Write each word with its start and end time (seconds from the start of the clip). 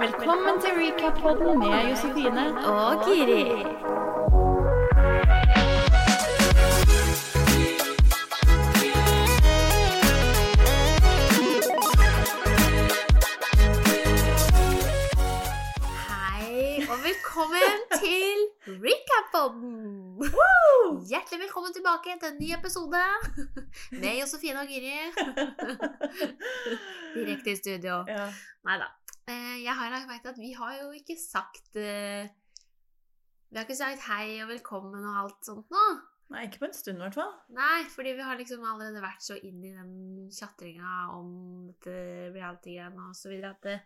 Velkommen 0.00 0.60
til 0.60 0.70
recap-podden 0.80 1.58
med 1.58 1.88
Josefine. 1.90 2.44
Og 2.72 3.04
Giri. 3.06 3.44
Hei, 16.06 16.86
og 16.90 16.98
velkommen 17.08 17.78
til 18.02 18.38
Recap-podden. 18.84 20.20
Hjertelig 21.08 21.40
velkommen 21.40 21.72
tilbake 21.72 22.18
til 22.20 22.28
en 22.32 22.38
ny 22.42 22.52
episode 22.58 23.02
med 23.90 24.12
Josefine 24.20 24.60
og 24.60 24.66
Giri. 24.66 24.98
Direkte 27.16 27.50
i 27.50 27.56
studio. 27.56 28.04
Ja. 28.08 28.28
Nei 28.68 28.78
da. 28.84 28.92
Eh, 29.26 29.56
Jeg 29.64 29.74
har 29.74 29.90
lagt 29.90 30.06
merke 30.08 30.22
til 30.22 30.34
at 30.34 30.38
vi 30.42 30.52
har 30.54 30.74
jo 30.82 30.90
ikke 30.94 31.16
sagt 31.18 31.74
eh, 31.80 32.28
Vi 33.50 33.56
har 33.58 33.64
ikke 33.66 33.78
sagt 33.78 34.04
hei 34.06 34.36
og 34.44 34.50
velkommen 34.52 35.02
og 35.06 35.16
alt 35.24 35.48
sånt 35.48 35.70
nå. 35.74 35.86
Nei, 36.34 36.44
ikke 36.48 36.58
på 36.64 36.66
en 36.66 36.74
stund, 36.74 36.98
i 36.98 37.04
hvert 37.04 37.14
fall. 37.14 37.34
Nei, 37.54 37.84
fordi 37.90 38.12
vi 38.18 38.24
har 38.26 38.34
liksom 38.38 38.64
allerede 38.66 38.98
vært 39.02 39.22
så 39.22 39.36
inn 39.46 39.60
i 39.62 39.70
den 39.70 39.92
tjatringa 40.34 40.94
om 41.14 41.28
dette 41.68 41.92
reality-greiene 42.34 43.04
og 43.12 43.14
så 43.14 43.30
videre 43.30 43.52
at 43.54 43.62
det, 43.68 43.76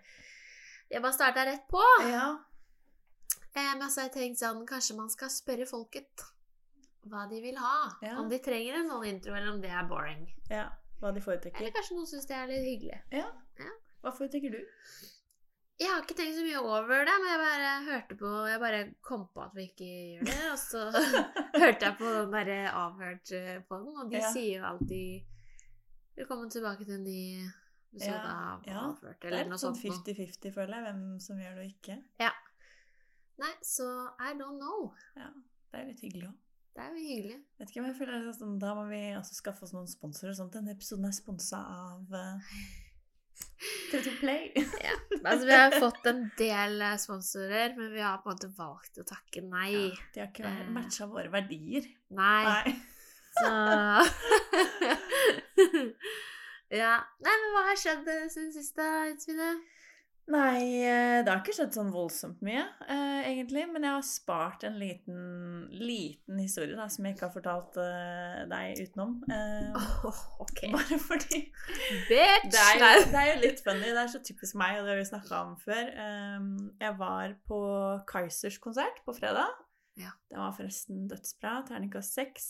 jeg 0.88 1.02
bare 1.04 1.16
starta 1.18 1.44
rett 1.44 1.66
på. 1.68 1.82
Ja. 2.08 2.30
Eh, 3.52 3.74
Men 3.76 3.88
så 3.92 4.00
har 4.00 4.08
jeg 4.08 4.14
tenkt 4.16 4.40
sånn 4.40 4.64
Kanskje 4.68 4.96
man 4.96 5.10
skal 5.12 5.28
spørre 5.34 5.66
folket 5.68 6.24
hva 7.10 7.26
de 7.28 7.40
vil 7.44 7.56
ha. 7.60 7.74
Ja. 8.04 8.16
Om 8.20 8.28
de 8.32 8.38
trenger 8.44 8.76
en 8.80 8.88
sånn 8.92 9.06
intro, 9.08 9.32
eller 9.36 9.52
om 9.54 9.60
det 9.64 9.72
er 9.72 9.88
boring. 9.88 10.26
ja. 10.52 10.68
Hva 11.00 11.14
de 11.16 11.20
foretrekker. 11.24 11.62
Eller 11.62 11.72
kanskje 11.72 11.94
noen 11.96 12.08
syns 12.10 12.26
det 12.28 12.34
er 12.36 12.50
litt 12.50 12.66
hyggelig. 12.66 12.98
Ja, 13.16 13.30
Hva 14.04 14.10
foretrekker 14.12 14.52
du? 14.52 14.58
Jeg 15.80 15.88
har 15.88 16.02
ikke 16.04 16.14
tenkt 16.18 16.36
så 16.36 16.42
mye 16.44 16.60
over 16.60 17.06
det, 17.08 17.12
men 17.22 17.30
jeg 17.30 17.40
bare 17.40 17.68
hørte 17.86 18.16
på 18.20 18.30
Jeg 18.50 18.60
bare 18.60 18.80
kom 19.06 19.22
på 19.32 19.40
at 19.46 19.54
vi 19.56 19.64
ikke 19.70 19.86
gjør 19.88 20.26
det, 20.28 20.40
og 20.52 20.58
så 20.60 20.82
hørte 21.62 21.86
jeg 21.88 21.94
på 22.00 22.10
den 22.18 22.34
derre 22.34 22.58
avhørt 22.82 23.32
eh, 23.38 23.62
på 23.68 23.78
den, 23.80 23.96
og 24.02 24.10
de 24.12 24.18
Ja. 24.20 24.32
sier 24.34 24.58
jo 24.60 24.66
alltid 24.74 25.24
'Velkommen 26.20 26.50
tilbake 26.52 26.84
til 26.84 26.94
en 26.98 27.04
ny 27.04 27.22
episode 27.94 28.12
Ja, 28.12 28.34
av 28.52 28.66
ja. 28.68 28.80
Avhørt', 28.90 29.20
Det 29.22 29.30
eller 29.30 29.38
er 29.40 29.48
noe 29.48 29.56
litt 29.56 29.62
sånn 29.62 29.74
sånt. 29.78 30.06
noe. 30.06 30.14
50-50, 30.14 30.52
føler 30.52 30.74
jeg, 30.76 30.84
hvem 30.84 31.20
som 31.20 31.38
gjør 31.40 31.54
det 31.56 31.64
og 31.64 31.70
ikke. 31.72 31.96
Ja. 32.20 32.30
Nei, 33.40 33.52
så 33.64 33.86
I 34.20 34.34
don't 34.36 34.58
know. 34.60 34.92
Ja. 35.16 35.30
Det 35.72 35.80
er 35.80 35.86
litt 35.86 36.00
hyggelig 36.04 36.28
òg. 36.28 36.36
Det 36.76 36.82
er 36.84 36.90
jo 36.92 37.00
hyggelig. 37.08 37.38
Vet 37.58 37.70
ikke, 37.72 37.80
men 37.80 37.90
jeg 37.94 37.98
føler 38.02 38.18
det 38.20 38.28
er 38.28 38.36
sånn, 38.36 38.58
Da 38.60 38.74
må 38.74 38.84
vi 38.90 39.00
også 39.16 39.34
skaffe 39.34 39.62
oss 39.64 39.72
noen 39.72 39.88
sponsorer. 39.88 40.34
Sånn. 40.36 40.50
Denne 40.52 40.74
episoden 40.76 41.06
er 41.08 41.16
sponsa 41.16 41.56
av 41.64 42.04
uh, 43.40 43.92
32 43.92 44.12
Play. 44.20 44.52
Ja. 44.86 44.94
Altså, 45.24 45.46
vi 45.46 45.52
har 45.56 45.74
fått 45.80 46.06
en 46.10 46.22
del 46.38 46.80
eh, 46.82 46.96
sponsorer, 47.02 47.74
men 47.76 47.90
vi 47.92 48.00
har 48.04 48.20
på 48.22 48.30
en 48.30 48.36
måte 48.38 48.52
valgt 48.56 49.00
å 49.02 49.04
takke 49.08 49.42
nei. 49.44 49.72
Ja, 49.74 50.06
de 50.14 50.20
har 50.24 50.30
ikke 50.32 50.46
Eh. 50.48 50.70
matcha 50.76 51.06
våre 51.10 51.28
verdier. 51.32 51.84
Nei. 52.10 52.44
Nei. 52.46 52.76
Så 53.40 53.50
Ja. 56.80 56.94
Nei, 57.24 57.34
men 57.34 57.52
hva 57.54 57.62
har 57.68 57.78
skjedd 57.80 58.08
eh, 58.10 58.26
siden 58.30 58.52
sist, 58.54 58.76
da, 58.78 58.88
Jensine? 59.10 59.50
Nei, 60.30 60.84
eh, 60.86 61.20
det 61.24 61.30
har 61.30 61.40
ikke 61.40 61.54
skjedd 61.56 61.74
sånn 61.74 61.88
voldsomt 61.90 62.42
mye, 62.46 62.62
eh, 62.86 63.30
egentlig. 63.32 63.64
Men 63.72 63.86
jeg 63.86 63.96
har 63.96 64.04
spart 64.06 64.66
en 64.68 64.76
liten, 64.78 65.22
liten 65.74 66.38
historie 66.38 66.76
da, 66.78 66.86
som 66.92 67.06
jeg 67.06 67.16
ikke 67.16 67.26
har 67.26 67.34
fortalt 67.34 67.78
eh, 67.82 68.42
deg 68.50 68.82
utenom. 68.84 69.16
Eh, 69.26 69.80
ok. 70.44 70.62
Bare 70.76 71.00
fordi 71.02 71.40
Bitch! 72.06 72.46
det 72.52 72.62
er, 72.62 72.78
jo, 72.78 73.08
det 73.10 73.22
er 73.22 73.32
jo 73.32 73.40
litt 73.42 73.64
funny. 73.66 73.88
Det 73.88 74.04
er 74.04 74.12
så 74.14 74.22
typisk 74.26 74.58
meg, 74.60 74.78
og 74.78 74.86
det 74.86 74.94
har 74.94 75.02
vi 75.02 75.08
snakka 75.10 75.42
om 75.48 75.58
før. 75.64 75.90
Um, 75.98 76.54
jeg 76.78 76.94
var 77.02 77.34
på 77.50 77.60
Kaizers 78.10 78.60
konsert 78.62 79.02
på 79.06 79.16
fredag. 79.18 79.50
Ja. 79.98 80.14
Det 80.30 80.38
var 80.38 80.54
forresten 80.54 81.08
dødsbra. 81.10 81.58
Terningkast 81.66 82.14
seks. 82.14 82.48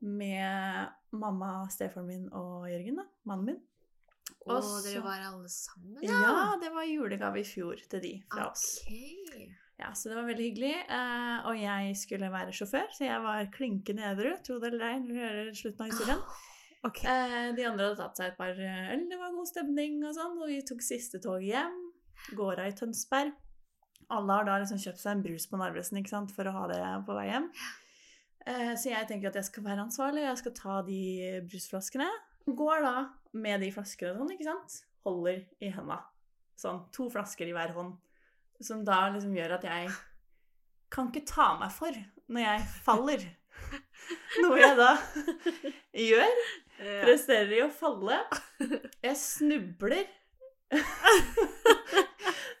Med 0.00 0.88
mamma, 1.12 1.66
stefaren 1.72 2.08
min 2.08 2.26
og 2.32 2.64
Jørgen, 2.72 3.02
da. 3.02 3.08
Mannen 3.28 3.52
min. 3.52 3.62
Og 4.44 4.56
Og 4.60 4.80
dere 4.84 5.02
var 5.04 5.22
alle 5.24 5.48
sammen, 5.48 6.00
Ja, 6.04 6.54
det 6.60 6.70
var 6.74 6.84
julegave 6.84 7.40
i 7.40 7.46
fjor 7.48 7.80
til 7.88 8.02
de 8.02 8.14
fra 8.28 8.50
oss. 8.50 8.80
Ok. 8.84 9.38
Ja, 9.78 9.92
Så 9.92 10.08
det 10.08 10.16
var 10.16 10.26
veldig 10.28 10.44
hyggelig. 10.50 10.74
Uh, 10.88 11.46
og 11.48 11.58
jeg 11.58 11.96
skulle 11.98 12.30
være 12.32 12.52
sjåfør, 12.52 12.90
så 12.94 13.06
jeg 13.08 13.22
var 13.24 13.48
klinkende 13.52 14.04
edru. 14.12 14.34
Tro 14.46 14.58
det 14.62 14.72
eller 14.72 14.84
ei, 14.90 14.98
når 15.00 15.08
du 15.08 15.14
hører 15.18 15.54
slutten 15.56 15.86
av 15.86 15.90
historien. 15.90 16.20
Ok. 16.84 17.00
Eh, 17.08 17.54
de 17.56 17.64
andre 17.64 17.86
hadde 17.88 17.96
tatt 17.96 18.18
seg 18.20 18.28
et 18.28 18.36
par 18.36 18.52
øl, 18.52 19.06
det 19.08 19.16
var 19.16 19.32
god 19.32 19.48
stemning 19.48 20.02
og 20.04 20.12
sånn, 20.16 20.36
og 20.36 20.50
vi 20.52 20.58
tok 20.68 20.84
siste 20.84 21.20
tog 21.24 21.40
hjem. 21.40 21.78
Går 22.36 22.60
av 22.60 22.68
i 22.68 22.76
Tønsberg. 22.76 23.32
Alle 24.12 24.36
har 24.36 24.44
da 24.44 24.58
liksom 24.60 24.82
kjøpt 24.82 25.00
seg 25.00 25.14
en 25.14 25.24
brus 25.24 25.46
på 25.48 25.56
Narvesen 25.56 25.98
ikke 26.02 26.12
sant, 26.12 26.34
for 26.36 26.44
å 26.44 26.52
ha 26.52 26.66
det 26.68 26.80
på 27.08 27.16
vei 27.16 27.24
hjem. 27.30 27.48
Eh, 28.44 28.74
så 28.76 28.92
jeg 28.92 29.08
tenker 29.08 29.32
at 29.32 29.38
jeg 29.40 29.48
skal 29.48 29.64
være 29.64 29.86
ansvarlig, 29.86 30.26
og 30.26 30.28
jeg 30.34 30.42
skal 30.42 30.56
ta 30.60 30.76
de 30.84 31.00
brusflaskene. 31.48 32.10
Går 32.44 32.84
da 32.84 32.96
med 33.34 33.62
de 33.64 33.70
flaskene 33.74 34.14
sånn, 34.16 34.32
ikke 34.34 34.48
sant. 34.48 34.80
Holder 35.04 35.42
i 35.62 35.70
henda. 35.74 36.00
Sånn 36.58 36.84
to 36.94 37.08
flasker 37.12 37.50
i 37.50 37.54
hver 37.54 37.74
hånd. 37.76 37.96
Som 38.62 38.84
da 38.86 39.08
liksom 39.12 39.34
gjør 39.36 39.56
at 39.58 39.64
jeg 39.66 39.88
kan 40.94 41.10
ikke 41.10 41.26
ta 41.26 41.54
meg 41.58 41.72
for 41.74 41.96
når 42.30 42.46
jeg 42.46 42.66
faller. 42.86 43.24
Noe 44.42 44.60
jeg 44.60 44.76
da 44.78 44.92
gjør. 46.04 46.44
Presterer 47.04 47.56
i 47.58 47.64
å 47.64 47.70
falle. 47.72 48.20
Jeg 49.02 49.18
snubler 49.18 50.06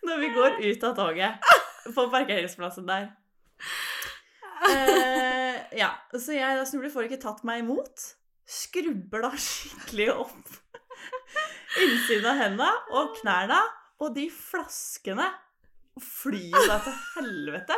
når 0.06 0.20
vi 0.20 0.32
går 0.34 0.58
ut 0.62 0.84
av 0.86 0.98
toget 0.98 1.54
på 1.94 2.06
parkeringsplassen 2.12 2.86
der. 2.88 3.08
Uh, 4.64 5.56
ja, 5.76 5.90
så 6.14 6.36
jeg 6.36 6.58
da 6.58 6.66
snubler, 6.68 6.92
får 6.94 7.08
ikke 7.08 7.22
tatt 7.22 7.42
meg 7.46 7.64
imot. 7.64 8.10
Skrubber 8.48 9.24
da 9.24 9.32
skikkelig 9.40 10.10
opp 10.14 10.63
innsiden 11.82 12.26
av 12.30 12.38
hendene 12.42 12.70
og 12.94 13.16
knærne. 13.20 13.58
Og 14.02 14.14
de 14.16 14.28
flaskene 14.34 15.26
flyr 16.02 16.48
jo 16.50 16.62
da 16.66 16.80
til 16.82 16.94
helvete 17.14 17.76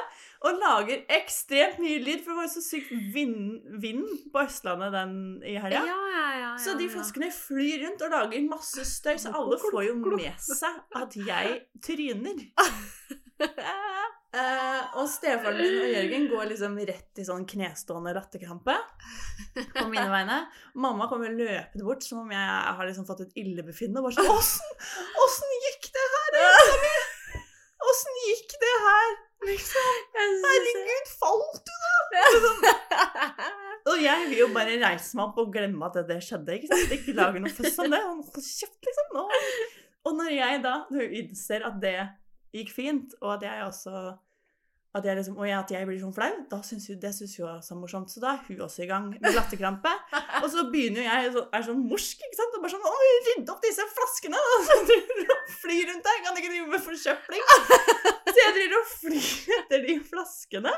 og 0.48 0.54
lager 0.56 1.02
ekstremt 1.12 1.76
mye 1.82 1.98
lyd, 2.00 2.22
for 2.24 2.32
det 2.32 2.36
var 2.38 2.46
jo 2.46 2.52
så 2.54 2.62
sykt 2.64 2.92
vind, 3.12 3.66
vind 3.82 4.06
på 4.32 4.40
Østlandet 4.46 4.94
den 4.94 5.12
i 5.44 5.52
Ja, 5.58 5.60
helga. 5.66 5.82
ja, 5.84 5.98
ja, 6.14 6.26
ja. 6.40 6.50
Så 6.62 6.78
de 6.80 6.88
flaskene 6.88 7.28
flyr 7.34 7.84
rundt 7.84 8.04
og 8.06 8.14
lager 8.14 8.46
masse 8.48 8.84
støy, 8.88 9.18
så 9.20 9.34
alle 9.36 9.58
får 9.60 9.82
jo 9.90 9.94
med 10.16 10.40
seg 10.40 10.80
at 10.96 11.18
jeg 11.28 11.60
tryner. 11.84 12.40
Eh, 14.36 14.96
og 15.00 15.06
stefaren 15.08 15.56
min 15.56 15.78
og 15.80 15.90
Jørgen 15.94 16.26
går 16.28 16.48
liksom 16.50 16.74
rett 16.88 17.20
i 17.20 17.24
sånn 17.24 17.46
knestående 17.48 18.12
rattekrampe 18.16 18.74
på 19.72 19.84
mine 19.88 20.08
vegne. 20.14 20.40
Mamma 20.76 21.08
kommer 21.08 21.32
løpende 21.32 21.86
bort 21.86 22.04
som 22.04 22.24
om 22.24 22.32
jeg 22.34 22.48
har 22.78 22.88
liksom 22.88 23.06
fått 23.08 23.24
et 23.24 23.38
illebefinnende. 23.40 24.02
Bare 24.04 24.16
sånn 24.18 24.32
Åssen, 24.34 24.74
åssen 25.24 25.54
gikk 25.68 25.88
det 25.94 26.08
her? 26.16 26.40
jenta 26.42 26.80
mi? 26.82 27.44
Åssen 27.86 28.20
gikk 28.26 28.58
det 28.60 28.74
her? 28.84 29.16
Liksom. 29.46 29.96
Herregud, 30.16 31.10
falt 31.20 31.68
du 31.68 31.74
da? 31.84 33.50
Og 33.92 34.00
jeg 34.02 34.28
vil 34.30 34.40
jo 34.40 34.46
bare 34.54 34.78
reise 34.80 35.16
meg 35.16 35.28
opp 35.28 35.40
og 35.44 35.52
glemme 35.54 35.86
at 35.86 35.98
det, 36.08 36.16
skjedde. 36.24 36.56
ikke 36.56 36.70
sant? 36.72 36.94
Ikke 36.96 37.14
lage 37.16 37.42
noe 37.44 37.52
føss 37.54 37.76
om 37.84 37.92
det. 37.92 38.00
Og 38.10 38.40
liksom. 38.40 39.12
Nå. 39.14 39.26
Og 40.08 40.16
når 40.18 40.32
jeg 40.34 40.62
da 40.64 40.76
når 40.90 41.04
jeg 41.04 41.24
innser 41.24 41.66
at 41.68 41.78
det 41.82 41.96
gikk 42.56 42.72
fint, 42.74 43.14
og 43.20 43.36
at 43.36 43.46
jeg 43.46 43.66
også 43.68 44.16
at 44.96 45.04
jeg 45.04 45.16
liksom, 45.18 45.36
og 45.36 45.46
jeg, 45.48 45.56
at 45.58 45.72
jeg 45.74 45.86
blir 45.88 45.98
sånn 46.00 46.14
flau, 46.16 46.28
da 46.50 46.58
syns 46.64 46.86
hun 46.90 46.98
det 47.02 47.12
synes 47.16 47.34
hun 47.38 47.48
er 47.52 47.78
morsomt. 47.80 48.10
Så 48.12 48.22
da 48.22 48.32
er 48.34 48.42
hun 48.48 48.62
også 48.66 48.82
i 48.84 48.88
gang 48.90 49.10
med 49.12 49.34
latterkrampe. 49.36 49.92
Og 50.42 50.48
så 50.52 50.64
begynner 50.72 51.04
jeg 51.06 51.32
så, 51.36 51.42
er 51.52 51.64
sånn 51.66 51.82
morsk, 51.90 52.24
ikke 52.26 52.38
sant? 52.38 52.56
Og 52.56 52.64
bare 52.64 52.72
sånn 52.74 52.86
Å, 52.88 52.94
rydde 53.28 53.52
opp 53.54 53.62
disse 53.64 53.86
flaskene! 53.92 54.40
Og 54.54 54.64
så 54.68 54.78
driver 54.88 55.32
og 55.36 55.54
flyr 55.60 55.90
rundt 55.92 56.08
der. 56.10 56.20
Kan 56.26 56.40
ikke 56.42 56.52
drive 56.54 56.72
med 56.74 56.84
forsøpling. 56.88 57.46
Så 58.36 58.36
jeg 58.42 58.54
driver 58.58 58.76
og 58.80 58.88
flyr 58.90 59.56
etter 59.60 59.84
de 59.86 59.94
flaskene. 60.04 60.72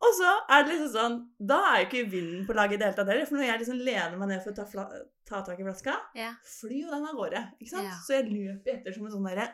Og 0.00 0.14
så 0.16 0.28
er 0.48 0.62
det 0.64 0.70
liksom 0.72 0.92
sånn 0.94 1.16
Da 1.50 1.58
er 1.74 1.82
jo 1.82 1.88
ikke 1.90 2.04
vinden 2.14 2.44
på 2.48 2.54
laget 2.56 2.78
i 2.78 2.80
det 2.80 2.86
hele 2.88 2.96
tatt 2.96 3.10
heller. 3.12 3.26
For 3.28 3.36
når 3.36 3.48
jeg 3.50 3.62
liksom 3.64 3.80
lener 3.84 4.14
meg 4.20 4.30
ned 4.30 4.44
for 4.44 4.52
å 4.54 4.56
ta, 4.56 4.86
ta 5.28 5.40
tak 5.44 5.60
i 5.60 5.66
flaska, 5.66 5.96
Ja. 6.16 6.30
flyr 6.60 6.86
jo 6.86 6.94
den 6.94 7.08
av 7.10 7.18
gårde. 7.18 7.42
Ikke 7.60 7.72
sant? 7.74 7.90
Ja. 7.90 7.98
Så 8.06 8.16
jeg 8.16 8.30
løper 8.30 8.78
etter 8.78 8.96
som 8.96 9.04
en 9.08 9.12
sånn 9.18 9.28
derre 9.28 9.48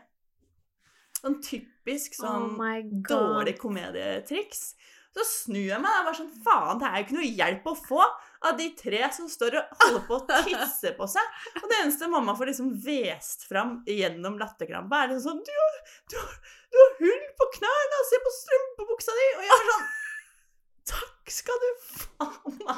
Sånn 1.17 1.41
typisk 1.45 2.17
sånn 2.19 2.53
oh 2.55 2.85
dårlig 3.09 3.57
komedietriks. 3.61 4.75
Så 5.17 5.25
snur 5.25 5.71
jeg 5.71 5.81
meg 5.81 5.95
og 5.97 6.09
bare 6.11 6.19
sånn 6.19 6.33
Faen, 6.45 6.81
det 6.81 6.89
er 6.89 6.99
jo 6.99 7.05
ikke 7.07 7.17
noe 7.17 7.29
hjelp 7.39 7.69
å 7.71 7.73
få 7.79 8.01
av 8.47 8.59
de 8.59 8.67
tre 8.77 9.01
som 9.17 9.31
står 9.33 9.57
og 9.63 9.79
holder 9.81 10.03
på 10.09 10.19
å 10.19 10.27
tisse 10.45 10.93
på 10.99 11.09
seg. 11.09 11.39
Og 11.63 11.65
det 11.71 11.79
eneste 11.79 12.11
mamma 12.13 12.35
får 12.37 12.53
liksom 12.53 12.75
hvest 12.85 13.47
fram 13.49 13.79
gjennom 13.89 14.37
latterkrampa, 14.41 15.01
er 15.03 15.15
liksom 15.15 15.39
sånn 15.39 15.45
du 15.47 15.55
har, 15.57 15.79
du, 16.13 16.19
har, 16.21 16.35
du 16.69 16.81
har 16.83 16.93
hull 17.01 17.25
på 17.41 17.49
knærne, 17.57 18.03
se 18.11 18.21
på 18.27 18.35
strømpebuksa 18.41 19.17
di! 19.17 19.31
Og 19.39 19.47
jeg 19.49 19.57
er 19.57 19.71
sånn 19.71 19.89
Takk 20.87 21.33
skal 21.35 21.65
du 21.65 21.71
faen 21.87 22.61
ha! 22.69 22.77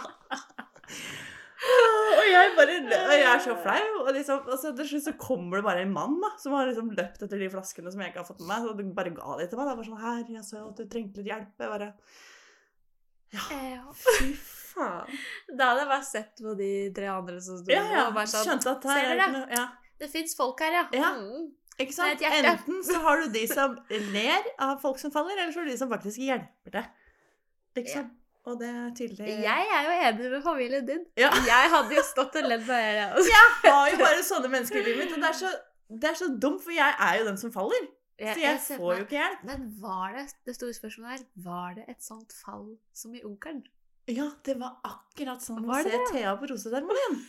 Og 1.58 2.24
jeg 2.28 2.52
bare 2.54 2.74
og 3.08 3.12
jeg 3.16 3.26
er 3.26 3.40
så 3.42 3.54
flau. 3.62 3.86
Og 4.04 4.10
liksom, 4.14 4.44
altså, 4.46 4.70
til 4.78 4.88
slutt 4.92 5.06
så 5.08 5.14
kommer 5.18 5.58
det 5.58 5.66
bare 5.66 5.82
en 5.86 5.94
mann 5.94 6.14
da, 6.22 6.30
som 6.38 6.54
har 6.54 6.68
liksom 6.70 6.92
løpt 6.94 7.24
etter 7.26 7.42
de 7.42 7.48
flaskene 7.50 7.90
som 7.92 8.02
jeg 8.04 8.12
ikke 8.12 8.22
har 8.22 8.28
fått 8.28 8.42
med 8.44 8.52
meg. 8.52 8.66
Så 8.68 8.76
du 8.78 8.84
bare 8.94 9.14
ga 9.16 9.38
de 9.40 9.48
til 9.50 9.58
meg. 9.60 9.70
Det 9.72 9.76
var 9.80 9.88
sånn 9.90 10.04
Her, 10.04 10.22
jeg 10.36 10.46
så 10.46 10.62
at 10.68 10.78
du 10.78 10.86
trengte 10.92 11.22
litt 11.22 11.32
hjelp. 11.32 11.50
Jeg 11.58 11.72
bare 11.74 11.90
Ja. 13.34 13.82
Fy 14.04 14.30
faen. 14.38 15.18
Da 15.58 15.72
hadde 15.72 15.82
jeg 15.82 15.90
bare 15.90 16.06
sett 16.06 16.42
på 16.44 16.54
de 16.58 16.70
tre 16.96 17.08
andre 17.10 17.40
som 17.42 17.58
sto 17.58 17.72
Ja, 17.74 17.82
ja. 17.90 18.04
og 18.06 18.14
bare 18.16 18.30
sånn 18.30 18.46
Skjønte 18.46 18.76
at 18.76 18.84
her 18.88 19.00
Ser 19.02 19.12
er 19.16 19.22
dere? 19.24 19.42
ja. 19.58 19.66
Det 19.98 20.06
fins 20.12 20.36
folk 20.38 20.60
her, 20.62 20.76
ja. 20.76 20.84
Ja. 20.94 21.08
Mm. 21.18 21.48
Ikke 21.82 21.94
sant? 21.94 22.22
Enten 22.22 22.78
så 22.86 23.00
har 23.02 23.20
du 23.22 23.32
de 23.34 23.42
som 23.50 23.74
ler 24.14 24.46
av 24.62 24.78
folk 24.82 24.98
som 25.02 25.10
faller, 25.14 25.34
eller 25.34 25.50
så 25.54 25.60
har 25.60 25.66
du 25.66 25.72
de 25.72 25.78
som 25.80 25.90
faktisk 25.90 26.22
hjelper 26.22 26.74
deg. 26.76 26.88
Liksom. 27.78 28.06
Og 28.46 28.58
det 28.60 28.68
er 28.70 28.90
tydelig 28.96 29.26
Jeg 29.44 29.66
er 29.76 29.82
jo 29.88 29.94
enig 30.08 30.30
med 30.32 30.42
familien 30.42 30.86
din. 30.86 31.02
Ja. 31.18 31.30
Jeg 31.46 31.70
hadde 31.74 31.94
jo 31.98 32.02
stått 32.06 32.36
og 32.40 32.46
ledd 32.48 32.66
bare. 32.66 32.92
jeg 32.96 33.08
også. 33.12 33.32
Jeg 33.34 33.72
har 33.72 33.90
jo 33.90 33.96
bare 34.00 34.22
sånne 34.24 34.48
mennesker 34.54 34.78
i 34.80 34.84
livet 34.86 34.98
mitt, 35.04 35.12
og 35.16 35.20
det 35.24 35.28
er, 35.28 35.38
så, 35.40 35.50
det 35.90 36.10
er 36.12 36.14
så 36.22 36.28
dumt, 36.42 36.62
for 36.64 36.72
jeg 36.72 36.94
er 37.08 37.18
jo 37.20 37.26
den 37.28 37.36
som 37.40 37.52
faller. 37.52 37.88
Så 38.18 38.24
jeg 38.34 38.42
jeg 38.42 38.60
får 38.66 38.78
meg- 38.88 38.98
jo 38.98 39.04
ikke 39.04 39.18
hjelp. 39.18 39.42
Men 39.50 39.66
var 39.82 40.14
det 40.16 40.24
det 40.46 40.54
store 40.56 40.74
spørsmålet 40.74 41.10
her, 41.18 41.26
var 41.44 41.74
det 41.76 41.84
et 41.88 42.02
sånt 42.02 42.32
fall 42.44 42.64
som 42.94 43.14
i 43.14 43.20
Onkelen? 43.24 43.60
Ja, 44.08 44.30
det 44.44 44.56
var 44.58 44.78
akkurat 44.88 45.42
sånn 45.44 45.66
Var 45.68 45.84
det 45.84 45.92
se? 45.92 46.14
Thea 46.14 46.32
på 46.40 46.48
roseseremonien. 46.50 47.20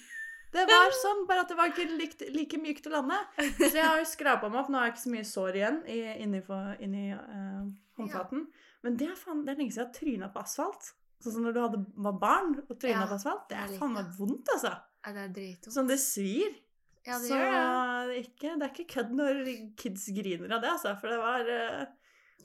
Det 0.49 0.63
var 0.65 0.89
sånn, 0.97 1.27
bare 1.29 1.43
at 1.43 1.51
det 1.51 1.55
var 1.59 1.67
ikke 1.69 1.83
likt, 1.93 2.23
like 2.33 2.57
mykt 2.57 2.87
å 2.89 2.93
lande. 2.95 3.13
Så 3.59 3.67
jeg 3.69 3.83
har 3.85 3.99
jo 4.01 4.05
skrapa 4.09 4.47
meg 4.49 4.63
opp. 4.63 4.69
Nå 4.73 4.79
har 4.79 4.87
jeg 4.87 4.95
ikke 4.95 5.03
så 5.03 5.11
mye 5.13 5.27
sår 5.29 5.57
igjen 5.59 5.75
i, 5.85 5.97
inni, 6.23 6.39
for, 6.41 6.71
inni 6.81 7.11
eh, 7.13 7.67
håndflaten. 7.99 8.47
Men 8.81 8.97
det 8.97 9.11
er, 9.11 9.19
faen, 9.19 9.43
det 9.45 9.53
er 9.53 9.59
lenge 9.59 9.75
siden 9.75 9.83
jeg 9.83 9.91
har 9.91 9.93
tryna 9.99 10.31
på 10.33 10.41
asfalt. 10.41 10.89
Sånn 11.19 11.35
som 11.35 11.43
når 11.43 11.55
du 11.55 11.59
hadde, 11.59 11.79
var 11.99 12.17
barn 12.21 12.53
og 12.61 12.75
tryna 12.79 13.01
Ja, 13.03 13.07
på 13.09 13.17
asfalt. 13.17 13.45
Det 13.51 13.57
er 13.59 13.73
faen 13.79 13.95
meg 13.97 14.11
vondt, 14.15 14.51
altså. 14.55 14.71
Ja, 15.03 15.13
det 15.15 15.23
er 15.25 15.31
dritvondt. 15.35 15.73
Sånn 15.75 15.89
det 15.91 15.99
svir. 15.99 16.53
Ja, 17.07 17.17
det 17.19 17.27
så 17.27 17.39
gjør 17.39 17.49
det. 17.51 17.59
det 17.59 18.15
er 18.15 18.21
ikke, 18.21 18.53
det 18.53 18.67
er 18.67 18.73
ikke 18.73 18.87
kødd 18.93 19.15
når 19.19 19.41
kids 19.79 20.05
griner 20.15 20.55
av 20.57 20.63
det, 20.63 20.71
altså. 20.77 20.93
For 21.01 21.11
det 21.11 21.19
var 21.23 21.51
eh, 21.55 21.87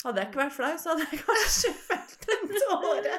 Hadde 0.02 0.20
jeg 0.20 0.26
ikke 0.32 0.40
vært 0.40 0.54
flau, 0.56 0.72
så 0.82 0.90
hadde 0.90 1.04
jeg 1.06 1.20
kanskje 1.22 1.70
felt 1.86 2.24
en 2.34 2.48
tåre. 2.58 3.18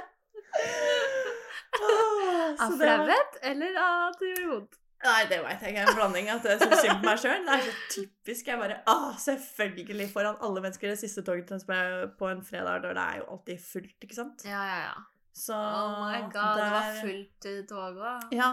Av 2.66 2.74
flauhet 2.80 3.38
eller 3.48 3.78
av 3.80 4.04
at 4.10 4.20
det 4.20 4.34
gjorde 4.34 4.50
vondt? 4.52 4.78
Nei, 5.06 5.22
det 5.30 5.38
veit 5.44 5.62
jeg 5.62 5.74
ikke. 5.76 5.82
En 5.86 5.98
blanding 6.00 6.30
at 6.34 6.46
jeg 6.50 6.60
syns 6.62 6.80
synd 6.82 7.02
på 7.02 7.10
meg 7.10 7.20
sjøl. 7.22 7.42
Det 7.46 7.56
er 7.56 7.66
så 7.66 7.74
typisk. 7.94 8.48
Jeg 8.50 8.60
bare 8.62 8.78
Å, 8.90 8.96
selvfølgelig 9.22 10.08
foran 10.14 10.40
alle 10.46 10.64
mennesker 10.64 10.90
det 10.92 11.00
siste 11.02 11.22
toget 11.26 11.46
til 11.46 11.56
Tønsberg 11.60 12.16
på 12.20 12.30
en 12.32 12.42
fredag, 12.48 12.82
da 12.86 12.94
det 12.96 13.04
er 13.04 13.20
jo 13.22 13.28
alltid 13.36 13.62
fullt, 13.62 13.98
ikke 14.08 14.18
sant? 14.18 14.46
Ja, 14.48 14.64
ja, 14.66 14.80
ja. 14.88 14.96
Så 15.36 15.54
Oh 15.54 16.12
my 16.12 16.22
god, 16.34 16.56
det 16.60 16.72
var 16.72 17.02
fullt 17.02 17.46
i 17.46 17.56
toget 17.68 18.04
òg. 18.12 18.22
Ja. 18.32 18.50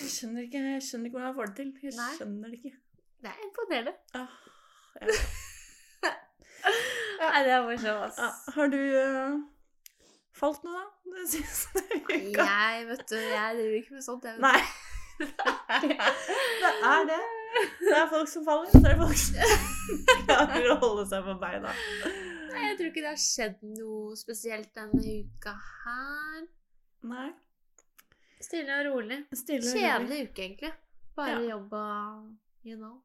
Jeg 0.00 0.10
skjønner 0.14 0.42
ikke, 0.46 0.58
jeg 0.72 0.82
skjønner 0.86 1.06
ikke 1.06 1.18
hvordan 1.18 1.28
jeg 1.28 1.34
får 1.38 1.46
det 1.46 1.56
til. 1.56 1.72
Jeg 1.82 1.94
Nei. 1.96 2.12
skjønner 2.18 2.52
det 2.52 2.58
ikke. 2.58 2.74
Det 3.22 3.30
er 3.32 3.40
imponerende. 3.46 3.94
Ah, 4.14 4.30
ja. 5.00 5.06
Nei, 7.22 7.42
det 7.46 7.52
er 7.56 7.62
morsomt, 7.66 8.04
ass. 8.06 8.18
Ja, 8.18 8.30
har 8.54 8.66
du 8.72 8.78
uh, 8.78 9.34
falt 10.38 10.64
noe, 10.66 10.78
da? 10.78 10.86
Det 11.18 11.26
siste 11.34 11.82
uka? 11.98 12.46
Jeg, 12.46 12.86
vet 12.88 13.04
du, 13.10 13.16
jeg 13.16 13.58
driver 13.58 13.76
ikke 13.78 13.94
med 13.98 14.02
sånt. 14.06 14.24
Jeg, 14.24 14.34
vet. 14.34 14.42
Nei. 14.46 14.60
det 16.62 16.72
er 16.92 17.08
det. 17.10 17.22
Det 17.80 17.96
er 17.96 18.06
folk 18.10 18.28
som 18.28 18.44
faller, 18.46 18.70
så 18.70 18.78
det 18.82 18.90
er 18.94 19.00
folk 19.02 19.18
som 19.22 19.34
klarer 20.26 20.70
å 20.72 20.78
holde 20.82 21.06
seg 21.10 21.26
på 21.26 21.36
beina. 21.42 21.74
Nei, 22.52 22.66
jeg 22.68 22.76
tror 22.78 22.90
ikke 22.90 23.04
det 23.04 23.10
har 23.12 23.22
skjedd 23.22 23.62
noe 23.78 24.16
spesielt 24.20 24.72
denne 24.76 25.14
uka 25.22 25.54
her. 25.84 26.42
Nei. 27.12 27.30
Stille 28.42 28.80
og 28.80 28.88
rolig. 28.90 29.20
Stille 29.38 29.62
og 29.62 29.70
rolig. 29.70 29.82
Kjedelig 29.86 30.20
uke, 30.30 30.42
egentlig. 30.48 30.72
Bare 31.16 31.38
Ja. 31.42 31.48
jobb 31.56 31.72
og 31.72 32.66
you 32.66 32.76
know. 32.76 33.00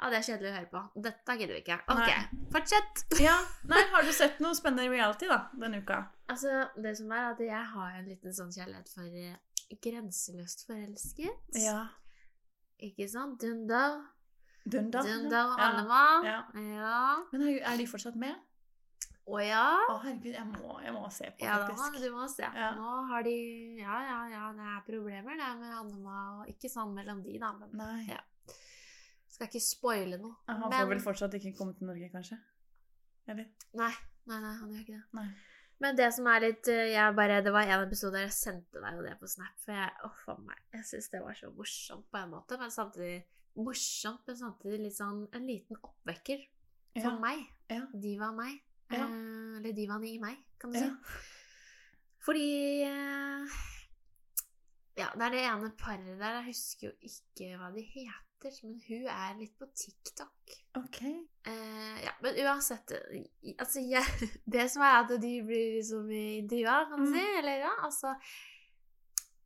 Ja, 0.00 0.08
det 0.10 0.18
er 0.18 0.24
kjedelig 0.32 0.50
å 0.50 0.54
høre 0.56 0.70
på. 0.72 1.02
Dette 1.02 1.34
gidder 1.38 1.54
vi 1.54 1.60
ikke. 1.62 1.76
Ok, 1.92 1.98
Nei. 2.08 2.46
fortsett! 2.50 3.02
Ja. 3.20 3.36
Nei, 3.70 3.82
har 3.92 4.02
du 4.02 4.10
sett 4.12 4.40
noe 4.42 4.54
spennende 4.58 4.88
reality 4.90 5.28
da, 5.30 5.48
denne 5.54 5.78
uka? 5.84 6.00
Altså, 6.32 6.68
det 6.82 6.96
som 6.98 7.12
er 7.12 7.28
at 7.32 7.38
jeg 7.44 7.64
har 7.74 7.90
en 8.00 8.08
liten 8.08 8.34
sånn 8.34 8.50
kjærlighet 8.50 8.88
for 8.88 9.04
eh, 9.04 9.36
grenseløst 9.84 10.66
forelsket. 10.66 11.60
Ja. 11.62 11.84
Ikke 12.82 13.06
sant? 13.08 13.38
Dunda. 13.40 13.82
Dunda. 14.66 15.02
Dunda 15.06 15.44
og. 15.52 15.60
Annema. 15.60 16.02
Ja. 16.26 16.40
Ja. 16.56 17.24
Men 17.32 17.46
er 17.60 17.76
de 17.78 17.86
fortsatt 17.86 18.16
med? 18.18 18.34
Å 19.22 19.38
ja. 19.38 19.66
Å, 19.86 19.98
herregud, 20.02 20.32
jeg 20.34 20.46
må, 20.48 20.72
jeg 20.82 20.92
må 20.96 21.04
se 21.14 21.28
på, 21.30 21.44
Ja, 21.46 21.60
faktisk. 21.62 21.94
Ja, 21.94 22.00
du 22.02 22.16
må 22.16 22.24
se. 22.30 22.42
Ja. 22.42 22.70
Nå 22.74 22.94
har 23.12 23.22
de 23.22 23.34
Ja, 23.78 24.00
ja, 24.08 24.18
ja, 24.32 24.48
det 24.56 24.66
er 24.72 24.80
problemer 24.86 25.38
det 25.38 25.50
med 25.60 25.76
Annema 25.78 26.16
og 26.40 26.50
Ikke 26.50 26.70
sånn 26.72 26.90
mellom 26.96 27.22
de, 27.22 27.36
da, 27.38 27.52
men 27.60 27.76
Nei. 27.78 28.00
Ja. 28.10 28.18
skal 29.30 29.46
ikke 29.46 29.62
spoile 29.62 30.18
noe. 30.18 30.34
Han 30.50 30.66
får 30.74 30.90
vel 30.90 31.04
fortsatt 31.04 31.38
ikke 31.38 31.54
komme 31.58 31.76
til 31.78 31.86
Norge, 31.90 32.10
kanskje? 32.12 32.40
Eller? 33.30 33.46
Nei, 33.78 33.92
nei, 34.26 34.40
nei, 34.42 34.54
han 34.58 34.74
gjør 34.74 34.82
ikke 34.82 34.98
det. 34.98 35.04
Nei. 35.20 35.28
Men 35.82 35.98
det 35.98 36.08
som 36.14 36.26
er 36.30 36.44
litt 36.44 36.68
eh, 36.70 36.92
jeg 36.92 37.14
bare, 37.18 37.40
Det 37.42 37.52
var 37.54 37.66
en 37.66 37.86
episode 37.86 38.14
der 38.14 38.28
jeg 38.28 38.36
sendte 38.36 38.82
deg 38.82 38.98
jo 38.98 39.06
det 39.06 39.14
på 39.18 39.30
Snap, 39.30 39.54
for 39.64 39.74
jeg 39.74 39.94
oh, 40.06 40.18
for 40.24 40.42
meg. 40.46 40.58
Jeg 40.76 40.86
syns 40.90 41.08
det 41.14 41.22
var 41.24 41.38
så 41.38 41.50
morsomt 41.54 42.06
på 42.10 42.20
en 42.20 42.34
måte, 42.34 42.58
men 42.60 42.74
samtidig 42.74 43.22
morsomt, 43.58 44.22
men 44.26 44.38
samtidig 44.38 44.82
litt 44.84 44.98
sånn 44.98 45.24
en 45.34 45.48
liten 45.48 45.78
oppvekker 45.82 46.44
for 47.00 47.08
Ja. 47.10 47.16
meg. 47.22 47.46
Ja. 47.72 47.86
var 48.20 48.36
meg. 48.36 48.60
Ja. 48.98 49.06
Eh, 49.06 49.58
eller 49.60 49.72
divaen 49.76 50.04
i 50.08 50.18
meg, 50.22 50.36
kan 50.60 50.72
du 50.72 50.78
Ja. 50.78 50.88
si. 50.88 51.20
Fordi 52.22 52.48
eh, 52.86 53.60
Ja, 54.98 55.08
det 55.16 55.22
er 55.24 55.30
det 55.32 55.40
ene 55.48 55.70
paret 55.78 56.18
der. 56.20 56.34
Jeg 56.40 56.44
husker 56.50 56.88
jo 56.90 56.92
ikke 57.08 57.56
hva 57.58 57.70
de 57.74 57.82
heter, 57.94 58.56
men 58.66 58.74
hun 58.88 59.06
er 59.08 59.36
litt 59.38 59.54
på 59.58 59.66
TikTok. 59.74 60.56
Ok. 60.76 60.98
Eh, 61.48 62.02
ja, 62.04 62.12
men 62.22 62.34
uansett 62.44 62.92
Altså, 63.58 63.80
jeg, 63.80 64.04
det 64.52 64.66
som 64.70 64.82
er 64.82 64.98
at 65.04 65.14
de 65.22 65.32
blir 65.46 65.78
liksom 65.78 66.10
intervjua, 66.10 66.88
kan 66.90 66.98
du 67.00 67.06
Mm. 67.08 67.14
si, 67.16 67.24
eller 67.38 67.58
ja, 67.64 67.72
altså 67.86 68.14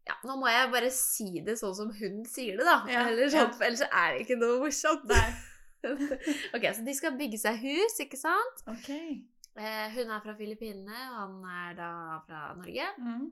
ja, 0.07 0.15
Nå 0.25 0.37
må 0.39 0.47
jeg 0.47 0.71
bare 0.71 0.91
si 0.95 1.41
det 1.47 1.57
sånn 1.59 1.75
som 1.75 1.89
hun 1.91 2.25
sier 2.31 2.57
det, 2.59 2.65
da. 2.67 2.77
Ja, 2.91 3.07
eller 3.09 3.27
sånn, 3.31 3.49
ja. 3.49 3.53
for 3.57 3.65
ellers 3.67 3.83
er 3.87 4.13
det 4.15 4.21
ikke 4.27 4.37
noe 4.39 4.61
morsomt. 4.63 5.11
Ok, 6.57 6.65
så 6.75 6.83
de 6.87 6.95
skal 6.99 7.15
bygge 7.19 7.39
seg 7.39 7.59
hus, 7.63 7.99
ikke 8.03 8.19
sant? 8.19 8.63
Ok. 8.67 8.89
Eh, 9.57 9.89
hun 9.97 10.13
er 10.13 10.23
fra 10.25 10.35
Filippinene, 10.37 11.03
og 11.15 11.19
han 11.23 11.37
er 11.49 11.77
da 11.79 11.91
fra 12.27 12.41
Norge. 12.59 12.87
Mm. 13.01 13.27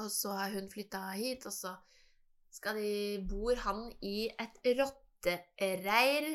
Og 0.00 0.10
så 0.12 0.32
har 0.36 0.52
hun 0.56 0.68
flytta 0.72 1.02
hit, 1.18 1.46
og 1.48 1.52
så 1.52 1.74
skal 2.50 2.80
de 2.80 2.92
bor 3.30 3.58
han 3.64 3.86
i 4.02 4.28
et 4.40 4.60
rottereir 4.80 6.30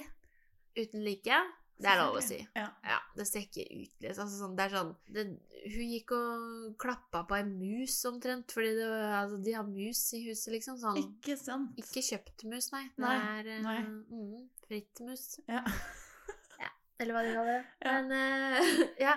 uten 0.77 1.03
like. 1.05 1.39
Det 1.75 1.89
er 1.91 1.99
lov 1.99 2.15
å 2.15 2.21
si. 2.23 2.37
Ja. 2.55 2.69
Ja, 2.87 3.01
det 3.17 3.25
ser 3.27 3.43
ikke 3.43 3.65
ut 3.67 3.97
liksom. 3.99 4.21
altså, 4.23 4.37
sånn, 4.39 4.53
Det 4.55 4.63
er 4.63 4.71
sånn 4.77 4.93
det, 5.11 5.25
Hun 5.73 5.89
gikk 5.91 6.13
og 6.15 6.77
klappa 6.79 7.25
på 7.27 7.35
ei 7.35 7.43
mus 7.49 7.97
omtrent, 8.07 8.53
fordi 8.55 8.71
det, 8.77 8.87
altså, 9.09 9.41
de 9.43 9.57
har 9.57 9.67
mus 9.67 10.05
i 10.15 10.21
huset, 10.29 10.53
liksom. 10.55 10.79
Sånn. 10.79 11.01
Ikke 11.03 11.35
sant? 11.41 11.75
Ikke 11.81 12.05
kjøpt 12.05 12.45
mus, 12.47 12.71
nei. 12.71 12.85
Det 12.95 13.03
Nei, 13.03 13.17
er 13.41 13.51
eh, 13.57 13.61
nei. 13.65 13.77
Mm, 14.07 14.47
fritt 14.69 15.03
mus. 15.03 15.27
Ja. 15.51 15.65
Eller 16.99 17.13
hva 17.15 17.23
de 17.25 17.31
kaller 17.35 17.57
det. 17.59 17.65
Ja. 17.83 17.95
Men 18.01 18.11
uh, 18.11 18.83
ja. 19.07 19.15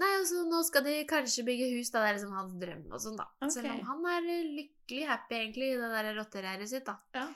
Nei, 0.00 0.08
altså, 0.16 0.42
nå 0.48 0.62
skal 0.64 0.84
de 0.86 0.94
kanskje 1.08 1.44
bygge 1.44 1.66
hus, 1.74 1.90
da. 1.92 2.00
Det 2.04 2.08
er 2.10 2.16
liksom 2.18 2.36
hans 2.38 2.54
drøm 2.60 2.84
og 2.92 3.00
sånn, 3.04 3.18
da. 3.20 3.26
Selv 3.52 3.68
Ok. 3.68 3.80
om 3.82 3.88
han 4.06 4.06
er 4.14 4.28
eh, 4.32 4.50
lykkelig 4.58 5.06
happy, 5.10 5.36
egentlig, 5.42 5.70
i 5.74 5.80
det 5.80 5.90
der 5.92 6.10
rottereiret 6.16 6.70
sitt, 6.70 6.86
da. 6.88 6.94
Ja. 7.16 7.26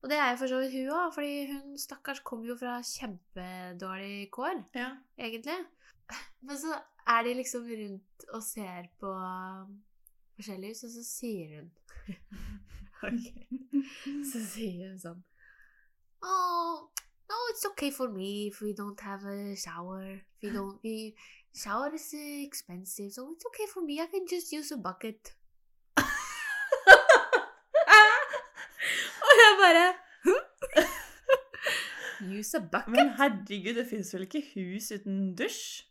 Og 0.00 0.08
det 0.10 0.16
er 0.16 0.30
jo 0.32 0.38
for 0.40 0.48
så 0.50 0.58
vidt 0.62 0.74
hun 0.78 0.90
òg, 0.96 1.10
fordi 1.14 1.34
hun 1.52 1.74
stakkars 1.78 2.22
kom 2.26 2.42
jo 2.48 2.56
fra 2.58 2.78
kjempedårlig 2.88 4.30
kår, 4.34 4.62
Ja. 4.74 4.88
egentlig. 5.20 5.58
Men 6.48 6.58
så 6.58 6.74
er 7.06 7.22
de 7.28 7.34
liksom 7.38 7.68
rundt 7.68 8.24
og 8.34 8.42
ser 8.42 8.88
på 8.98 9.12
forskjellige 10.40 10.72
hus, 10.74 10.84
og 10.88 10.94
så 10.96 11.04
sier 11.06 11.58
hun 11.60 11.70
Ok. 13.06 13.28
Så 14.32 14.40
sier 14.50 14.90
hun 14.90 14.98
sånn 15.00 15.20
Oh, 16.20 16.88
no, 17.30 17.36
it's 17.50 17.64
okay 17.70 17.90
for 17.90 18.08
me 18.08 18.48
if 18.48 18.60
we 18.60 18.72
don't 18.74 19.00
have 19.00 19.24
a 19.24 19.56
shower. 19.56 20.20
If 20.36 20.42
we 20.42 20.50
don't, 20.56 20.78
we, 20.82 21.14
shower 21.54 21.94
is 21.94 22.14
expensive, 22.14 23.12
so 23.12 23.30
it's 23.32 23.46
okay 23.46 23.66
for 23.72 23.82
me. 23.82 24.00
I 24.00 24.06
can 24.06 24.26
just 24.28 24.52
use 24.52 24.70
a 24.72 24.76
bucket. 24.76 25.34
Og 29.26 29.32
jeg 29.42 29.52
bare 29.62 29.88
Use 32.38 32.56
a 32.56 32.60
bucket? 32.60 32.88
Men 32.88 33.08
herregud, 33.18 33.74
det 33.74 33.86
fins 33.90 34.14
vel 34.14 34.22
ikke 34.28 34.42
hus 34.54 34.92
uten 34.92 35.36
dusj? 35.38 35.84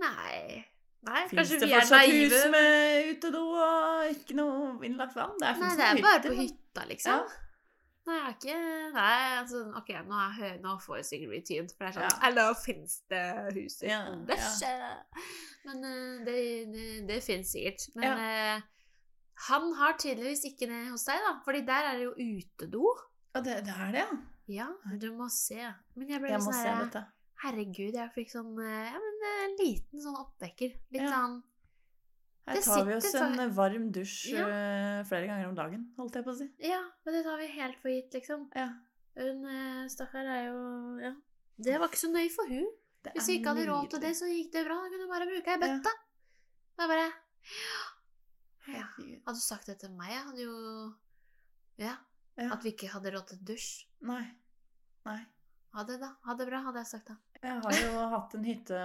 Nei. 0.00 0.64
Nei, 1.08 1.22
Fins 1.30 1.50
det 1.50 1.62
er 1.62 1.68
fortsatt 1.74 2.10
hus 2.10 2.32
med 2.52 3.10
utedo 3.12 3.42
og 3.64 4.08
ikke 4.10 4.34
noe 4.38 4.86
innlagt 4.86 5.14
vann? 5.16 5.36
Det 5.38 5.46
Nei, 5.60 5.74
det 5.78 5.84
er 5.86 6.00
bare 6.02 6.18
hytter, 6.18 6.34
på 6.34 6.40
hytta, 6.40 6.82
liksom. 6.90 7.20
Nei, 8.08 8.16
jeg 8.16 8.24
har 8.24 8.36
ikke 8.38 8.56
Nei, 8.94 9.36
altså, 9.38 9.60
ok, 9.76 9.90
nå, 10.08 10.20
er, 10.46 10.54
nå 10.64 10.74
får 10.80 11.02
bli 11.28 11.40
tynt, 11.44 11.74
for 11.76 11.84
det 11.84 11.90
er 11.90 11.96
sånn 11.98 12.06
Ja. 12.08 12.28
Eller 12.30 12.54
fins 12.56 12.94
det 13.12 13.22
hus 13.58 13.76
i 13.84 13.90
Ja, 13.90 14.00
dusj? 14.30 14.64
Men 15.68 15.84
uh, 15.84 16.24
det, 16.24 16.38
det, 16.72 16.86
det 17.10 17.20
fins 17.26 17.52
sikkert. 17.52 17.84
Men 17.98 18.08
Ja. 18.08 18.56
uh, 18.56 18.62
Han 19.48 19.68
har 19.78 19.94
tydeligvis 20.00 20.44
ikke 20.48 20.66
det 20.66 20.80
hos 20.90 21.04
deg, 21.06 21.20
da. 21.22 21.36
Fordi 21.44 21.60
der 21.68 21.90
er 21.92 22.00
det 22.00 22.08
jo 22.08 22.14
utedo. 22.16 22.88
Ja, 23.36 23.40
det, 23.44 23.58
det 23.68 23.74
er 23.76 23.92
det, 23.94 24.00
ja. 24.02 24.16
Ja, 24.48 24.66
du 24.98 25.10
må 25.14 25.28
se. 25.30 25.60
Men 25.94 26.08
jeg 26.08 26.22
ble 26.24 26.32
Jeg 26.32 26.40
sånn 26.42 26.56
se 26.56 26.72
her. 26.72 27.04
Herregud, 27.44 27.94
jeg 27.94 28.10
fikk 28.16 28.32
sånn 28.32 28.56
eh, 28.64 28.88
Ja, 28.88 28.98
men 28.98 29.26
en 29.44 29.52
liten 29.60 30.00
sånn 30.02 30.16
oppvekker. 30.18 30.72
Litt 30.90 31.04
Ja. 31.04 31.10
sånn 31.12 31.36
Her 32.48 32.56
Det 32.56 32.64
tar 32.64 32.84
vi 32.88 32.94
oss 32.96 33.14
en 33.14 33.50
varm 33.54 33.86
dusj 33.92 34.32
Ja. 34.32 34.48
eh, 34.48 35.04
flere 35.04 35.26
ganger 35.28 35.48
om 35.50 35.54
dagen, 35.58 35.86
holdt 35.98 36.14
jeg 36.16 36.24
på 36.24 36.32
å 36.32 36.38
si. 36.38 36.46
Ja, 36.64 36.80
men 37.04 37.14
det 37.14 37.22
tar 37.26 37.36
vi 37.40 37.46
helt 37.58 37.80
for 37.82 37.92
gitt, 37.92 38.12
liksom. 38.16 38.48
Ja. 38.56 38.68
Hun 39.18 39.44
eh, 39.44 39.86
stakkar 39.92 40.24
er 40.24 40.44
jo 40.48 40.58
Ja. 41.02 41.14
Det 41.58 41.78
var 41.78 41.88
ikke 41.90 41.98
så 42.06 42.10
nøye 42.12 42.30
for 42.30 42.46
hun. 42.48 42.68
Det 43.02 43.12
Hvis 43.14 43.28
vi 43.28 43.38
ikke 43.38 43.52
hadde 43.54 43.66
råd 43.68 43.90
til 43.90 44.00
det, 44.00 44.12
så 44.16 44.26
gikk 44.30 44.52
det 44.52 44.64
bra. 44.66 44.76
Da 44.82 44.88
kunne 44.92 45.08
bare 45.10 45.26
bruke 45.30 45.54
ei 45.54 45.58
bøtte. 45.62 45.92
Ja. 45.92 46.84
Jeg 46.84 46.88
bare 46.88 47.12
Ja. 48.68 48.84
Hadde 49.26 49.34
du 49.38 49.40
sagt 49.40 49.66
det 49.66 49.78
til 49.80 49.90
meg, 49.90 50.10
jeg 50.12 50.24
hadde 50.24 50.42
jo 50.44 50.94
Ja. 51.78 51.96
Ja. 52.38 52.52
At 52.54 52.62
vi 52.62 52.70
ikke 52.72 52.88
hadde 52.92 53.10
råd 53.14 53.26
til 53.28 53.38
dusj. 53.44 53.84
Nei. 54.02 54.24
Nei. 55.06 55.20
Ha 55.74 55.82
det, 55.84 55.98
da. 56.00 56.12
Ha 56.24 56.34
det 56.34 56.46
bra, 56.48 56.60
hadde 56.62 56.78
jeg 56.82 56.86
sagt 56.86 57.08
da. 57.08 57.16
Jeg 57.38 57.60
har 57.62 57.76
jo 57.78 58.06
hatt 58.10 58.32
en 58.34 58.46
hytte 58.48 58.78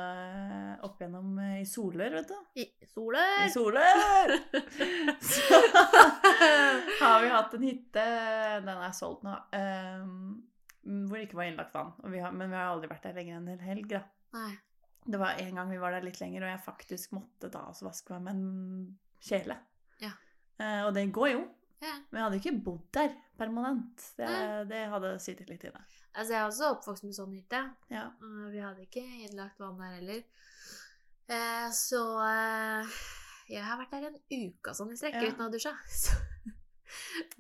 opp 0.86 1.00
igjennom 1.02 1.38
eh, 1.42 1.62
i 1.64 1.66
Solør, 1.66 2.20
vet 2.20 2.30
du. 2.30 2.36
I 2.62 2.66
I 2.86 2.90
soler! 2.90 3.48
Solør! 3.50 4.34
Så 7.00 7.08
har 7.08 7.24
vi 7.24 7.32
hatt 7.34 7.56
en 7.58 7.66
hytte, 7.66 8.04
den 8.68 8.74
er 8.76 8.94
solgt 8.98 9.26
nå, 9.26 9.38
Um, 10.84 11.08
hvor 11.08 11.16
det 11.16 11.30
ikke 11.30 11.40
var 11.40 11.48
innlagt 11.48 11.74
vann. 11.74 11.94
Vi 12.12 12.20
har, 12.20 12.34
men 12.36 12.52
vi 12.52 12.58
har 12.60 12.74
aldri 12.74 12.90
vært 12.92 13.06
der 13.08 13.16
lenger 13.16 13.38
enn 13.38 13.48
en 13.48 13.62
hel 13.64 13.70
helg, 13.70 13.86
da. 13.96 14.02
Nei. 14.36 14.52
Det 15.04 15.20
var 15.20 15.40
en 15.40 15.60
gang 15.60 15.72
vi 15.72 15.80
var 15.80 15.96
der 15.96 16.04
litt 16.06 16.20
lenger, 16.20 16.44
og 16.44 16.52
jeg 16.52 16.64
faktisk 16.66 17.14
måtte 17.16 17.50
da 17.52 17.66
også 17.70 17.88
vaske 17.88 18.18
meg 18.18 18.26
med 18.28 18.34
en 18.36 19.24
kjele. 19.24 19.58
Ja. 20.04 20.12
Uh, 20.60 20.82
og 20.90 20.92
det 20.98 21.08
går 21.16 21.32
jo, 21.34 21.46
Ja. 21.84 21.98
men 22.10 22.20
jeg 22.20 22.24
hadde 22.26 22.40
ikke 22.40 22.56
bodd 22.66 22.84
der 22.96 23.14
permanent. 23.38 24.06
Det, 24.18 24.30
det 24.70 24.84
hadde 24.94 25.14
sittet 25.20 25.50
litt 25.52 25.66
inne. 25.68 25.82
Altså, 26.14 26.32
jeg 26.36 26.40
er 26.40 26.48
også 26.48 26.70
oppvokst 26.78 27.04
med 27.08 27.16
sånn 27.18 27.34
hytte. 27.36 27.60
Ja. 27.92 28.06
Uh, 28.22 28.48
Vi 28.54 28.62
hadde 28.64 28.86
ikke 28.86 29.04
innlagt 29.26 29.60
vann 29.60 29.80
der 29.82 29.98
heller. 29.98 30.22
Eh, 31.34 31.70
så 31.74 32.02
eh, 32.28 32.98
jeg 33.54 33.64
har 33.64 33.80
vært 33.80 33.94
der 33.96 34.10
en 34.10 34.18
uke 34.20 34.74
sånn 34.76 34.92
i 34.94 34.98
strekk 35.00 35.16
Ja. 35.18 35.30
uten 35.32 35.42
å 35.44 35.48
ha 35.48 35.54
dusja. 35.54 35.74
Så. 36.04 36.18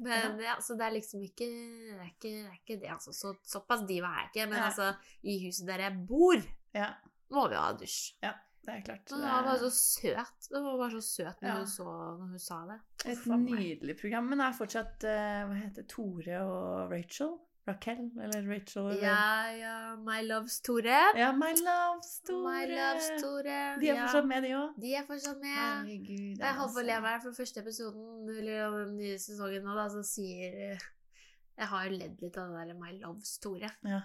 Men 0.02 0.40
ja. 0.42 0.56
så 0.64 0.74
det 0.80 0.86
er 0.88 0.94
liksom 0.96 1.22
ikke 1.28 1.46
Det 1.46 1.98
er 2.00 2.08
ikke 2.08 2.30
det. 2.32 2.46
Er 2.48 2.56
ikke 2.58 2.78
det 2.82 2.90
altså. 2.90 3.12
Så, 3.14 3.36
såpass 3.46 3.84
diva 3.86 4.10
er 4.10 4.24
jeg 4.24 4.32
ikke. 4.32 4.48
Men 4.50 4.64
altså, 4.66 4.88
i 5.30 5.36
huset 5.44 5.68
der 5.70 5.84
jeg 5.86 6.00
bor, 6.10 6.42
ja, 6.74 6.88
må 7.36 7.44
vi 7.52 7.60
ha 7.60 7.68
dusj. 7.78 8.00
Det 8.64 8.74
er 8.74 8.84
klart. 8.88 9.12
Men 9.12 9.22
Det 9.22 9.30
var 9.30 9.44
bare 9.44 9.60
så 9.60 9.72
søt. 9.76 10.50
Det 10.50 10.62
var 10.64 10.78
bare 10.80 10.92
så 10.92 11.02
søt 11.02 11.42
når, 11.42 11.48
Ja. 11.50 11.56
hun, 11.58 11.68
så, 11.68 11.84
når 12.20 12.28
hun 12.34 12.40
sa 12.40 12.60
det. 12.70 12.80
et 13.12 13.26
nydelig 13.26 13.98
program. 14.00 14.30
Men 14.30 14.40
det 14.40 14.46
er 14.46 14.60
fortsatt 14.60 15.04
eh, 15.04 15.42
Hva 15.50 15.58
heter 15.60 15.88
Tore 15.92 16.44
og 16.44 16.92
Rachel? 16.92 17.34
Raquel 17.68 18.12
eller 18.20 18.44
Rachel? 18.48 18.90
Eller? 18.92 19.04
Ja, 19.04 19.52
ja, 19.56 19.76
My 19.96 20.20
Loves 20.28 20.60
Tore. 20.62 21.00
Ja, 21.16 21.32
My 21.32 21.54
Loves 21.56 22.20
Tore. 22.28 22.50
My 22.50 22.66
Loves 22.68 23.22
Tore. 23.22 23.60
De 23.80 23.88
er 23.88 23.96
ja. 23.96 24.02
fortsatt 24.02 24.28
med, 24.28 24.44
de 24.44 24.50
òg. 24.58 24.74
De 24.84 24.96
er 25.00 25.06
fortsatt 25.08 25.38
med. 25.40 25.60
Herregud. 25.60 26.42
Jeg 26.44 26.58
håper 26.60 26.88
le 26.90 26.98
altså. 26.98 27.22
for 27.30 27.38
første 27.40 27.64
episoden 27.64 28.34
eller 28.36 28.76
den 28.82 28.98
nye 28.98 29.20
sesongen 29.20 29.64
nå, 29.64 29.78
da, 29.80 29.88
så 29.94 30.04
sier 30.08 30.60
eh, 30.74 30.90
Jeg 31.58 31.72
har 31.72 31.88
ledd 31.94 32.20
litt 32.26 32.38
av 32.42 32.52
det 32.52 32.68
der 32.68 32.80
My 32.82 32.92
Loves 33.00 33.38
Tore. 33.40 33.72
Ja. 33.88 34.02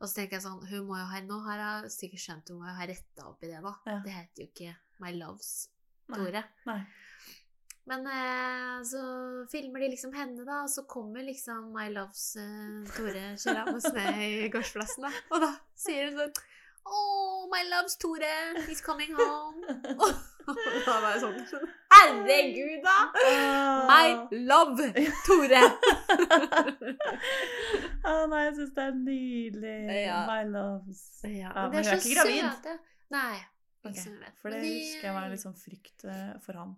Og 0.00 0.08
så 0.08 0.18
tenker 0.18 0.36
jeg 0.36 0.44
sånn 0.44 0.64
Hun 0.68 0.88
må 0.88 0.98
jo 0.98 1.04
ha 1.06 1.20
Nå 1.24 1.36
har 1.46 1.60
jeg 1.62 1.92
sikkert 1.94 2.24
skjønt 2.24 2.50
hun 2.50 2.60
må 2.60 2.68
jo 2.68 2.76
ha 2.76 2.88
retta 2.90 3.28
opp 3.30 3.44
i 3.46 3.50
det 3.52 3.62
da. 3.64 3.74
Ja. 3.86 3.98
Det 4.04 4.14
heter 4.16 4.44
jo 4.44 4.48
ikke 4.50 4.74
My 5.02 5.12
Loves 5.16 5.52
Nei. 6.10 6.18
Tore. 6.18 6.42
Nei. 6.68 6.80
Men 7.88 8.06
eh, 8.08 8.82
så 8.88 9.00
filmer 9.52 9.84
de 9.84 9.90
liksom 9.92 10.12
henne, 10.16 10.44
da, 10.44 10.62
og 10.64 10.70
så 10.72 10.86
kommer 10.88 11.24
liksom 11.24 11.70
My 11.72 11.90
Loves 11.92 12.30
eh, 12.40 12.84
Tore 12.96 13.24
kjørende 13.40 13.92
ned 13.96 14.20
i 14.24 14.50
gårdsplassen, 14.52 15.04
da. 15.04 15.12
Og 15.32 15.44
da 15.44 15.50
sier 15.76 16.08
hun 16.08 16.20
sånn 16.22 16.44
Oh, 16.84 17.48
my 17.48 17.62
loves 17.70 17.96
Tore, 17.96 18.60
he's 18.68 18.82
coming 18.84 19.14
home. 19.16 19.64
Og 20.44 20.58
da 20.84 20.96
var 21.00 21.14
jeg 21.14 21.22
sånn 21.22 21.70
Herregud, 21.94 22.84
da! 22.84 22.96
My 23.88 24.42
love 24.44 24.90
Tore. 25.24 25.62
Å 28.08 28.14
nei, 28.30 28.40
jeg 28.48 28.54
syns 28.58 28.72
det 28.76 28.84
er 28.84 28.96
nydelig. 28.98 29.74
Ja. 30.04 30.20
My 30.28 30.42
loves. 30.48 31.02
Ja, 31.26 31.52
men 31.54 31.74
de 31.74 31.82
hun 31.82 31.90
er 31.92 32.00
ikke 32.00 32.14
gravid? 32.14 32.40
søte. 32.44 32.74
Nei. 33.14 33.36
Ok, 33.84 33.90
Ikke 33.92 34.02
som 34.02 34.14
jeg 34.16 34.20
vet. 34.24 34.36
For 34.40 34.48
det 34.54 34.60
Men 34.60 34.66
de- 34.68 34.74
husker 34.80 35.08
jeg 35.08 35.14
var 35.16 35.28
litt 35.32 35.44
sånn 35.44 35.56
frykt 35.60 36.04
eh, 36.08 36.34
for 36.44 36.60
han. 36.60 36.76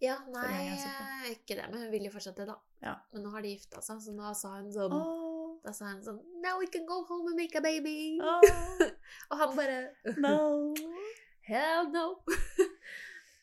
Ja, 0.00 0.16
nei, 0.32 0.48
jeg 0.64 1.34
ikke 1.36 1.56
det. 1.58 1.66
Men 1.68 1.82
hun 1.84 1.90
vil 1.92 2.06
jo 2.08 2.12
fortsatt 2.14 2.38
det, 2.40 2.46
da. 2.48 2.56
Ja. 2.80 2.94
Men 3.12 3.24
nå 3.26 3.32
har 3.34 3.44
de 3.44 3.52
gifta 3.52 3.82
seg, 3.84 4.00
så 4.00 4.14
da 4.16 4.32
sa 4.36 4.54
hun 4.56 4.70
sånn 4.72 4.94
oh. 4.96 5.58
Da 5.60 5.74
sa 5.76 5.90
hun 5.90 5.98
sånn 6.04 6.20
Now 6.40 6.56
we 6.62 6.70
can 6.72 6.86
go 6.88 7.02
home 7.04 7.28
and 7.28 7.36
make 7.36 7.56
a 7.58 7.60
baby. 7.60 8.16
Oh. 8.24 8.40
Og 9.30 9.42
han 9.42 9.52
bare 9.58 9.80
no. 10.16 10.72
Hell 11.50 11.90
no. 11.92 12.06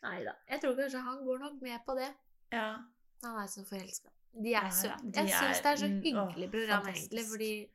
Nei 0.02 0.22
da. 0.26 0.34
Jeg 0.50 0.64
tror 0.64 0.78
kanskje 0.80 1.02
han 1.06 1.22
går 1.26 1.44
nok 1.46 1.62
med 1.62 1.84
på 1.86 1.94
det. 1.98 2.10
Ja. 2.54 2.68
Han 3.26 3.38
er 3.42 3.50
så 3.52 3.66
forelska. 3.68 4.10
De 4.44 4.54
er 4.54 4.70
søte. 4.70 5.12
Jeg 5.16 5.30
syns 5.30 5.58
er- 5.60 5.64
det 5.64 5.72
er 5.72 5.76
så 5.82 5.88
mm, 5.88 6.02
hyggelig 6.04 6.52
program, 6.52 6.84
fantastisk. 6.84 7.12
egentlig, 7.12 7.26
fordi 7.32 7.70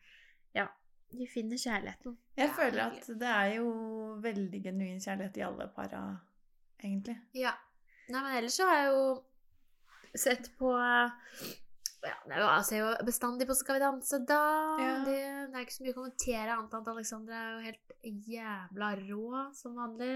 Ja. 0.55 0.67
De 1.13 1.27
finner 1.29 1.57
kjærligheten. 1.61 2.17
Jeg 2.37 2.49
Ja, 2.49 2.53
føler 2.57 2.83
at 2.87 3.07
det 3.07 3.29
er 3.29 3.55
jo 3.57 3.67
veldig 4.23 4.63
genuin 4.65 5.01
kjærlighet 5.01 5.37
i 5.37 5.41
alle 5.45 5.67
para, 5.77 6.17
egentlig. 6.83 7.19
Ja. 7.35 7.53
Nei, 8.09 8.23
men 8.23 8.37
ellers 8.39 8.53
så 8.57 8.65
har 8.69 8.77
jeg 8.77 8.93
jo 8.93 9.23
sett 10.17 10.49
på 10.59 10.71
ja, 12.03 12.15
det 12.27 12.33
er 12.35 12.41
jo, 12.41 12.47
Jeg 12.47 12.65
ser 12.65 12.79
jo 12.79 12.95
bestandig 13.07 13.47
på 13.47 13.55
Skal 13.55 13.75
vi 13.79 13.81
danse, 13.85 14.19
da. 14.27 14.41
Ja. 14.81 14.95
Det, 15.05 15.19
det 15.53 15.55
er 15.55 15.61
ikke 15.67 15.75
så 15.77 15.85
mye 15.85 15.93
å 15.93 15.99
kommentere 16.01 16.57
annet 16.57 16.73
enn 16.75 16.81
at 16.83 16.89
Alexandra 16.89 17.35
er 17.35 17.53
jo 17.53 17.61
helt 17.69 18.27
jævla 18.33 18.89
rå 19.09 19.55
som 19.55 19.77
vanlig. 19.77 20.11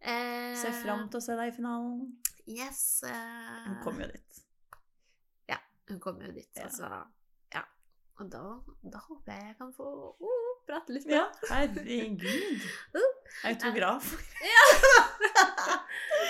Eh, 0.00 0.54
Ser 0.60 0.72
fram 0.82 1.08
til 1.08 1.20
å 1.20 1.22
se 1.24 1.36
deg 1.38 1.52
i 1.52 1.56
finalen. 1.56 2.16
Yes. 2.46 3.02
Eh, 3.06 3.66
Hun 3.68 3.78
kommer 3.84 4.06
jo 4.06 4.12
dit. 4.12 4.42
Hun 5.88 6.00
kommer 6.02 6.26
jo 6.28 6.32
dit, 6.36 6.48
Ja. 6.56 6.64
altså. 6.66 6.88
Ja. 7.54 7.62
Og 8.18 8.30
da, 8.32 8.42
da 8.92 8.98
håper 9.08 9.32
jeg 9.32 9.44
jeg 9.50 9.56
kan 9.58 9.72
få 9.76 9.86
oh, 10.18 10.52
prate 10.66 10.94
litt 10.96 11.06
med 11.06 11.14
Ja, 11.18 11.24
herregud. 11.50 12.66
Autograf. 13.50 14.12
ja. 14.42 14.64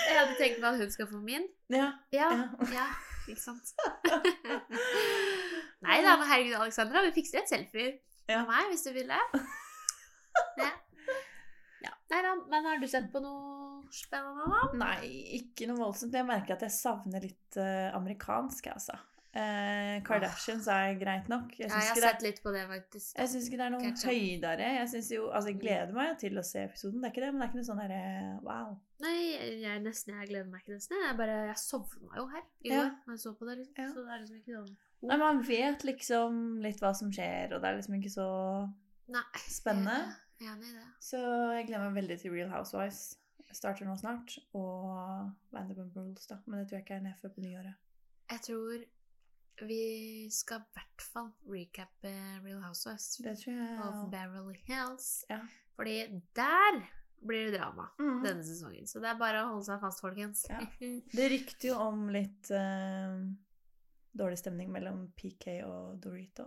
Jeg 0.07 0.15
hadde 0.21 0.35
tenkt 0.39 0.59
meg 0.61 0.73
at 0.73 0.79
hun 0.81 0.91
skal 0.93 1.07
få 1.11 1.19
min. 1.19 1.43
Ja. 1.73 1.89
Ja, 2.15 2.27
Ja. 2.31 2.67
ja, 2.71 2.85
ikke 3.27 3.41
sant. 3.41 3.73
Nei 5.85 5.97
da, 6.03 6.15
men 6.17 6.27
herregud, 6.29 6.55
Alexandra, 6.61 7.01
vi 7.05 7.11
fikser 7.17 7.41
et 7.43 7.51
selfie 7.51 7.89
Ja. 8.27 8.41
med 8.43 8.49
meg 8.51 8.71
hvis 8.73 8.83
du 8.87 8.91
vil 8.95 9.07
det. 9.11 9.19
Ja. 10.59 10.69
ja. 11.85 11.91
Nei 12.11 12.21
da, 12.25 12.33
men 12.51 12.65
har 12.71 12.79
du 12.81 12.87
sett 12.91 13.09
på 13.13 13.21
noe 13.23 13.83
spennende, 13.95 14.47
da? 14.51 14.63
Nei, 14.79 15.11
ikke 15.39 15.67
noe 15.69 15.79
voldsomt. 15.79 16.15
Jeg 16.17 16.27
merker 16.27 16.57
at 16.57 16.65
jeg 16.67 16.75
savner 16.75 17.23
litt 17.23 17.59
uh, 17.59 17.93
amerikansk, 17.95 18.67
altså. 18.73 18.97
Eh, 19.37 19.97
Kardashians 20.07 20.67
er 20.71 20.95
greit 20.97 21.27
nok. 21.29 21.51
Jeg 21.59 21.69
Ja, 21.69 21.77
jeg 21.83 21.89
har 21.93 22.01
sett 22.01 22.23
litt 22.25 22.39
på 22.43 22.51
det, 22.55 22.63
faktisk. 22.69 23.11
jeg 23.17 23.29
syns 23.29 23.47
ikke 23.49 23.57
det 23.59 23.65
er 23.67 23.73
noe 23.75 23.81
Ketchup. 23.83 24.09
høydere. 24.11 24.69
Jeg, 24.77 25.03
jo, 25.13 25.27
altså, 25.29 25.51
jeg 25.51 25.59
gleder 25.61 25.93
meg 25.93 26.17
til 26.23 26.37
å 26.41 26.43
se 26.47 26.63
episoden, 26.63 27.01
det 27.01 27.09
er 27.09 27.13
ikke 27.13 27.25
det, 27.25 27.31
men 27.33 27.41
det 27.41 27.45
er 27.45 27.51
ikke 27.51 27.59
noe 27.61 27.69
sånn 27.69 27.81
derre 27.83 28.39
wow. 28.47 28.71
Nei, 28.99 29.15
jeg, 29.61 29.81
nesten, 29.85 30.15
jeg 30.17 30.29
gleder 30.31 30.49
meg 30.49 30.63
ikke 30.63 30.73
nesten. 30.77 30.97
Jeg 31.05 31.17
bare, 31.19 31.37
jeg 31.51 31.57
sovna 31.61 32.17
jo 32.17 32.25
her 32.33 32.41
i 32.65 32.69
Ja. 32.71 32.81
går 32.83 32.91
når 33.05 33.13
jeg 33.13 33.19
så 33.27 33.33
på 33.37 33.45
det. 33.49 33.57
liksom. 33.59 33.75
Ja. 33.77 33.87
Så 33.93 34.05
det 34.05 34.11
er 34.15 34.19
liksom 34.23 34.37
ikke 34.41 34.57
sånn 34.57 34.75
Nei, 35.03 35.17
Man 35.17 35.41
vet 35.45 35.83
liksom 35.85 36.59
litt 36.63 36.79
hva 36.81 36.95
som 36.95 37.11
skjer, 37.13 37.53
og 37.53 37.61
det 37.61 37.69
er 37.69 37.75
liksom 37.77 37.99
ikke 38.01 38.09
så 38.15 38.73
Nei. 39.07 39.23
Spennende. 39.47 40.15
Jeg 40.41 40.49
er 40.49 40.53
enig 40.55 40.67
i 40.69 40.73
det. 40.73 40.87
Så 40.99 41.17
jeg 41.53 41.67
gleder 41.67 41.89
meg 41.91 42.03
veldig 42.03 42.19
til 42.21 42.31
Real 42.31 42.49
Housewives. 42.49 43.17
Starter 43.53 43.85
nå 43.85 43.95
snart. 43.97 44.37
Og 44.53 45.31
Vanderpump 45.53 45.95
Rules, 45.95 46.25
da. 46.27 46.35
Men 46.45 46.59
det 46.59 46.67
tror 46.69 46.77
jeg 46.79 46.85
ikke 46.85 46.95
er 46.97 47.05
ned 47.05 47.13
før 47.21 47.29
på 47.29 47.41
nyåret. 47.45 47.75
Jeg 48.29 48.41
tror 48.41 48.83
vi 49.61 50.29
skal 50.31 50.59
i 50.61 50.69
hvert 50.75 51.01
fall 51.13 51.31
recappe 51.49 52.11
Real 52.43 52.61
Housewives 52.61 53.17
Det 53.23 53.33
tror 53.41 53.53
jeg 53.53 53.79
of 53.79 54.11
Beverly 54.11 54.59
Hills. 54.67 55.25
Ja. 55.29 55.39
Fordi 55.75 55.97
der 56.35 56.79
blir 57.27 57.51
det 57.51 57.57
drama 57.59 57.87
Mhm. 57.99 58.23
denne 58.23 58.43
sesongen. 58.43 58.85
Så 58.87 58.99
det 59.01 59.09
er 59.09 59.17
bare 59.17 59.41
å 59.43 59.47
holde 59.53 59.65
seg 59.65 59.79
fast, 59.81 60.01
folkens. 60.01 60.45
Ja. 60.49 60.59
Det 61.17 61.29
rykter 61.31 61.67
jo 61.69 61.75
om 61.81 62.07
litt 62.13 62.51
uh, 62.51 63.17
dårlig 64.13 64.37
stemning 64.37 64.71
mellom 64.71 65.07
PK 65.17 65.63
og 65.65 65.97
Dorito. 66.03 66.45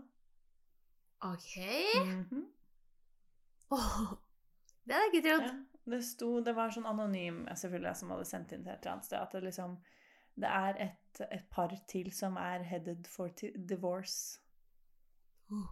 ok. 1.21 1.57
Mm 2.05 2.25
-hmm. 2.31 2.45
oh, 3.71 4.12
det 4.85 4.95
hadde 4.95 5.05
jeg 5.05 5.14
ikke 5.14 5.29
trodd. 5.29 5.43
ja, 5.43 5.64
det 5.90 6.05
sto 6.05 6.40
Det 6.40 6.52
var 6.55 6.71
sånn 6.71 6.87
anonym 6.87 7.47
selvfølgelig 7.55 7.97
som 7.97 8.11
hadde 8.11 8.25
sendt 8.25 8.52
inn 8.52 8.64
til 8.64 8.73
et 8.73 8.81
eller 8.81 8.93
annet 8.93 9.05
sted, 9.05 9.19
at 9.19 9.33
det 9.33 9.43
liksom 9.45 9.76
Det 10.37 10.49
er 10.49 10.77
et, 10.87 11.21
et 11.33 11.45
par 11.51 11.73
til 11.89 12.13
som 12.13 12.37
er 12.37 12.63
headed 12.63 13.05
for 13.11 13.29
divorce 13.69 14.41
Oh, 15.51 15.67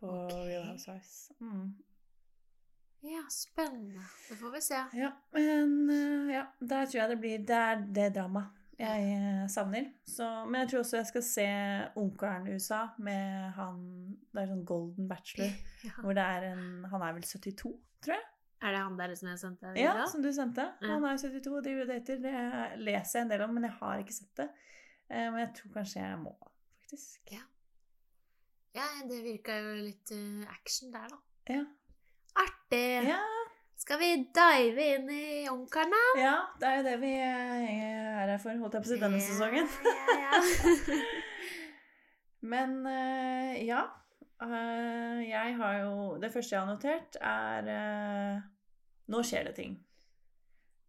på 0.00 0.08
okay. 0.24 0.48
Real 0.48 0.64
Housewives. 0.66 1.30
Mm. 1.40 1.76
Ja, 3.06 3.20
spennende. 3.30 4.02
Det 4.28 4.36
får 4.40 4.50
vi 4.50 4.60
se. 4.60 4.80
Ja, 4.98 5.10
men 5.32 5.90
eh, 5.90 6.32
ja, 6.34 6.44
der 6.60 6.86
tror 6.90 7.00
jeg 7.00 7.10
det 7.12 7.18
blir 7.22 7.38
Det 7.46 7.56
er 7.56 7.84
det 7.94 8.14
drama. 8.16 8.42
jeg 8.78 9.12
eh, 9.14 9.48
savner. 9.48 9.84
Så, 10.06 10.44
men 10.44 10.60
jeg 10.60 10.68
tror 10.70 10.78
også 10.82 10.96
jeg 10.96 11.06
skal 11.06 11.22
se 11.22 11.46
Ungkaren 11.96 12.48
USA 12.54 12.80
med 12.98 13.50
han 13.56 13.78
Det 14.32 14.42
er 14.42 14.50
sånn 14.50 14.64
Golden 14.66 15.08
Bachelor. 15.08 15.54
Ja. 15.86 15.92
Hvor 16.02 16.12
det 16.18 16.22
er 16.24 16.48
en 16.50 16.84
Han 16.90 17.02
er 17.06 17.12
vel 17.14 17.22
72, 17.22 17.76
tror 18.02 18.14
jeg? 18.18 18.24
Er 18.66 18.74
det 18.74 18.78
han 18.82 18.96
der 18.98 19.12
som 19.14 19.28
jeg 19.30 19.38
sendte? 19.38 19.72
Ja, 19.78 19.92
video? 19.94 20.06
som 20.10 20.22
du 20.24 20.32
sendte. 20.34 20.64
Han 20.82 21.04
er 21.06 21.18
72 21.22 21.52
og 21.54 21.62
driver 21.62 21.84
og 21.84 21.90
dater. 21.92 22.16
Det 22.24 22.32
leser 22.82 23.20
jeg 23.20 23.26
en 23.26 23.30
del 23.30 23.44
om, 23.46 23.52
men 23.54 23.68
jeg 23.68 23.76
har 23.78 24.00
ikke 24.02 24.16
sett 24.16 24.32
det. 24.40 24.48
Eh, 25.06 25.28
Men 25.30 25.38
jeg 25.44 25.52
tror 25.60 25.74
kanskje 25.76 26.00
jeg 26.02 26.18
må, 26.18 26.32
faktisk. 26.82 27.20
Ja. 27.30 27.44
ja, 28.74 28.86
det 29.06 29.20
virka 29.22 29.58
jo 29.62 29.76
litt 29.78 30.10
eh, 30.16 30.48
action 30.50 30.90
der, 30.94 31.12
da. 31.12 31.20
Ja. 31.54 31.60
Artig! 32.42 32.82
Ja, 33.06 33.20
Skal 33.78 34.00
vi 34.00 34.08
dive 34.34 34.86
inn 34.96 35.10
i 35.12 35.46
ungkaren, 35.52 35.92
da? 35.92 36.02
ja 36.18 36.34
det 36.58 36.68
er 36.68 36.76
jo 36.78 36.84
det 36.88 36.94
vi 37.04 37.12
eh, 37.12 37.68
er 37.84 38.32
her 38.32 38.42
for, 38.42 38.58
holdt 38.58 38.74
jeg 38.74 38.82
på 38.82 38.88
å 38.88 38.94
si, 38.94 38.98
denne 39.04 39.20
sesongen. 39.22 39.70
Ja, 39.86 40.18
ja, 40.24 40.42
ja. 40.96 40.98
Men 42.46 42.74
ja. 43.62 43.84
jeg 45.22 45.54
har 45.60 45.78
jo 45.80 45.94
Det 46.22 46.28
første 46.34 46.54
jeg 46.54 46.60
har 46.60 46.68
notert, 46.68 47.16
er 47.22 48.42
Nå 49.08 49.22
skjer 49.22 49.44
det 49.44 49.54
ting. 49.56 49.76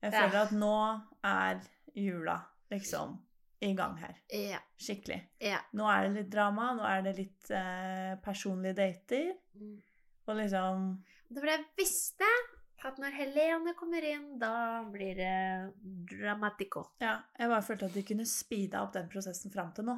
Jeg 0.01 0.13
Ja. 0.13 0.21
føler 0.27 0.41
at 0.41 0.51
nå 0.51 1.01
er 1.23 1.61
jula 1.95 2.37
liksom 2.71 3.17
i 3.61 3.73
gang 3.73 3.95
her. 3.97 4.15
ja, 4.29 4.59
Skikkelig. 4.77 5.21
ja. 5.41 5.57
Nå 5.73 5.85
er 5.89 6.07
det 6.07 6.13
litt 6.23 6.29
drama, 6.31 6.73
nå 6.77 6.83
er 6.85 7.01
det 7.01 7.15
litt 7.17 7.49
eh, 7.51 8.15
personlige 8.21 8.75
dater. 8.75 9.33
Mm. 9.55 9.81
Og 10.27 10.35
liksom 10.35 11.03
Det 11.29 11.41
var 11.41 11.45
det 11.47 11.57
jeg 11.57 11.65
visste, 11.77 12.25
at 12.85 12.97
når 12.99 13.11
Helene 13.17 13.73
kommer 13.75 14.03
inn, 14.03 14.37
da 14.39 14.83
blir 14.83 15.15
det 15.15 15.73
dramatico. 16.11 16.85
Ja, 17.01 17.17
jeg 17.39 17.49
bare 17.49 17.61
følte 17.65 17.85
at 17.89 17.93
de 17.93 18.03
kunne 18.03 18.25
speeda 18.25 18.83
opp 18.83 18.93
den 18.93 19.09
prosessen 19.09 19.51
fram 19.51 19.73
til 19.73 19.85
nå. 19.85 19.97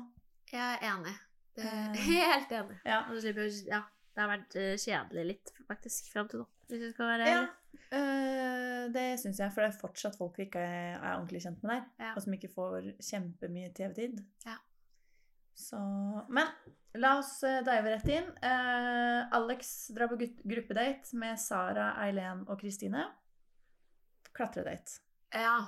Jeg 0.51 0.79
er 0.81 0.87
enig. 0.95 1.15
Det 1.55 1.65
er 1.65 1.89
Eh. 1.91 1.93
helt 2.39 2.51
enig. 2.51 2.79
Ja. 2.85 3.03
Ja, 3.67 3.83
det 4.19 4.25
har 4.25 4.33
vært 4.33 4.55
eh, 4.59 4.73
kjedelig 4.75 5.21
litt, 5.29 5.51
faktisk, 5.63 6.09
fram 6.11 6.27
til 6.27 6.41
nå. 6.41 6.45
Hvis 6.67 6.81
vi 6.83 6.87
skal 6.91 7.07
være 7.07 7.27
ja. 7.29 7.43
eh, 7.95 8.81
det 8.91 9.03
syns 9.21 9.37
jeg, 9.39 9.53
for 9.55 9.63
det 9.63 9.69
er 9.69 9.77
fortsatt 9.79 10.17
folk 10.19 10.35
vi 10.35 10.49
ikke 10.49 10.59
er, 10.59 10.97
ordentlig 11.13 11.39
kjent 11.45 11.61
med 11.63 11.71
der. 11.71 11.85
Ja. 12.03 12.09
Og 12.11 12.25
som 12.25 12.35
ikke 12.35 12.49
får 12.51 12.89
kjempemye 12.99 13.69
TV-tid. 13.77 14.19
Ja. 14.43 14.57
Så 15.55 15.79
Men 16.35 16.51
la 16.99 17.13
oss 17.21 17.31
eh, 17.47 17.61
dive 17.63 17.93
rett 17.93 18.11
inn. 18.11 18.27
Uh, 18.43 19.23
Alex 19.39 19.71
drar 19.95 20.11
på 20.11 20.19
gruppedate 20.19 21.15
med 21.21 21.39
Sara, 21.39 21.93
Eileen 22.03 22.43
og 22.49 22.59
Kristine. 22.59 23.05
Klatredate. 24.35 24.99
Ja. 25.31 25.61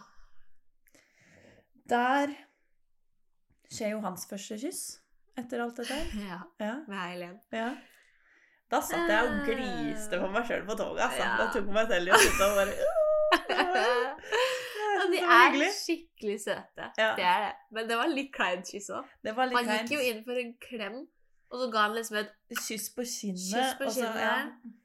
Der 1.88 2.36
skjer 3.72 3.96
jo 3.96 4.04
hans 4.04 4.28
første 4.28 4.60
kyss 4.60 4.84
etter 5.40 5.64
alt 5.64 5.80
dette 5.80 5.96
ja. 6.28 6.44
Ja, 6.60 6.76
Med 6.92 7.00
Eileen. 7.00 7.40
ja. 7.56 7.72
Da 8.72 8.80
satt 8.82 9.10
jeg 9.12 9.28
og 9.28 9.42
gliste 9.50 10.20
på 10.22 10.28
meg 10.32 10.46
sjøl 10.48 10.62
på 10.68 10.76
toget. 10.80 11.02
Altså. 11.04 11.24
Ja. 11.26 11.32
Da 11.42 11.48
tok 11.52 11.72
meg 11.76 11.88
selv 11.92 12.08
i 12.08 12.12
å 12.16 12.20
sitte 12.22 12.46
og 12.48 12.54
bare 12.56 12.74
Og 15.02 15.12
de 15.12 15.20
er 15.24 15.58
skikkelig 15.76 16.38
søte. 16.44 16.88
Ja. 17.00 17.10
Det 17.18 17.26
er 17.26 17.40
det. 17.48 17.54
Men 17.76 17.90
det 17.90 17.98
var 18.00 18.12
litt 18.12 18.32
kleint 18.36 18.70
kyss 18.70 18.90
òg. 18.96 19.08
Han 19.36 19.56
gikk 19.74 19.96
jo 19.96 20.02
inn 20.12 20.22
for 20.28 20.40
en 20.40 20.54
klem, 20.62 21.00
og 21.52 21.60
så 21.64 21.70
ga 21.74 21.86
han 21.88 21.96
liksom 21.98 22.20
et 22.22 22.32
Kyss 22.62 22.90
på 22.96 23.06
kinnet. 23.08 23.48
Kyss 23.50 23.74
på 23.80 23.88
og 23.90 23.96
så- 23.96 24.12
kinnet. 24.12 24.76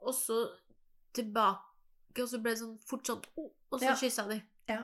Og 0.00 0.14
så 0.16 0.38
tilbake, 1.12 2.22
og 2.22 2.28
så 2.30 2.40
ble 2.42 2.54
det 2.54 2.62
sånn 2.62 2.78
fort 2.88 3.04
sånn 3.06 3.22
Og 3.70 3.78
så 3.78 3.84
Ja. 3.84 3.94
kyssa 3.94 4.26
de. 4.28 4.42
Ja. 4.68 4.82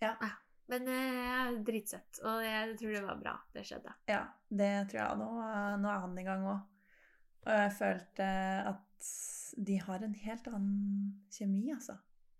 Ja. 0.00 0.14
Men 0.68 0.86
eh, 0.88 1.50
dritsøtt. 1.66 2.20
Og 2.24 2.42
jeg 2.44 2.76
tror 2.78 2.92
det 2.94 3.02
var 3.04 3.16
bra 3.16 3.34
det 3.52 3.64
skjedde. 3.66 3.92
Ja, 4.08 4.22
det 4.50 4.88
tror 4.90 5.00
jeg. 5.02 5.18
Nå, 5.18 5.28
nå 5.82 5.88
er 5.90 6.00
han 6.00 6.18
i 6.18 6.22
gang 6.22 6.44
òg. 6.46 6.60
Og 7.46 7.52
jeg 7.56 7.72
følte 7.78 8.28
at 8.74 9.10
de 9.66 9.78
har 9.80 10.04
en 10.06 10.14
helt 10.14 10.46
annen 10.52 11.14
kjemi, 11.32 11.70
altså. 11.74 11.96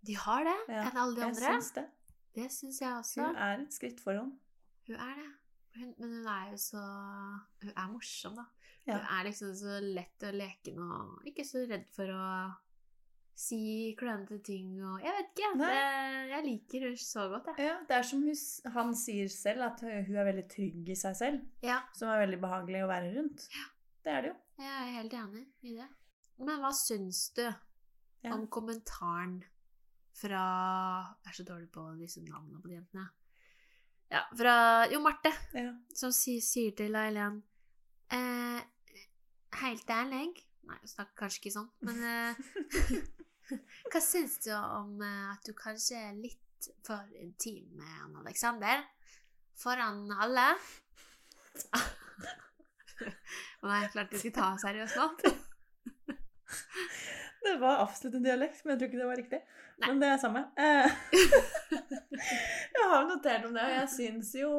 De 0.06 0.14
har 0.16 0.44
det 0.46 0.56
Ja, 0.72 0.84
enn 0.88 0.96
alle 1.00 1.16
de 1.16 1.20
Jeg 1.20 1.34
andre. 1.34 1.50
syns 1.56 1.72
det. 1.76 1.86
Det 2.36 2.46
syns 2.54 2.80
jeg 2.80 2.92
også. 2.94 3.26
Hun 3.26 3.36
er 3.36 3.60
et 3.64 3.74
skritt 3.74 4.00
foran. 4.00 4.30
Hun 4.86 4.96
er 4.96 5.14
det. 5.18 5.28
Hun, 5.76 5.94
men 5.98 6.14
hun 6.18 6.26
er 6.26 6.48
jo 6.50 6.56
så 6.58 6.80
Hun 7.62 7.72
er 7.76 7.88
morsom, 7.92 8.34
da. 8.38 8.44
Ja. 8.86 8.96
Hun 8.98 9.06
er 9.18 9.24
liksom 9.28 9.52
så 9.54 9.76
lett 9.84 10.24
og 10.26 10.34
leken 10.34 10.78
og 10.82 11.26
ikke 11.28 11.44
så 11.46 11.64
redd 11.68 11.84
for 11.94 12.10
å 12.14 12.24
si 13.40 13.94
klønete 13.96 14.40
ting 14.44 14.72
og 14.84 15.00
Jeg 15.04 15.14
vet 15.16 15.30
ikke. 15.32 15.50
Det, 15.60 15.68
jeg 16.30 16.44
liker 16.46 16.86
hun 16.88 16.96
så 17.00 17.26
godt, 17.32 17.46
jeg. 17.52 17.66
Ja, 17.70 17.76
det 17.88 17.96
er 17.96 18.02
som 18.08 18.24
hun, 18.24 18.40
han 18.74 18.94
sier 18.98 19.28
selv, 19.32 19.62
at 19.70 19.80
hun 19.84 20.16
er 20.20 20.28
veldig 20.28 20.46
trygg 20.52 20.90
i 20.92 20.96
seg 20.98 21.16
selv. 21.16 21.44
Ja. 21.64 21.78
Som 21.96 22.12
er 22.12 22.24
veldig 22.26 22.40
behagelig 22.42 22.82
å 22.84 22.90
være 22.90 23.14
rundt. 23.16 23.46
Det 24.04 24.12
er 24.12 24.20
det 24.26 24.32
jo. 24.32 24.36
Jeg 24.61 24.68
er 24.77 24.92
helt 24.99 25.14
enig 25.16 25.46
i 25.64 25.75
det. 25.79 25.87
Men 26.40 26.61
hva 26.62 26.70
syns 26.77 27.31
du 27.37 27.42
Ja. 28.23 28.35
om 28.35 28.46
kommentaren 28.53 29.38
fra 30.12 30.40
Jeg 31.25 31.31
er 31.31 31.37
så 31.38 31.44
dårlig 31.49 31.70
på 31.73 31.85
disse 31.99 32.20
navnene 32.20 32.61
på 32.61 32.68
de 32.68 32.75
jentene. 32.75 33.07
Ja, 34.11 34.25
fra 34.37 34.87
Jo 34.92 35.01
Marte, 35.01 35.33
Ja. 35.55 35.73
som 35.94 36.12
sier, 36.12 36.40
sier 36.42 36.73
til 36.77 36.94
Eileen 36.99 37.42
eh, 38.11 38.61
Helt 39.62 39.87
ærlig 39.87 40.35
Nei, 40.66 40.77
hun 40.79 40.88
snakker 40.88 41.14
kanskje 41.16 41.40
ikke 41.40 41.55
sånn, 41.55 41.70
men 41.81 42.03
eh, 42.05 42.35
Hva 43.90 44.01
syns 44.03 44.38
du 44.44 44.51
om 44.55 45.01
eh, 45.03 45.33
at 45.33 45.46
du 45.46 45.53
kanskje 45.55 45.96
er 46.11 46.12
litt 46.18 46.68
for 46.85 47.07
intim 47.16 47.70
med 47.79 47.87
han 47.87 48.16
Alexander? 48.20 48.85
Foran 49.57 50.11
alle? 50.12 50.51
Og 53.60 53.70
det 53.70 53.78
jeg 53.82 53.90
klart 53.94 54.10
ikke 54.10 54.22
skulle 54.22 54.38
ta 54.40 54.50
seriøst 54.64 55.00
nå. 55.00 55.08
Det 57.40 57.54
var 57.56 57.78
absolutt 57.80 58.18
en 58.18 58.24
dialekt, 58.24 58.58
men 58.64 58.74
jeg 58.74 58.80
tror 58.80 58.88
ikke 58.90 58.98
det 59.00 59.06
var 59.08 59.16
riktig. 59.16 59.38
Nei. 59.80 59.88
Men 59.88 60.00
det 60.02 60.08
er 60.12 60.18
samme. 60.20 60.42
Eh, 60.60 60.88
jeg 62.76 62.88
har 62.90 63.06
notert 63.08 63.46
om 63.48 63.54
det, 63.56 63.62
og 63.64 63.76
jeg 63.78 63.88
syns 63.94 64.34
jo 64.36 64.50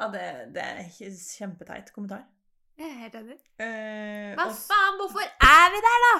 ja, 0.00 0.08
det, 0.10 0.24
det 0.56 0.64
er 0.64 0.80
ikke 0.88 1.12
kjempeteit 1.14 1.92
kommentar. 1.94 2.24
Jeg 2.74 2.88
er 2.90 2.96
helt 3.04 3.18
enig. 3.20 3.36
Eh, 3.62 4.32
Hva 4.34 4.48
og- 4.48 4.56
faen, 4.58 4.98
hvorfor 4.98 5.22
er 5.22 5.68
vi 5.76 5.84
der, 5.86 6.06
da? 6.08 6.14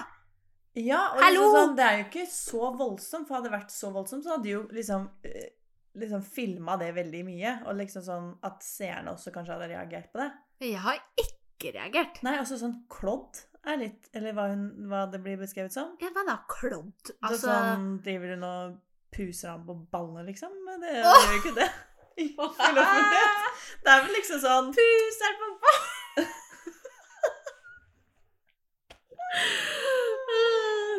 Ja, 0.74 1.00
og 1.14 1.20
Hallo! 1.22 1.42
liksom 1.42 1.58
sånn, 1.58 1.74
det 1.78 1.84
er 1.88 1.98
jo 1.98 2.06
ikke 2.08 2.26
så 2.30 2.70
voldsomt, 2.78 3.26
for 3.28 3.38
hadde 3.38 3.50
det 3.50 3.56
vært 3.58 3.74
så 3.74 3.90
voldsomt, 3.94 4.24
så 4.26 4.36
hadde 4.36 4.46
de 4.46 4.54
jo 4.54 4.62
liksom 4.74 5.04
eh, 5.26 5.50
liksom 5.98 6.22
filma 6.26 6.74
det 6.78 6.92
veldig 6.96 7.20
mye, 7.26 7.52
og 7.66 7.76
liksom 7.78 8.02
sånn 8.06 8.32
at 8.46 8.62
seerne 8.66 9.12
også 9.14 9.34
kanskje 9.34 9.54
hadde 9.54 9.70
reagert 9.74 10.10
på 10.14 10.22
det. 10.22 10.30
Jeg 10.62 10.78
har 10.84 11.00
ikke 11.20 11.72
reagert. 11.74 12.22
Nei, 12.24 12.36
altså 12.38 12.56
sånn 12.60 12.76
klodd 12.92 13.40
er 13.64 13.78
litt 13.80 14.10
Eller 14.12 14.34
hva, 14.36 14.44
hun, 14.52 14.64
hva 14.90 15.04
det 15.10 15.20
blir 15.24 15.38
beskrevet 15.40 15.72
som. 15.74 15.94
Ja, 16.02 16.10
hva 16.14 16.22
da? 16.28 16.36
Klodd? 16.50 17.14
Altså, 17.24 17.48
sånn 17.48 17.86
driver 18.04 18.34
hun 18.36 18.44
og 18.48 18.76
puser 19.14 19.48
ham 19.54 19.62
på 19.66 19.74
ballene, 19.92 20.24
liksom? 20.28 20.52
Men 20.66 20.76
det 20.84 20.92
gjør 20.98 21.04
jo 21.30 21.40
ikke 21.40 21.54
det. 21.60 21.70
Det 22.14 23.90
er 23.90 24.04
vel 24.04 24.12
liksom 24.14 24.38
sånn 24.42 24.68
Puser 24.76 25.32
på 25.40 25.46
ballene! 25.64 26.24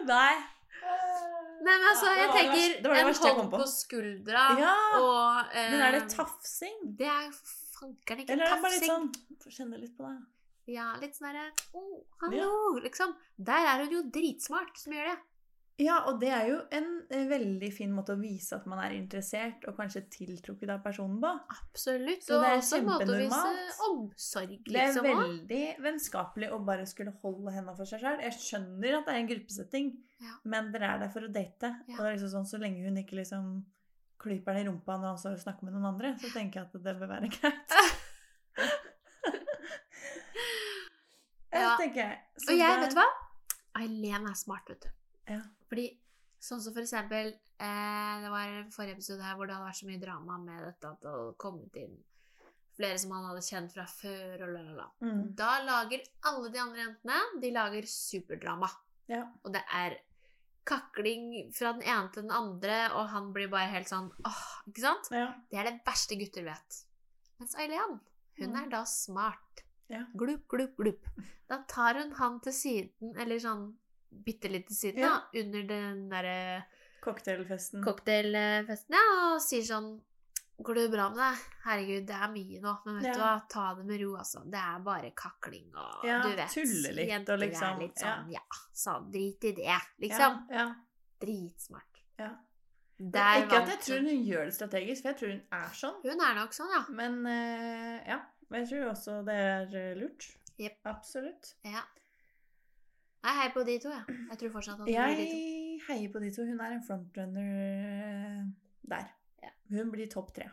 Nei. 0.05 0.35
Nei, 1.65 1.73
men 1.79 1.85
altså, 1.89 2.07
jeg 2.13 2.27
tenker 2.29 2.91
en 2.93 3.07
hånd 3.09 3.49
på, 3.49 3.57
på. 3.57 3.65
skuldra 3.71 4.43
Ja, 4.59 4.73
og 4.99 5.55
eh, 5.55 5.71
Men 5.71 5.81
er 5.81 5.95
det 5.95 6.03
tafsing? 6.13 6.75
Det 6.99 7.07
er 7.09 7.31
jo 7.85 7.91
fankeren 7.93 8.23
ikke 8.23 8.33
Eller 8.33 8.49
er 8.49 8.55
det 8.55 8.63
bare 8.65 8.79
litt 8.79 8.89
sånn 8.89 9.53
kjenne 9.59 9.79
litt 9.81 9.95
på 9.97 10.07
det. 10.07 10.17
Ja, 10.73 10.89
litt 10.97 11.15
sånn 11.15 11.29
derre 11.29 11.51
oh, 11.77 12.01
hallo, 12.23 12.51
liksom. 12.81 13.13
Der 13.37 13.69
er 13.69 13.83
hun 13.85 13.93
jo 13.93 14.03
dritsmart 14.09 14.77
som 14.81 14.95
gjør 14.97 15.11
det. 15.13 15.17
Ja, 15.83 15.97
og 16.07 16.21
det 16.21 16.29
er 16.31 16.45
jo 16.47 16.59
en 16.71 16.85
eh, 17.11 17.25
veldig 17.27 17.67
fin 17.75 17.91
måte 17.91 18.13
å 18.15 18.19
vise 18.21 18.55
at 18.55 18.63
man 18.71 18.79
er 18.79 18.93
interessert 18.95 19.65
og 19.67 19.75
kanskje 19.75 20.05
tiltrukket 20.13 20.71
av 20.71 20.79
personen 20.85 21.17
på. 21.19 21.31
Absolutt. 21.51 22.23
Så 22.23 22.37
og 22.37 22.45
det 22.45 22.51
er 22.53 22.55
å 22.55 22.61
vise 22.61 22.79
kjempenormalt. 22.79 23.81
omsorg, 23.89 24.53
Det 24.63 24.79
er 24.79 24.93
liksom. 24.93 25.09
veldig 25.09 25.63
vennskapelig 25.83 26.51
å 26.55 26.61
bare 26.63 26.87
skulle 26.87 27.11
holde 27.21 27.51
henda 27.51 27.75
for 27.75 27.91
seg 27.91 28.05
sjøl. 28.05 28.23
Jeg 28.23 28.39
skjønner 28.39 28.99
at 29.01 29.09
det 29.09 29.15
er 29.17 29.19
en 29.19 29.31
gruppesetting, 29.33 29.91
Ja. 30.23 30.37
men 30.45 30.71
dere 30.71 30.93
er 30.93 30.99
der 31.03 31.11
for 31.11 31.27
å 31.27 31.31
date. 31.31 31.75
Ja. 31.89 31.97
Og 31.97 31.99
det 31.99 32.07
er 32.07 32.15
liksom 32.15 32.31
sånn, 32.37 32.47
Så 32.47 32.61
lenge 32.61 32.85
hun 32.87 32.95
ikke 33.03 33.19
liksom 33.19 33.65
klyper 34.25 34.57
den 34.57 34.65
i 34.65 34.69
rumpa 34.71 34.97
når 34.97 35.13
han 35.13 35.21
står 35.21 35.37
og 35.37 35.43
snakker 35.45 35.67
med 35.69 35.77
noen 35.77 35.89
andre, 35.93 36.15
så 36.19 36.31
tenker 36.35 36.61
jeg 36.63 36.67
at 36.71 36.75
det 36.89 36.97
bør 36.99 37.13
være 37.13 37.31
greit. 37.37 37.77
Ja. 41.55 41.69
Jeg 41.71 41.77
tenker 41.85 42.01
jeg. 42.01 42.15
Så 42.43 42.51
Og 42.51 42.57
jeg, 42.59 42.67
det- 42.67 42.81
vet 42.83 42.91
du 42.91 42.97
hva? 42.99 43.05
Eileen 43.79 44.25
er 44.27 44.33
smart, 44.35 44.67
vet 44.69 44.81
du. 44.83 44.89
Ja. 45.31 45.37
Fordi 45.69 45.85
sånn 46.43 46.59
som 46.61 46.73
for 46.75 46.83
eksempel 46.83 47.29
eh, 47.31 48.15
Det 48.21 48.29
var 48.33 48.51
forrige 48.75 48.97
episode 48.99 49.23
her 49.25 49.37
hvor 49.39 49.47
det 49.47 49.55
hadde 49.55 49.65
vært 49.69 49.79
så 49.79 49.87
mye 49.87 50.01
drama 50.03 50.35
med 50.37 50.59
dette 50.67 50.89
at 50.91 50.99
det 51.01 51.09
hadde 51.13 51.31
kommet 51.41 51.79
inn 51.81 51.95
flere 52.75 52.99
som 52.99 53.13
han 53.15 53.23
hadde 53.29 53.41
kjent 53.47 53.71
fra 53.71 53.85
før, 53.87 54.41
og 54.43 54.49
la. 54.75 54.85
Mm. 54.99 55.21
Da 55.39 55.53
lager 55.63 56.01
alle 56.27 56.49
de 56.51 56.59
andre 56.59 56.81
jentene 56.83 57.19
De 57.45 57.51
lager 57.55 57.87
superdrama. 57.87 58.67
Ja. 59.07 59.21
Og 59.47 59.53
det 59.55 59.61
er 59.79 59.95
kakling 60.65 61.51
fra 61.53 61.73
den 61.73 61.83
ene 61.83 62.11
til 62.13 62.23
den 62.23 62.31
andre, 62.31 62.77
og 62.97 63.09
han 63.09 63.31
blir 63.33 63.47
bare 63.51 63.69
helt 63.69 63.87
sånn 63.91 64.11
åh, 64.25 64.43
ikke 64.67 64.81
sant? 64.81 65.09
Ja. 65.11 65.27
Det 65.51 65.59
er 65.61 65.69
det 65.69 65.81
verste 65.85 66.17
gutter 66.19 66.43
vet. 66.47 66.79
Mens 67.39 67.55
Eileen, 67.59 67.99
hun 68.39 68.49
Mm. 68.51 68.63
er 68.63 68.69
da 68.69 68.83
smart. 68.85 69.63
Ja. 69.89 70.03
Glup, 70.17 70.47
glup, 70.49 70.75
glup. 70.77 71.05
Da 71.47 71.59
tar 71.67 71.93
hun 71.99 72.11
han 72.17 72.39
til 72.41 72.53
siden, 72.53 73.15
eller 73.19 73.37
sånn 73.39 73.75
bitte 74.11 74.49
litt 74.49 74.67
til 74.67 74.75
siden, 74.75 74.99
Ja. 74.99 75.09
da, 75.33 75.39
under 75.39 75.63
den 75.63 76.09
derre 76.09 76.65
Cocktailfesten. 77.01 77.83
cocktailfesten, 77.83 78.89
ja, 78.95 79.33
og 79.35 79.41
sier 79.41 79.61
sånn 79.61 80.01
Går 80.57 80.77
det 80.79 80.85
bra 80.93 81.09
med 81.11 81.19
deg? 81.19 81.39
Herregud, 81.65 82.05
det 82.07 82.15
er 82.15 82.29
mye 82.31 82.59
nå, 82.63 82.73
men 82.85 82.99
vet 83.01 83.17
du 83.17 83.19
hva, 83.19 83.31
ta 83.51 83.65
det 83.75 83.83
med 83.89 83.99
ro, 84.01 84.13
altså. 84.21 84.43
Det 84.47 84.61
er 84.61 84.83
bare 84.85 85.09
kakling 85.17 85.67
og 85.75 86.05
Ja, 86.07 86.21
du 86.23 86.29
vet. 86.37 86.53
tulle 86.53 86.93
litt 86.95 87.09
og 87.09 87.11
jenter 87.11 87.41
liksom, 87.41 87.67
er 87.75 87.81
litt 87.83 87.99
sånn, 87.99 88.29
ja, 88.31 88.43
så 88.71 88.93
drit 89.11 89.43
i 89.49 89.51
det, 89.57 89.79
liksom. 90.05 90.37
Ja, 90.49 90.61
ja, 90.61 90.67
Dritsmart. 91.25 92.03
ja. 92.21 92.31
Der 92.97 93.41
Ikke 93.41 93.57
at 93.59 93.67
jeg 93.73 93.79
tror 93.83 94.05
hun. 94.07 94.23
gjør 94.23 94.45
det 94.47 94.53
strategisk, 94.55 95.01
for 95.03 95.09
jeg 95.11 95.17
tror 95.19 95.31
hun 95.33 95.41
er 95.57 95.73
sånn. 95.75 95.97
Hun 96.05 96.21
er 96.29 96.37
nok 96.39 96.53
sånn, 96.55 96.71
ja. 96.71 96.83
Men 96.95 97.17
uh, 97.27 97.97
ja. 98.07 98.21
Men 98.47 98.61
jeg 98.63 98.69
tror 98.69 98.91
også 98.93 99.17
det 99.27 99.35
er 99.35 99.75
eh, 99.75 99.95
lurt. 99.99 100.29
Yep. 100.61 100.77
Absolutt. 100.85 101.55
ja. 101.65 101.81
Jeg 103.25 103.33
heier 103.41 103.51
på 103.55 103.63
de 103.65 103.75
to, 103.81 103.89
jeg. 103.89 104.15
Jeg 104.29 104.37
tror 104.39 104.51
fortsatt 104.53 104.79
at 104.79 104.85
hun 104.85 104.95
er 104.95 105.15
de 105.17 105.25
to. 105.25 105.37
Jeg 105.41 105.81
heier 105.89 106.11
på 106.13 106.19
de 106.21 106.29
to. 106.35 106.43
Hun 106.45 106.59
er 106.61 106.75
en 106.77 106.83
frontrunner 106.85 107.47
eh, 107.65 108.41
der. 108.93 109.07
Ja. 109.45 109.51
Hun 109.77 109.91
blir 109.93 110.09
topp 110.11 110.33
tre. 110.35 110.49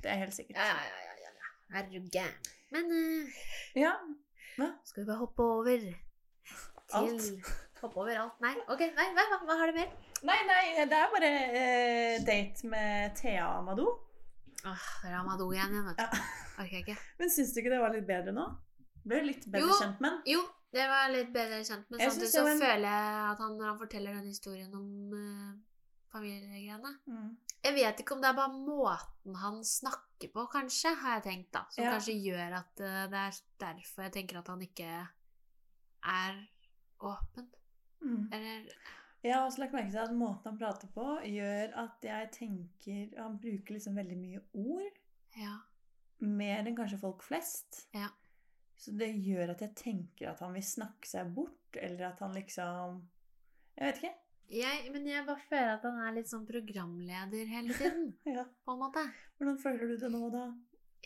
Det 0.00 0.10
er 0.10 0.18
helt 0.24 0.34
sikkert. 0.36 0.56
Ja, 0.56 0.66
ja, 0.66 1.00
ja, 1.06 1.16
ja, 1.24 1.32
ja. 1.40 1.80
Er 1.80 1.88
du 1.90 1.98
gæren? 2.10 2.52
Men 2.72 2.92
uh, 2.92 3.40
Ja. 3.76 3.92
skal 4.84 5.02
vi 5.02 5.06
bare 5.10 5.18
hoppe 5.20 5.42
over 5.42 5.76
til 5.80 5.96
Alt. 6.92 7.26
Hoppe 7.80 7.96
over 8.02 8.16
alt? 8.18 8.40
Nei. 8.44 8.54
Ok, 8.68 8.80
nei, 8.96 9.06
hva, 9.16 9.24
hva, 9.30 9.38
hva 9.48 9.56
har 9.60 9.70
du 9.70 9.76
mer? 9.78 9.90
Nei, 10.26 10.38
nei, 10.48 10.64
det 10.90 10.96
er 10.98 11.12
bare 11.14 11.30
uh, 11.54 12.16
date 12.26 12.68
med 12.68 13.14
Thea 13.20 13.46
Amadou. 13.60 13.92
Åh, 14.68 14.82
det 15.04 15.08
er 15.12 15.14
Amadou 15.20 15.52
igjen, 15.54 15.72
jeg, 15.78 15.84
vet 15.86 16.00
du. 16.02 16.24
Orker 16.60 16.80
ikke. 16.82 16.96
Men 17.20 17.30
syns 17.32 17.54
du 17.54 17.60
ikke 17.62 17.72
det 17.72 17.78
var 17.80 17.94
litt 17.94 18.08
bedre 18.10 18.34
nå? 18.36 18.44
Ble 19.08 19.22
litt 19.30 19.46
bedre 19.48 19.62
Jo. 19.64 19.78
kjent 19.80 20.02
med 20.04 20.10
den? 20.10 20.20
Jo, 20.34 20.42
det 20.76 20.88
var 20.90 21.06
litt 21.14 21.30
bedre 21.32 21.62
kjent, 21.64 21.86
med. 21.88 22.02
Samtidig 22.04 22.28
så 22.34 22.42
en- 22.50 22.60
føler 22.60 22.84
jeg 22.90 23.22
at 23.30 23.40
han, 23.46 23.54
når 23.56 23.70
han 23.70 23.78
forteller 23.80 24.18
den 24.18 24.26
historien 24.28 24.74
om 24.76 25.14
uh, 25.14 25.54
familiegreiene 26.12 26.94
Mm. 27.06 27.36
Jeg 27.62 27.74
vet 27.76 28.00
ikke 28.00 28.14
om 28.16 28.20
det 28.22 28.28
er 28.30 28.36
bare 28.38 28.56
måten 28.56 29.34
han 29.36 29.58
snakker 29.64 30.30
på, 30.32 30.46
kanskje, 30.52 30.94
har 30.96 31.18
jeg 31.18 31.22
tenkt, 31.26 31.50
da. 31.52 31.64
Som 31.70 31.84
Ja. 31.84 31.90
kanskje 31.92 32.14
gjør 32.22 32.54
at 32.60 32.80
eh, 32.80 33.06
det 33.12 33.18
er 33.20 33.40
derfor 33.58 34.02
jeg 34.06 34.12
tenker 34.12 34.38
at 34.38 34.48
han 34.48 34.62
ikke 34.64 35.08
er 36.04 36.40
åpen. 37.00 37.50
Mm. 38.02 38.28
Eller 38.32 38.70
Jeg 39.22 39.34
har 39.34 39.44
også 39.44 39.58
lagt 39.60 39.74
merke 39.76 39.90
til 39.92 39.98
at 40.00 40.14
måten 40.16 40.46
han 40.48 40.58
prater 40.58 40.88
på, 40.94 41.04
gjør 41.28 41.74
at 41.76 41.98
jeg 42.02 42.30
tenker 42.32 43.18
Han 43.20 43.36
bruker 43.38 43.74
liksom 43.76 43.94
veldig 43.96 44.16
mye 44.16 44.40
ord. 44.54 44.96
Ja. 45.36 45.58
Mer 46.20 46.64
enn 46.64 46.76
kanskje 46.76 46.98
folk 47.00 47.22
flest. 47.22 47.82
Ja. 47.94 48.08
Så 48.80 48.94
det 48.96 49.10
gjør 49.20 49.50
at 49.50 49.60
jeg 49.60 49.74
tenker 49.76 50.30
at 50.30 50.40
han 50.40 50.54
vil 50.56 50.62
snakke 50.64 51.04
seg 51.06 51.34
bort, 51.34 51.76
eller 51.76 52.08
at 52.08 52.18
han 52.24 52.32
liksom 52.32 53.02
Jeg 53.76 53.86
vet 53.92 54.02
ikke. 54.02 54.14
Jeg, 54.50 54.90
men 54.92 55.04
jeg 55.06 55.22
bare 55.28 55.42
føler 55.48 55.76
at 55.76 55.84
han 55.86 55.98
er 56.02 56.14
litt 56.16 56.30
sånn 56.30 56.46
programleder 56.48 57.46
hele 57.46 57.74
tiden, 57.76 58.08
Ja. 58.36 58.42
på 58.66 58.74
en 58.74 58.80
måte. 58.82 59.04
Hvordan 59.38 59.58
føler 59.62 59.92
du 59.92 59.96
det 60.02 60.10
nå, 60.10 60.24
da? 60.34 60.44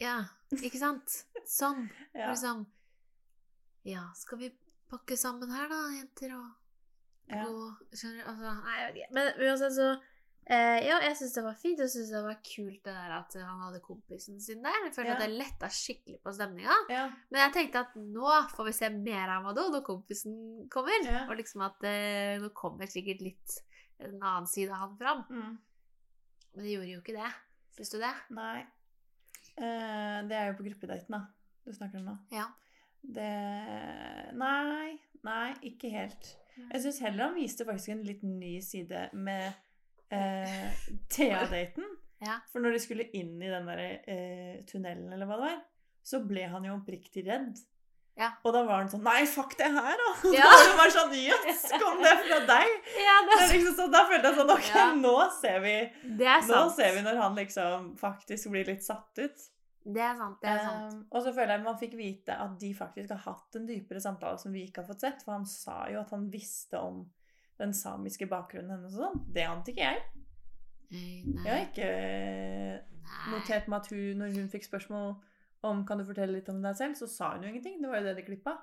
Ja, 0.00 0.14
ikke 0.56 0.80
sant? 0.80 1.18
Sånn. 1.46 1.84
Ja. 2.16 2.30
Liksom 2.32 2.64
Ja, 3.84 4.06
skal 4.16 4.38
vi 4.40 4.48
pakke 4.88 5.16
sammen 5.20 5.50
her, 5.52 5.68
da, 5.68 5.82
jenter, 5.98 6.32
og 6.38 6.50
Ja. 7.28 7.44
gå 7.44 7.68
Skjønner 7.92 8.22
du? 8.24 8.30
Altså, 8.32 8.54
nei, 8.64 8.78
jeg 8.80 8.88
vet 8.88 8.98
ikke. 9.02 9.14
Men 9.18 9.44
uansett, 9.44 9.76
så 9.76 9.90
eh, 10.46 10.78
Ja, 10.86 10.98
jeg 11.04 11.16
syns 11.18 11.34
det 11.36 11.44
var 11.44 11.54
fint. 11.60 11.78
Jeg 11.80 11.90
syns 11.92 12.10
det 12.12 12.22
var 12.24 12.38
kult 12.44 12.80
det 12.84 12.94
der 12.94 13.12
at 13.18 13.36
han 13.40 13.60
hadde 13.64 13.80
kompisen 13.84 14.40
sin 14.40 14.62
der. 14.64 14.80
Jeg 14.84 14.94
føler 14.94 15.10
Ja. 15.10 15.16
at 15.18 15.24
det 15.24 15.38
letta 15.38 15.68
skikkelig 15.72 16.18
på 16.22 16.32
stemninga. 16.36 16.76
ja. 16.90 17.04
Men 17.30 17.40
jeg 17.44 17.52
tenkte 17.58 17.80
at 17.84 17.94
nå 17.96 18.32
får 18.54 18.64
vi 18.70 18.72
se 18.72 18.90
mer 18.90 19.28
av 19.28 19.44
Amadou 19.44 19.70
når 19.72 19.84
kompisen 19.86 20.68
kommer. 20.70 21.04
Ja. 21.04 21.24
Og 21.28 21.36
liksom 21.36 21.62
at 21.66 21.80
uh, 21.84 22.42
nå 22.42 22.50
kommer 22.54 22.86
sikkert 22.86 23.20
litt 23.22 23.58
en 24.00 24.18
annen 24.20 24.46
side 24.46 24.70
av 24.70 24.88
han 24.88 24.96
fram. 24.98 25.24
Mm. 25.30 25.58
Men 26.54 26.64
det 26.64 26.72
gjorde 26.74 26.92
jo 26.92 27.00
ikke 27.00 27.16
det. 27.20 27.32
Syns 27.76 27.90
du 27.90 27.98
det? 27.98 28.14
Nei. 28.30 28.60
Uh, 29.58 30.20
det 30.28 30.36
er 30.36 30.46
jo 30.50 30.58
på 30.58 30.66
gruppedaten, 30.68 31.10
da. 31.14 31.24
Du 31.64 31.72
snakker 31.72 31.98
om 32.02 32.04
nå. 32.12 32.18
Ja. 32.34 32.48
Det 33.04 33.32
Nei. 34.38 34.98
Nei, 35.24 35.54
ikke 35.64 35.88
helt. 35.92 36.34
Jeg 36.56 36.82
syns 36.84 36.98
heller 37.00 37.28
han 37.30 37.36
viste 37.38 37.64
faktisk 37.66 37.94
en 37.94 38.02
litt 38.06 38.22
ny 38.22 38.58
side 38.62 39.06
med 39.16 39.54
eh, 40.12 40.88
Thea-daten. 41.12 41.86
Ja. 42.24 42.38
For 42.52 42.64
når 42.64 42.76
de 42.76 42.82
skulle 42.82 43.06
inn 43.16 43.36
i 43.42 43.52
den 43.52 43.68
der 43.68 43.84
eh, 43.84 44.58
tunnelen, 44.68 45.12
eller 45.12 45.28
hva 45.28 45.38
det 45.38 45.46
var, 45.48 45.62
så 46.04 46.20
ble 46.24 46.44
han 46.52 46.66
jo 46.66 46.76
oppriktig 46.78 47.24
redd. 47.26 47.56
Ja. 48.14 48.28
Og 48.46 48.52
da 48.54 48.60
var 48.62 48.78
han 48.78 48.90
sånn 48.92 49.02
Nei, 49.02 49.24
fuck 49.26 49.56
det 49.58 49.66
her, 49.74 49.96
da! 49.98 50.10
Ja. 50.36 50.46
det 50.46 50.76
var 50.78 50.92
sånn 50.94 51.16
Jøss, 51.18 51.64
kom 51.82 51.98
det 51.98 52.12
fra 52.20 52.36
deg? 52.46 52.76
Ja, 53.02 53.14
Det 53.26 53.38
er 53.40 53.48
liksom 53.50 53.74
sånn, 53.80 53.90
da 53.90 54.04
følte 54.06 54.30
jeg 54.30 54.38
sånn 54.38 54.52
Ok, 54.54 54.68
nå 55.00 55.14
ser 55.34 55.58
vi 55.64 55.72
det 56.20 56.28
er 56.30 56.46
Nå 56.46 56.60
ser 56.76 56.94
vi 56.94 57.02
når 57.02 57.18
han 57.18 57.34
liksom 57.40 57.88
faktisk 57.98 58.52
blir 58.54 58.70
litt 58.70 58.86
satt 58.86 59.18
ut. 59.18 59.48
Det 59.84 60.00
er 60.00 60.14
sant. 60.16 60.38
Det 60.40 60.48
er 60.48 60.62
sant. 60.62 60.94
Um, 60.94 61.00
og 61.10 61.26
så 61.26 61.32
føler 61.34 61.56
jeg 61.56 61.64
man 61.66 61.80
fikk 61.80 61.96
vite 61.98 62.38
at 62.40 62.54
de 62.60 62.70
faktisk 62.78 63.10
har 63.12 63.20
hatt 63.26 63.58
en 63.58 63.66
dypere 63.68 64.00
samtale 64.00 64.38
som 64.40 64.54
vi 64.54 64.62
ikke 64.68 64.84
har 64.84 64.88
fått 64.88 65.04
sett. 65.04 65.26
For 65.26 65.34
han 65.34 65.44
sa 65.50 65.82
jo 65.92 65.98
at 66.00 66.14
han 66.14 66.30
visste 66.32 66.80
om 66.80 67.02
den 67.58 67.74
samiske 67.76 68.26
bakgrunnen 68.30 68.70
hennes 68.76 68.96
og 68.98 69.04
sånn. 69.06 69.22
Det 69.34 69.44
ante 69.46 69.72
ikke 69.74 69.86
jeg. 69.86 70.02
Nei, 70.94 71.44
Jeg 71.44 71.50
har 71.50 71.62
ikke 71.68 71.86
eh, 71.90 72.80
notert 73.32 73.68
meg 73.70 73.80
at 73.80 73.90
hun, 73.90 74.18
når 74.20 74.34
hun 74.38 74.50
fikk 74.52 74.66
spørsmål 74.68 75.14
om 75.64 75.84
kan 75.88 75.98
du 75.98 76.04
fortelle 76.04 76.36
litt 76.36 76.48
om 76.52 76.60
deg 76.62 76.76
selv, 76.76 76.96
så 76.98 77.08
sa 77.08 77.30
hun 77.34 77.46
jo 77.46 77.52
ingenting. 77.54 77.78
Det 77.82 77.88
var 77.90 78.02
jo 78.02 78.08
det 78.10 78.16
de 78.18 78.26
klippa. 78.26 78.56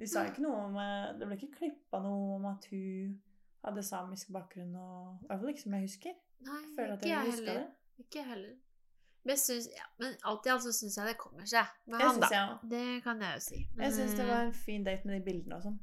De 0.00 0.06
sa 0.08 0.22
ikke 0.30 0.40
noe 0.40 0.56
om 0.70 0.78
eh, 0.80 1.10
Det 1.20 1.26
ble 1.28 1.36
ikke 1.36 1.58
klippa 1.58 2.00
noe 2.00 2.38
om 2.38 2.46
at 2.48 2.64
hun 2.72 3.18
hadde 3.60 3.82
samisk 3.84 4.30
bakgrunn 4.32 4.72
og 4.80 5.26
I 5.26 5.28
hvert 5.28 5.42
fall 5.42 5.52
ikke 5.52 5.64
som 5.66 5.74
jeg 5.76 5.88
husker. 5.90 6.14
Nei, 6.46 6.60
Jeg 6.64 6.74
føler 6.78 6.92
at 6.94 7.02
ikke 7.04 7.10
jeg 7.12 7.26
jeg 7.26 7.34
heller. 7.36 7.58
det. 7.60 8.04
Ikke 8.06 8.22
heller. 8.30 8.54
Men, 9.28 9.36
synes, 9.36 9.66
ja, 9.76 9.84
men 10.00 10.14
alt 10.24 10.46
i 10.48 10.50
alt 10.54 10.62
så 10.64 10.72
syns 10.72 10.94
jeg 10.96 11.10
det 11.10 11.16
kommer 11.20 11.44
seg. 11.44 11.68
Med 11.84 12.00
Jeg 12.00 12.08
han, 12.08 12.20
da. 12.24 12.44
Det 12.70 12.84
kan 13.04 13.20
jeg 13.20 13.34
jo 13.36 13.42
si. 13.44 13.58
Men, 13.74 13.84
Jeg 13.84 13.92
syns 13.98 14.14
det 14.16 14.24
eh, 14.24 14.30
var 14.32 14.46
en 14.46 14.54
fin 14.56 14.86
date 14.86 15.04
med 15.10 15.18
de 15.18 15.24
bildene 15.26 15.58
og 15.58 15.66
sånn. 15.66 15.76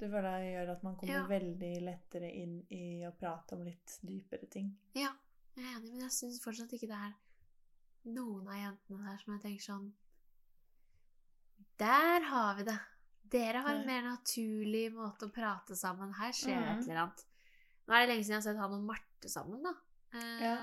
Det 0.00 0.08
føler 0.08 0.38
det 0.40 0.52
gjør 0.54 0.70
at 0.72 0.82
man 0.86 0.94
kommer 0.96 1.14
Ja. 1.14 1.26
veldig 1.28 1.72
lettere 1.84 2.30
inn 2.32 2.54
i 2.72 3.02
å 3.04 3.10
prate 3.20 3.52
om 3.56 3.64
litt 3.66 3.98
dypere 4.02 4.46
ting. 4.50 4.70
Ja, 4.96 5.10
jeg 5.56 5.64
er 5.66 5.74
enig, 5.76 5.90
men 5.92 6.00
jeg 6.06 6.10
syns 6.16 6.40
fortsatt 6.42 6.72
ikke 6.72 6.88
det 6.88 6.96
er 6.96 7.12
noen 8.14 8.48
av 8.48 8.56
jentene 8.56 9.04
der 9.10 9.18
som 9.20 9.34
jeg 9.34 9.42
tenker 9.44 9.62
sånn 9.66 9.90
Der 11.80 12.20
har 12.28 12.54
vi 12.58 12.64
det! 12.68 12.78
Dere 13.30 13.60
har 13.62 13.74
en 13.78 13.86
mer 13.86 14.02
naturlig 14.02 14.88
måte 14.92 15.28
å 15.28 15.32
prate 15.32 15.76
sammen. 15.78 16.12
Her 16.18 16.32
skjer 16.34 16.56
det 16.58 16.66
Mhm. 16.70 16.78
et 16.80 16.88
eller 16.88 17.00
annet. 17.02 17.24
Nå 17.86 17.94
er 17.94 18.06
det 18.06 18.08
lenge 18.08 18.24
siden 18.24 18.28
jeg 18.30 18.42
har 18.42 18.42
sett 18.42 18.56
han 18.58 18.72
og 18.74 18.82
Marte 18.88 19.28
sammen, 19.28 19.62
da. 19.62 19.74
Eh, 20.12 20.40
Ja. 20.40 20.56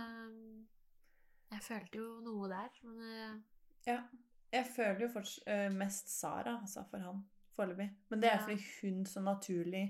Jeg 1.52 1.62
følte 1.62 1.96
jo 1.96 2.20
noe 2.22 2.50
der, 2.50 2.70
men 2.84 3.02
eh, 3.02 3.42
Ja. 3.88 4.04
Jeg 4.52 4.66
føler 4.76 5.00
jo 5.00 5.08
forts 5.14 5.40
øh, 5.48 5.70
mest 5.72 6.10
Sara, 6.10 6.60
altså, 6.62 6.84
for 6.90 6.98
han 7.00 7.24
foreløpig. 7.58 7.88
Men 8.12 8.22
det 8.24 8.32
er 8.32 8.44
fordi 8.44 8.58
hun 8.82 9.06
så 9.10 9.24
naturlig 9.26 9.86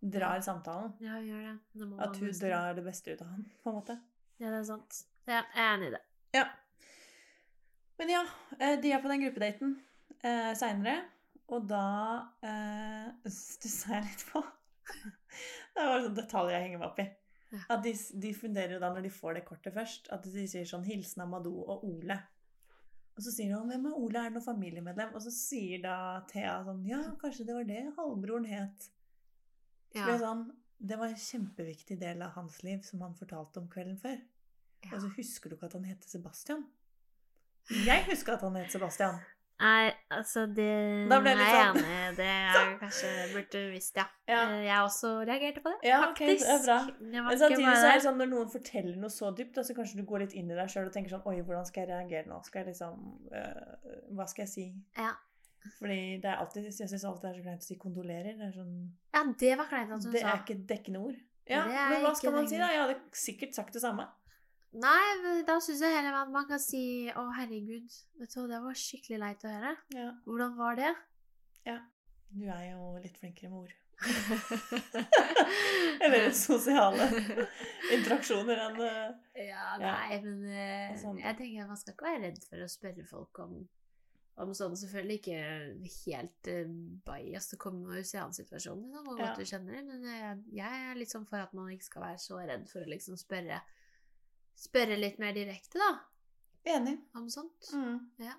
drar 0.00 0.40
samtalen. 0.40 0.92
ja, 1.00 1.18
hun 1.18 1.28
gjør 1.28 1.46
det. 1.46 1.58
det 1.72 2.00
At 2.06 2.16
hun 2.16 2.32
drar 2.40 2.74
det 2.74 2.84
beste 2.84 3.12
ut 3.12 3.22
av 3.22 3.28
han, 3.34 3.46
på 3.62 3.70
en 3.70 3.76
måte. 3.76 4.00
Ja, 4.40 4.48
det 4.48 4.58
er 4.62 4.66
sant. 4.70 5.04
Ja, 5.28 5.42
jeg 5.54 5.64
er 5.64 5.74
enig 5.74 5.90
i 5.90 5.94
det. 5.94 6.02
Ja. 6.34 6.44
Men 8.00 8.12
ja, 8.14 8.24
eh, 8.58 8.76
de 8.80 8.92
er 8.92 9.02
på 9.02 9.10
den 9.12 9.24
gruppedaten 9.26 9.74
eh, 10.24 10.52
seinere, 10.56 11.02
og 11.52 11.66
da 11.68 11.86
eh, 12.46 13.10
stussa 13.34 13.98
jeg 13.98 14.06
litt 14.08 14.24
på 14.30 14.42
Det 15.74 15.84
var 15.86 16.00
sånn 16.06 16.16
detalj 16.16 16.54
jeg 16.54 16.64
henger 16.64 16.80
meg 16.80 16.88
opp 16.88 17.02
i. 17.02 17.06
Ja. 17.50 17.60
At 17.74 17.84
de, 17.84 17.92
de 18.22 18.30
funderer 18.34 18.76
jo 18.76 18.80
da, 18.82 18.90
når 18.94 19.04
de 19.06 19.12
får 19.12 19.36
det 19.36 19.44
kortet 19.46 19.74
først, 19.74 20.08
at 20.14 20.24
de 20.26 20.46
sier 20.48 20.66
sånn 20.66 20.86
'Hilsen 20.86 21.22
Amadou 21.26 21.60
og 21.62 21.84
Ole'. 21.86 22.18
Og 23.20 23.24
så 23.26 23.34
sier 23.34 23.52
hun 23.52 23.68
'Hvem 23.68 23.86
er 23.86 23.96
Ole? 24.00 24.18
Er 24.18 24.30
det 24.30 24.38
noe 24.38 24.44
familiemedlem?' 24.44 25.14
Og 25.14 25.20
så 25.20 25.30
sier 25.30 25.82
da 25.82 26.24
Thea 26.28 26.54
sånn 26.64 26.86
'Ja, 26.88 27.02
kanskje 27.20 27.44
det 27.46 27.54
var 27.54 27.64
det 27.68 27.82
halvbroren 27.98 28.46
het'. 28.48 28.88
Ja. 29.94 30.06
Det, 30.06 30.20
sånn, 30.20 30.50
Det 30.80 30.96
var 30.96 31.08
en 31.08 31.14
kjempeviktig 31.14 32.00
del 32.00 32.22
av 32.22 32.30
hans 32.30 32.62
liv 32.62 32.80
som 32.82 33.00
han 33.02 33.14
fortalte 33.14 33.60
om 33.60 33.68
kvelden 33.68 33.98
før. 33.98 34.16
Ja. 34.84 34.94
Og 34.94 35.02
så 35.02 35.08
husker 35.16 35.50
du 35.50 35.56
ikke 35.56 35.66
at 35.66 35.72
han 35.72 35.84
heter 35.84 36.08
Sebastian? 36.08 36.64
Jeg 37.68 38.06
husker 38.08 38.32
at 38.32 38.40
han 38.40 38.56
het 38.56 38.72
Sebastian. 38.72 39.20
Nei, 39.60 39.90
altså 40.10 40.46
det 40.56 41.08
Da 41.10 41.18
ble 41.20 41.30
jeg 41.34 41.38
litt 41.38 41.52
sånn- 41.52 41.76
enig. 41.80 42.16
Det 42.16 42.26
jeg 42.26 42.78
kanskje 42.80 43.08
burde 43.34 43.60
visst, 43.74 43.96
ja. 44.00 44.06
Ja. 44.28 44.38
Eh, 44.48 44.64
Jeg 44.64 44.78
også 44.86 45.10
reagerte 45.28 45.60
på 45.60 45.72
det, 45.74 45.88
Ja, 45.90 45.98
faktisk. 46.06 46.20
Okay, 46.20 46.36
det 46.36 46.48
er 46.48 46.64
bra. 46.64 46.78
Det 46.86 47.24
Men 47.24 47.38
samtidig 47.38 47.66
så 47.76 47.86
er 47.86 47.92
det 47.92 47.94
det. 48.00 48.04
sånn 48.08 48.18
når 48.22 48.30
noen 48.32 48.50
forteller 48.50 48.96
noe 48.96 49.10
så 49.10 49.30
dypt, 49.36 49.54
så 49.54 49.64
så 49.68 49.74
kanskje 49.76 49.96
du 50.00 50.04
går 50.08 50.18
litt 50.24 50.32
inn 50.34 50.50
i 50.50 50.54
deg 50.54 50.68
sjøl 50.68 50.86
og 50.86 50.92
tenker 50.92 51.10
sånn 51.10 51.26
Oi, 51.26 51.40
hvordan 51.42 51.66
skal 51.66 51.86
jeg 51.86 51.90
reagere 51.92 52.26
nå? 52.26 52.42
Skal 52.44 52.64
jeg 52.64 52.74
liksom 52.74 52.94
uh, 53.32 53.74
Hva 54.16 54.26
skal 54.28 54.44
jeg 54.46 54.48
si? 54.48 54.74
Ja. 54.96 55.12
Fordi 55.78 56.20
det 56.22 56.24
er 56.24 56.36
alltid 56.40 56.64
Jeg 56.64 56.88
syns 56.88 57.04
alltid 57.04 57.22
det 57.22 57.30
er 57.30 57.40
så 57.40 57.44
kleint 57.44 57.60
å 57.60 57.68
si 57.68 57.76
kondolerer. 57.76 58.32
Det 58.38 58.46
er 58.48 58.52
sånn 58.56 58.90
Ja, 59.12 59.24
det 59.38 59.58
var 59.58 59.66
kleint 59.66 59.92
at 59.92 60.02
hun 60.04 60.12
Det 60.12 60.22
sa. 60.22 60.28
er 60.32 60.38
ikke 60.44 60.66
dekkende 60.66 61.00
ord. 61.04 61.16
Ja, 61.50 61.66
men 61.66 62.02
hva 62.04 62.14
skal 62.16 62.32
man 62.32 62.46
si, 62.48 62.56
da? 62.56 62.68
Jeg 62.70 62.80
hadde 62.80 63.00
sikkert 63.12 63.54
sagt 63.54 63.72
det 63.74 63.82
samme. 63.82 64.06
Nei, 64.72 65.42
da 65.48 65.56
syns 65.58 65.80
jeg 65.82 65.90
heller 65.96 66.14
at 66.20 66.28
man 66.30 66.46
kan 66.46 66.60
si 66.62 67.10
'Å, 67.10 67.24
herregud, 67.34 67.90
vet 68.20 68.34
du 68.34 68.40
hva, 68.40 68.46
det 68.52 68.60
var 68.62 68.74
skikkelig 68.78 69.18
leit 69.18 69.42
å 69.44 69.50
høre'. 69.50 69.76
Ja. 69.96 70.10
Hvordan 70.26 70.54
var 70.56 70.76
det? 70.78 70.92
Ja. 71.66 71.80
Du 72.30 72.44
er 72.46 72.68
jo 72.70 72.92
litt 73.02 73.18
flinkere 73.18 73.50
med 73.50 73.58
ord. 73.64 73.74
Eller 76.00 76.30
sosiale 76.32 77.04
interaksjoner 77.92 78.62
enn 78.68 78.78
Ja, 78.80 78.94
Ja, 79.34 79.66
Ja. 79.80 79.90
nei, 79.98 80.20
men 80.24 80.38
uh, 80.46 80.94
Sånn. 80.96 81.18
jeg 81.20 81.36
tenker 81.36 81.62
at 81.66 81.68
man 81.68 81.76
skal 81.80 81.92
ikke 81.94 82.06
være 82.08 82.22
redd 82.28 82.38
for 82.46 82.62
å 82.64 82.68
spørre 82.70 83.04
folk 83.10 83.38
om, 83.44 83.58
om 84.40 84.54
sånn 84.56 84.76
Selvfølgelig 84.78 85.18
ikke 85.20 85.42
helt 86.06 86.48
uh, 86.54 86.70
bias 87.10 87.50
kommer 87.58 87.98
å 87.98 88.06
komme 88.06 88.24
an 88.24 88.32
situasjonen, 88.38 88.86
liksom, 88.88 89.04
hvor 89.04 89.18
Ja. 89.20 89.26
godt 89.26 89.42
du 89.42 89.50
kjenner 89.50 89.76
det, 89.76 89.84
men 89.90 90.00
jeg, 90.08 90.40
jeg 90.62 90.86
er 90.90 90.94
litt 91.02 91.12
sånn 91.12 91.26
for 91.28 91.42
at 91.42 91.52
man 91.52 91.68
ikke 91.74 91.90
skal 91.90 92.02
være 92.06 92.18
så 92.24 92.40
redd 92.40 92.64
for 92.72 92.80
å 92.86 92.90
liksom 92.94 93.18
spørre 93.20 93.60
Spørre 94.56 94.96
litt 94.98 95.18
mer 95.18 95.32
direkte, 95.32 95.78
da, 95.78 95.98
Enig. 96.66 96.98
om 97.16 97.28
sånt. 97.32 97.70
Mm. 97.74 98.10
Ja. 98.18 98.34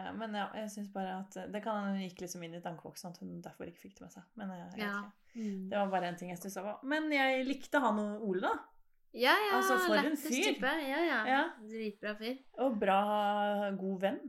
Ja, 0.00 0.10
men 0.12 0.34
ja, 0.34 0.48
jeg 0.54 0.70
syns 0.70 0.88
bare 0.90 1.12
at 1.20 1.36
eh, 1.36 1.46
Det 1.52 1.60
kan 1.62 1.76
hende 1.78 1.92
hun 1.94 2.02
gikk 2.08 2.20
liksom 2.24 2.42
inn 2.42 2.54
i 2.54 2.60
tankeboksen 2.64 3.10
at 3.12 3.18
hun 3.22 3.40
derfor 3.44 3.68
ikke 3.70 3.84
fikk 3.84 3.94
det 3.98 4.02
med 4.08 4.12
seg. 4.16 4.22
Men 4.34 4.50
jeg, 4.50 4.58
jeg 4.58 4.70
vet 4.72 4.82
Ja. 4.82 5.02
Mm. 5.34 5.68
Det 5.70 5.78
var 5.78 5.90
bare 5.92 6.08
en 6.10 6.16
ting 6.20 6.28
jeg 6.32 6.38
stussa 6.40 6.62
på. 6.66 6.72
Men 6.90 7.06
jeg 7.12 7.46
likte 7.46 7.78
han 7.80 7.98
og 8.02 8.24
Ole, 8.28 8.40
da. 8.42 8.52
Ja, 9.14 9.32
ja, 9.46 9.56
Altså, 9.58 9.76
for 9.86 9.94
en 10.00 10.16
fyr. 10.16 10.42
type. 10.48 10.72
Ja, 10.88 10.98
ja. 11.06 11.20
Ja. 11.28 11.42
Dritbra 11.68 12.14
fyr. 12.18 12.36
Og 12.64 12.78
bra, 12.80 12.98
god 13.78 14.00
venn, 14.00 14.20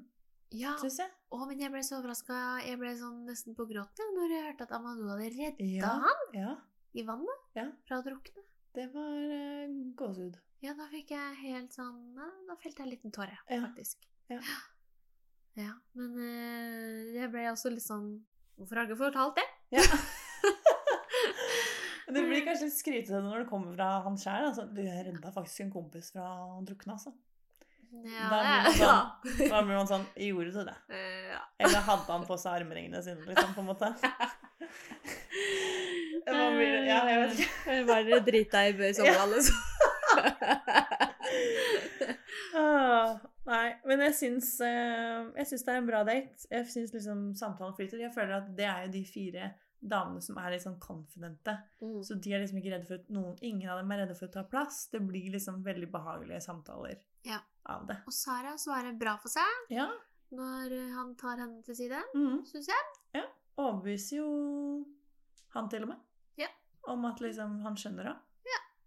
Ja, 0.53 0.75
syns 0.77 0.99
jeg. 0.99 1.09
å, 1.31 1.47
men 1.49 1.59
jeg 1.59 1.71
ble 1.73 1.81
så 1.83 1.97
overraska. 1.97 2.37
Jeg 2.67 2.77
ble 2.77 2.93
sånn 2.99 3.23
nesten 3.25 3.55
på 3.57 3.65
gråten 3.65 4.03
ja, 4.05 4.09
når 4.19 4.29
jeg 4.35 4.43
hørte 4.51 4.67
at 4.67 4.71
Amadou 4.77 5.07
hadde 5.09 5.31
redda 5.33 5.65
Ja. 5.79 5.89
han 6.03 6.33
Ja, 6.37 6.55
i 6.93 7.01
vannet 7.07 7.55
Ja. 7.57 7.71
fra 7.87 7.97
å 8.01 8.03
drukne. 8.05 8.43
det 8.75 8.91
var 8.93 9.17
uh, 9.33 9.93
gåsehud. 9.95 10.37
Ja, 10.63 10.71
da 10.77 10.85
fikk 10.91 11.09
jeg 11.11 11.35
helt 11.43 11.73
sånn 11.75 11.97
Da 12.15 12.55
felte 12.61 12.79
jeg 12.83 12.87
en 12.87 12.93
liten 12.93 13.11
tåre, 13.15 13.35
Ja. 13.51 13.61
faktisk. 13.67 13.97
Ja. 14.31 14.39
Ja, 15.55 15.69
Men 15.93 16.15
eh, 16.17 17.13
jeg 17.13 17.29
ble 17.29 17.43
også 17.51 17.69
litt 17.69 17.83
sånn 17.85 18.07
Hvorfor 18.57 18.75
har 18.79 18.85
du 18.87 18.93
ikke 18.95 19.03
fortalt 19.03 19.35
det? 19.37 19.43
Ja. 19.75 19.83
Men 22.07 22.15
det 22.17 22.23
blir 22.29 22.41
kanskje 22.45 22.65
litt 22.67 22.77
skrytete 22.77 23.19
når 23.23 23.37
det 23.43 23.49
kommer 23.49 23.73
fra 23.77 23.87
han 24.05 24.17
sjæl. 24.19 24.43
Altså, 24.49 24.63
du 24.69 24.81
redda 24.83 25.31
faktisk 25.33 25.59
en 25.63 25.71
kompis 25.73 26.11
fra 26.13 26.25
å 26.45 26.47
drukne, 26.67 26.93
altså. 26.97 27.11
Ja, 27.93 28.29
Da 28.29 28.37
blir 28.41 28.49
man 28.49 28.65
ja. 28.65 28.71
sånn, 28.81 29.07
da 29.53 29.59
blir 29.61 29.75
man 29.77 29.87
sånn 29.89 30.05
Gjorde 30.25 30.51
du 30.55 30.61
det? 30.67 30.77
Eh, 30.89 31.27
ja. 31.35 31.41
Eller 31.61 31.81
hadde 31.85 32.09
han 32.17 32.25
på 32.29 32.35
seg 32.41 32.51
armringene 32.63 32.99
sine, 33.05 33.21
liksom, 33.29 33.49
på 33.53 33.61
en 33.61 33.69
måte? 33.69 33.87
Blir? 36.23 36.85
Ja, 36.87 36.99
jeg 37.09 37.17
vet 37.23 37.39
ikke. 37.43 37.77
Bare 37.89 38.19
drit 38.25 38.51
deg 38.53 38.73
i 38.73 38.77
bøy 38.79 38.91
Ja. 39.05 39.13
alle 39.23 39.39
Ah, 42.55 43.17
nei, 43.47 43.73
men 43.89 44.01
jeg 44.05 44.13
syns, 44.17 44.49
eh, 44.61 45.23
jeg 45.39 45.47
syns 45.49 45.63
det 45.65 45.73
er 45.73 45.79
en 45.81 45.87
bra 45.89 46.03
date. 46.05 46.45
Jeg 46.51 46.67
syns 46.69 46.91
liksom 46.93 47.21
samtalen 47.37 47.73
flyter. 47.77 48.01
Jeg 48.03 48.13
føler 48.13 48.35
at 48.37 48.51
det 48.57 48.65
er 48.69 48.85
jo 48.85 48.91
de 48.93 49.01
fire 49.09 49.47
damene 49.83 50.21
som 50.23 50.37
er 50.39 50.53
litt 50.53 50.63
sånn 50.63 50.77
confidente. 50.81 51.55
Mm. 51.81 51.97
Så 52.05 52.15
de 52.21 52.33
er 52.33 52.43
liksom 52.43 52.59
ikke 52.61 52.71
redde 52.75 52.87
for 52.87 53.01
at 53.01 53.09
noen 53.13 53.35
Ingen 53.43 53.69
av 53.73 53.81
dem 53.81 53.91
er 53.91 54.03
redde 54.03 54.15
for 54.19 54.29
å 54.29 54.33
ta 54.35 54.43
plass. 54.47 54.85
Det 54.93 55.01
blir 55.03 55.31
liksom 55.33 55.63
veldig 55.65 55.89
behagelige 55.91 56.41
samtaler 56.45 57.01
Ja. 57.27 57.39
av 57.65 57.87
det. 57.87 57.97
Og 58.07 58.13
Sara 58.13 58.53
svarer 58.57 58.97
bra 58.97 59.17
for 59.17 59.29
seg 59.33 59.69
Ja. 59.73 59.89
når 60.31 60.71
eh, 60.71 60.93
han 60.95 61.15
tar 61.15 61.37
henne 61.37 61.63
til 61.65 61.75
side, 61.75 62.03
Mm. 62.15 62.45
syns 62.45 62.67
jeg. 62.67 63.25
Overbeviser 63.57 64.17
jo 64.17 64.85
han 65.53 65.69
til 65.69 65.83
og 65.83 65.89
med. 65.89 65.97
Ja. 66.37 66.47
Om 66.87 67.05
at 67.05 67.19
liksom 67.19 67.61
han 67.61 67.75
skjønner 67.75 68.03
det. 68.03 68.15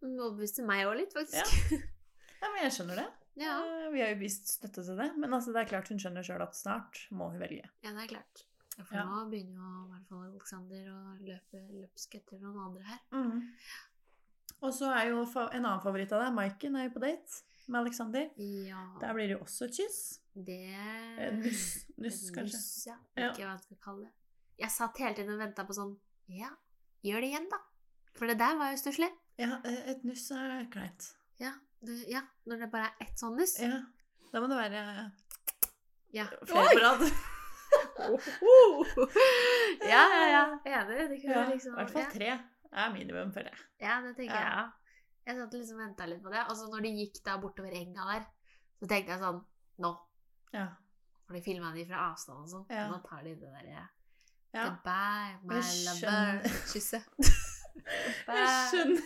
Hun 0.02 0.18
overbeviste 0.20 0.64
meg 0.66 0.86
òg 0.86 0.96
litt, 1.02 1.12
faktisk. 1.16 1.46
Ja, 2.36 2.50
men 2.52 2.66
jeg 2.66 2.72
skjønner 2.76 2.98
det. 3.00 3.06
Ja. 3.40 3.52
Eh, 3.64 3.86
Vi 3.94 4.00
har 4.02 4.10
jo 4.12 4.18
vist 4.20 4.50
støtte 4.52 4.82
til 4.84 4.98
det. 4.98 5.06
Men 5.16 5.32
altså, 5.32 5.54
det 5.56 5.62
er 5.62 5.70
klart 5.70 5.88
hun 5.88 5.98
skjønner 5.98 6.22
sjøl 6.26 6.42
at 6.44 6.54
snart 6.54 6.98
må 7.16 7.30
hun 7.32 7.40
velge. 7.40 7.64
Ja, 7.82 7.94
det 7.96 8.02
er 8.04 8.10
klart. 8.12 8.42
Ja, 8.76 8.84
For 8.84 8.94
Ja. 8.98 9.04
nå 9.08 9.22
begynner 9.32 9.56
jo 9.56 9.70
i 9.86 9.88
hvert 9.94 10.06
fall 10.10 10.26
Alexander 10.28 10.90
å 10.92 10.98
løpe 11.24 11.62
løpsk 11.80 12.14
etter 12.20 12.42
noen 12.44 12.60
andre 12.66 12.84
her. 12.90 13.00
Mm. 13.16 13.40
Og 14.60 14.72
så 14.76 14.92
er 14.92 15.08
jo 15.10 15.24
en 15.24 15.64
annen 15.64 15.82
favoritt 15.84 16.12
av 16.12 16.22
deg, 16.26 16.34
Maiken, 16.36 16.76
er 16.76 16.86
jo 16.90 16.94
på 16.98 17.02
date 17.06 17.40
med 17.72 17.80
Alexander. 17.80 18.28
Ja, 18.68 18.84
Der 19.00 19.16
blir 19.16 19.26
det 19.32 19.38
jo 19.38 19.42
også 19.48 19.64
et 19.70 19.76
kyss. 19.80 19.98
det 20.36 20.60
Nuss, 21.40 21.64
nuss 21.96 22.20
kanskje. 22.36 22.52
nuss, 22.60 22.86
ja. 22.86 22.96
Ja. 23.16 23.32
Ikke 23.32 23.44
hva 23.48 23.52
jeg 23.56 23.64
skal 23.64 23.80
kalle 23.88 24.04
det. 24.04 24.12
Jeg 24.60 24.70
satt 24.76 24.98
hele 25.02 25.14
tiden 25.16 25.34
og 25.34 25.40
venta 25.40 25.64
på 25.64 25.72
sånn 25.76 25.96
Ja, 26.28 26.52
gjør 27.04 27.20
det 27.24 27.32
igjen, 27.32 27.48
da. 27.50 27.58
For 28.16 28.26
det 28.28 28.38
der 28.38 28.56
var 28.60 28.70
jo 28.72 28.76
stusslig. 28.80 29.08
Ja, 29.38 29.58
et 29.64 30.04
nuss 30.04 30.30
er 30.32 30.66
kleint. 30.72 31.10
Ja, 31.40 31.52
det, 31.84 31.96
ja, 32.08 32.22
når 32.48 32.62
det 32.64 32.70
bare 32.72 32.88
er 32.88 33.06
ett 33.06 33.18
sånn 33.20 33.36
nuss. 33.36 33.58
Ja. 33.60 33.82
Da 34.32 34.40
må 34.40 34.48
det 34.48 34.56
være 34.56 34.82
Ja. 36.16 36.24
flere 36.48 36.68
på 36.72 36.80
rad. 36.80 37.02
ja, 39.82 40.02
ja, 40.14 40.28
ja. 40.28 40.42
Enig. 40.64 41.08
Det 41.10 41.20
kunne 41.20 41.34
Ja, 41.34 41.44
I 41.46 41.52
liksom 41.52 41.74
hvert 41.76 41.90
fall 41.92 42.10
tre 42.12 42.30
er 42.72 42.92
minimum, 42.94 43.32
føler 43.34 43.50
jeg. 43.52 43.60
Ja, 43.80 44.00
det 44.04 44.14
tenker 44.16 44.34
Ja. 44.40 44.56
jeg. 44.56 44.72
Jeg 45.26 45.36
satt 45.40 45.54
liksom 45.58 45.78
og 45.80 45.82
venta 45.88 46.06
litt 46.06 46.22
på 46.22 46.30
det. 46.32 46.42
Og 46.48 46.56
så 46.56 46.68
når 46.70 46.82
de 46.86 46.90
gikk 47.00 47.20
da 47.26 47.36
bortover 47.42 47.74
enga 47.74 48.04
der, 48.12 48.26
så 48.80 48.88
tenkte 48.88 49.12
jeg 49.16 49.20
sånn 49.20 49.44
Nå. 49.82 49.90
Ja. 50.54 50.68
For 51.26 51.34
de 51.36 51.42
filma 51.42 51.72
de 51.74 51.84
fra 51.88 52.04
avstand 52.12 52.38
og 52.44 52.48
sånn. 52.48 52.66
Ja. 52.70 52.86
Nå 52.88 53.02
tar 53.04 53.22
de 53.26 53.34
det 53.34 53.50
derre 53.52 53.74
ja. 53.74 53.86
Goodbye, 54.56 55.36
my 55.44 55.60
lover. 55.84 56.46
Kysset. 56.72 57.04
Jeg 58.26 58.46
skjønner. 58.70 59.02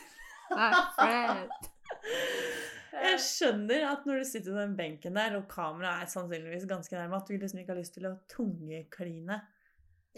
jeg 3.07 3.21
skjønner 3.25 3.87
at 3.91 4.05
når 4.09 4.21
du 4.23 4.27
sitter 4.29 4.53
på 4.53 4.59
den 4.61 4.75
benken 4.79 5.17
der, 5.19 5.37
og 5.39 5.47
kameraet 5.51 6.07
er 6.07 6.13
sannsynligvis 6.13 6.67
ganske 6.71 6.97
nærme, 6.97 7.19
at 7.21 7.29
du 7.31 7.37
liksom 7.37 7.61
ikke 7.63 7.75
har 7.75 7.81
lyst 7.81 7.95
til 7.97 8.09
å 8.11 8.17
tungekline 8.33 9.41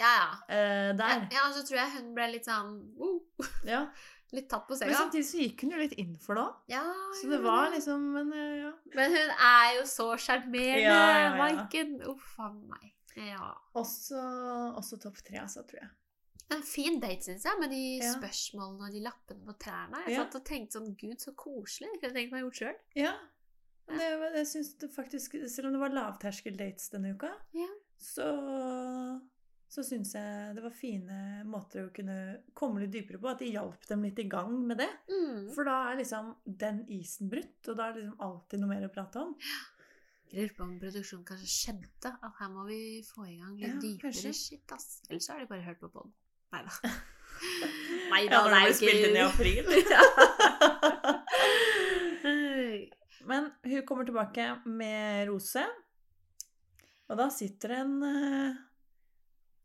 Ja, 0.00 0.08
ja. 0.08 0.28
Uh, 0.48 0.90
der. 0.98 1.26
ja, 1.34 1.44
så 1.52 1.60
tror 1.68 1.78
jeg 1.82 1.92
hun 1.98 2.12
ble 2.16 2.30
litt 2.32 2.46
sånn 2.48 2.70
uh, 2.98 3.48
Ja. 3.68 3.84
Litt 4.32 4.46
tatt 4.48 4.64
på 4.64 4.72
Men 4.80 4.94
samtidig 4.96 5.26
så 5.28 5.42
gikk 5.42 5.60
hun 5.66 5.74
jo 5.74 5.78
litt 5.82 5.92
inn 6.00 6.14
for 6.16 6.38
det 6.38 6.42
òg. 6.46 6.52
Ja, 6.72 6.86
Så 7.18 7.28
det 7.28 7.42
var 7.44 7.66
liksom 7.74 8.06
Men 8.14 8.30
eh, 8.32 8.54
ja. 8.62 8.70
Men 8.96 9.12
hun 9.12 9.32
er 9.44 9.66
jo 9.76 9.82
så 9.90 10.06
sjarmerende, 10.16 10.86
Ja, 10.86 10.94
ja, 10.96 11.18
ja. 11.26 11.34
Maiken. 11.36 11.98
Uff 12.08 12.38
a 12.40 12.48
meg. 12.48 12.94
Ja. 13.20 13.50
Også, 13.76 14.16
også 14.78 14.96
topp 15.02 15.18
tre, 15.20 15.36
altså, 15.42 15.60
tror 15.68 15.82
jeg. 15.82 15.90
En 16.52 16.62
fin 16.66 16.98
date, 17.00 17.22
syns 17.24 17.44
jeg, 17.48 17.58
med 17.60 17.70
de 17.72 17.80
Ja. 18.02 18.12
spørsmålene 18.18 18.86
og 18.88 18.92
de 18.92 19.00
lappene 19.04 19.44
på 19.46 19.54
trærne. 19.58 20.02
Jeg 20.06 20.16
Ja. 20.16 20.24
satt 20.24 20.34
og 20.40 20.44
tenkte 20.44 20.78
sånn 20.78 20.96
Gud, 21.00 21.18
så 21.22 21.32
koselig. 21.34 21.88
Jeg 21.92 22.00
kunne 22.02 22.14
tenkt 22.18 22.32
meg 22.32 22.42
gjort 22.44 22.60
sjøl. 22.60 22.76
Ja. 22.94 23.12
ja. 23.88 23.96
det, 23.98 24.34
jeg 24.36 24.46
synes 24.46 24.74
det 24.78 24.90
faktisk, 24.94 25.32
Selv 25.48 25.66
om 25.68 25.72
det 25.72 25.80
var 25.80 25.90
lavterskel-dates 25.96 26.90
denne 26.90 27.14
uka, 27.16 27.32
Ja. 27.54 27.68
så, 27.98 29.20
så 29.72 29.80
syns 29.86 30.12
jeg 30.12 30.54
det 30.56 30.62
var 30.62 30.74
fine 30.76 31.18
måter 31.48 31.86
å 31.88 31.92
kunne 31.94 32.42
komme 32.58 32.80
litt 32.82 32.92
dypere 32.92 33.18
på. 33.22 33.30
At 33.32 33.38
de 33.40 33.50
hjalp 33.52 33.86
dem 33.88 34.02
litt 34.02 34.18
i 34.18 34.28
gang 34.28 34.52
med 34.66 34.78
det. 34.82 34.90
Mm. 35.08 35.52
For 35.54 35.64
da 35.64 35.78
er 35.92 35.96
liksom 36.02 36.34
den 36.46 36.84
isen 36.92 37.30
brutt, 37.32 37.68
og 37.68 37.76
da 37.78 37.88
er 37.88 37.92
det 37.96 38.02
liksom 38.04 38.20
alltid 38.28 38.60
noe 38.60 38.68
mer 38.74 38.88
å 38.88 38.92
prate 38.92 39.16
om. 39.22 39.34
Jeg 40.32 40.48
lurer 40.48 40.56
på 40.56 40.64
om 40.64 40.78
produksjonen 40.80 41.24
kanskje 41.28 41.50
skjønte 41.52 42.12
at 42.24 42.36
her 42.38 42.48
må 42.48 42.62
vi 42.66 43.02
få 43.04 43.26
i 43.28 43.36
gang 43.36 43.56
litt 43.58 43.68
Ja, 43.68 43.80
dypere 43.80 44.12
kanskje. 44.12 44.32
shit, 44.34 44.72
ass. 44.72 45.02
Eller 45.10 45.20
så 45.20 45.32
har 45.34 45.40
de 45.40 45.46
bare 45.46 45.66
hørt 45.66 45.80
på 45.80 45.90
podden. 45.92 46.12
Nei 46.52 46.62
da. 46.66 46.70
Nei 48.12 48.22
Ja, 48.26 48.30
da, 48.30 48.36
når 48.44 48.50
det 48.52 48.58
jo 48.68 48.72
spilt 48.80 49.02
inn 49.08 49.16
i 49.16 49.24
april. 49.24 49.64
Men 53.30 53.50
hun 53.64 53.86
kommer 53.86 54.04
tilbake 54.04 54.56
med 54.64 55.28
Rose. 55.28 55.64
Og 57.08 57.18
da 57.18 57.28
sitter 57.30 57.68
det 57.72 57.78
en 57.84 58.02
uh, 58.02 58.54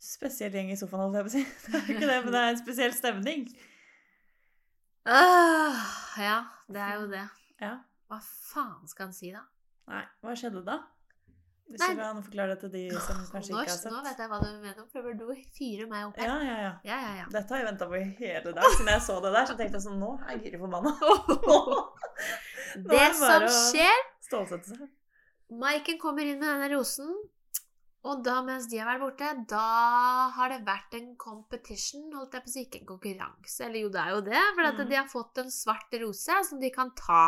spesiell 0.03 0.53
gjeng 0.53 0.71
i 0.73 0.77
sofaen, 0.79 1.01
holdt 1.05 1.17
jeg 1.19 1.25
på 1.25 1.29
å 1.31 1.35
si. 1.35 1.43
Det 1.65 1.75
er 1.79 1.89
ikke 1.95 2.09
det, 2.09 2.17
men 2.25 2.33
det 2.33 2.41
er 2.41 2.49
en 2.51 2.59
spesiell 2.59 2.93
stemning. 2.95 3.41
Uh, 5.07 5.75
ja, 6.19 6.37
det 6.67 6.81
er 6.83 6.93
jo 6.99 7.05
det. 7.11 7.25
Ja. 7.63 7.73
Hva 8.07 8.19
faen 8.23 8.87
skal 8.91 9.05
han 9.09 9.15
si, 9.15 9.27
da? 9.35 9.43
Nei, 9.91 10.03
hva 10.23 10.35
skjedde 10.37 10.61
da? 10.67 10.77
Hvis 11.67 11.81
Nei, 11.83 11.87
du 11.95 11.99
kan 11.99 12.19
forklare 12.23 12.53
det 12.55 12.59
til 12.61 12.69
de 12.71 12.81
som 13.03 13.17
kanskje 13.27 13.51
ikke 13.51 13.59
har 13.59 13.73
sett. 13.75 13.91
nå 13.91 14.01
vet 14.05 14.17
jeg 14.23 14.29
hva 14.31 14.37
du 14.39 14.47
mener, 14.63 14.85
Prøver 14.93 15.17
du 15.19 15.23
å 15.27 15.35
fyre 15.57 15.87
meg 15.91 16.05
opp 16.07 16.17
her. 16.21 16.29
Ja, 16.29 16.35
ja, 16.47 16.57
ja. 16.63 16.73
Ja, 16.87 16.99
ja, 17.03 17.13
ja. 17.21 17.25
Dette 17.33 17.53
har 17.53 17.59
jeg 17.63 17.67
venta 17.67 17.87
på 17.91 17.97
i 17.99 18.05
hele 18.21 18.53
dag. 18.55 18.69
Siden 18.77 18.91
jeg 18.93 19.01
så 19.03 19.17
det 19.25 19.31
der, 19.35 19.45
så 19.49 19.55
tenkte 19.59 19.75
jeg 19.81 19.83
sånn 19.87 19.99
Nå 19.99 20.11
er 20.31 20.39
Giri 20.39 20.61
forbanna. 20.61 20.93
Det 22.91 23.07
som 23.17 23.45
skjer 23.47 23.99
stålsette 24.27 24.75
seg. 24.75 24.87
Maiken 25.57 25.97
kommer 26.01 26.27
inn 26.27 26.39
med 26.41 26.47
denne 26.49 26.67
rosen, 26.75 27.11
og 28.07 28.23
da 28.25 28.41
mens 28.45 28.67
de 28.71 28.79
har 28.81 28.89
vært 28.89 29.03
borte, 29.05 29.29
da 29.51 29.61
har 30.35 30.51
det 30.51 30.61
vært 30.67 30.95
en 30.99 31.13
competition, 31.19 32.09
holdt 32.15 32.35
jeg 32.35 32.43
på 32.43 32.51
å 32.51 32.53
si, 32.53 32.63
ikke 32.67 32.81
en 32.81 32.89
konkurranse, 32.91 33.61
eller 33.67 33.85
jo, 33.85 33.91
det 33.93 34.01
er 34.03 34.11
jo 34.15 34.21
det, 34.27 34.41
for 34.57 34.67
at 34.69 34.79
Mm. 34.81 34.89
de 34.91 34.95
har 34.99 35.07
fått 35.11 35.37
en 35.43 35.51
svart 35.51 35.95
rose 36.03 36.37
som 36.49 36.59
de 36.59 36.69
kan 36.71 36.91
ta. 36.95 37.23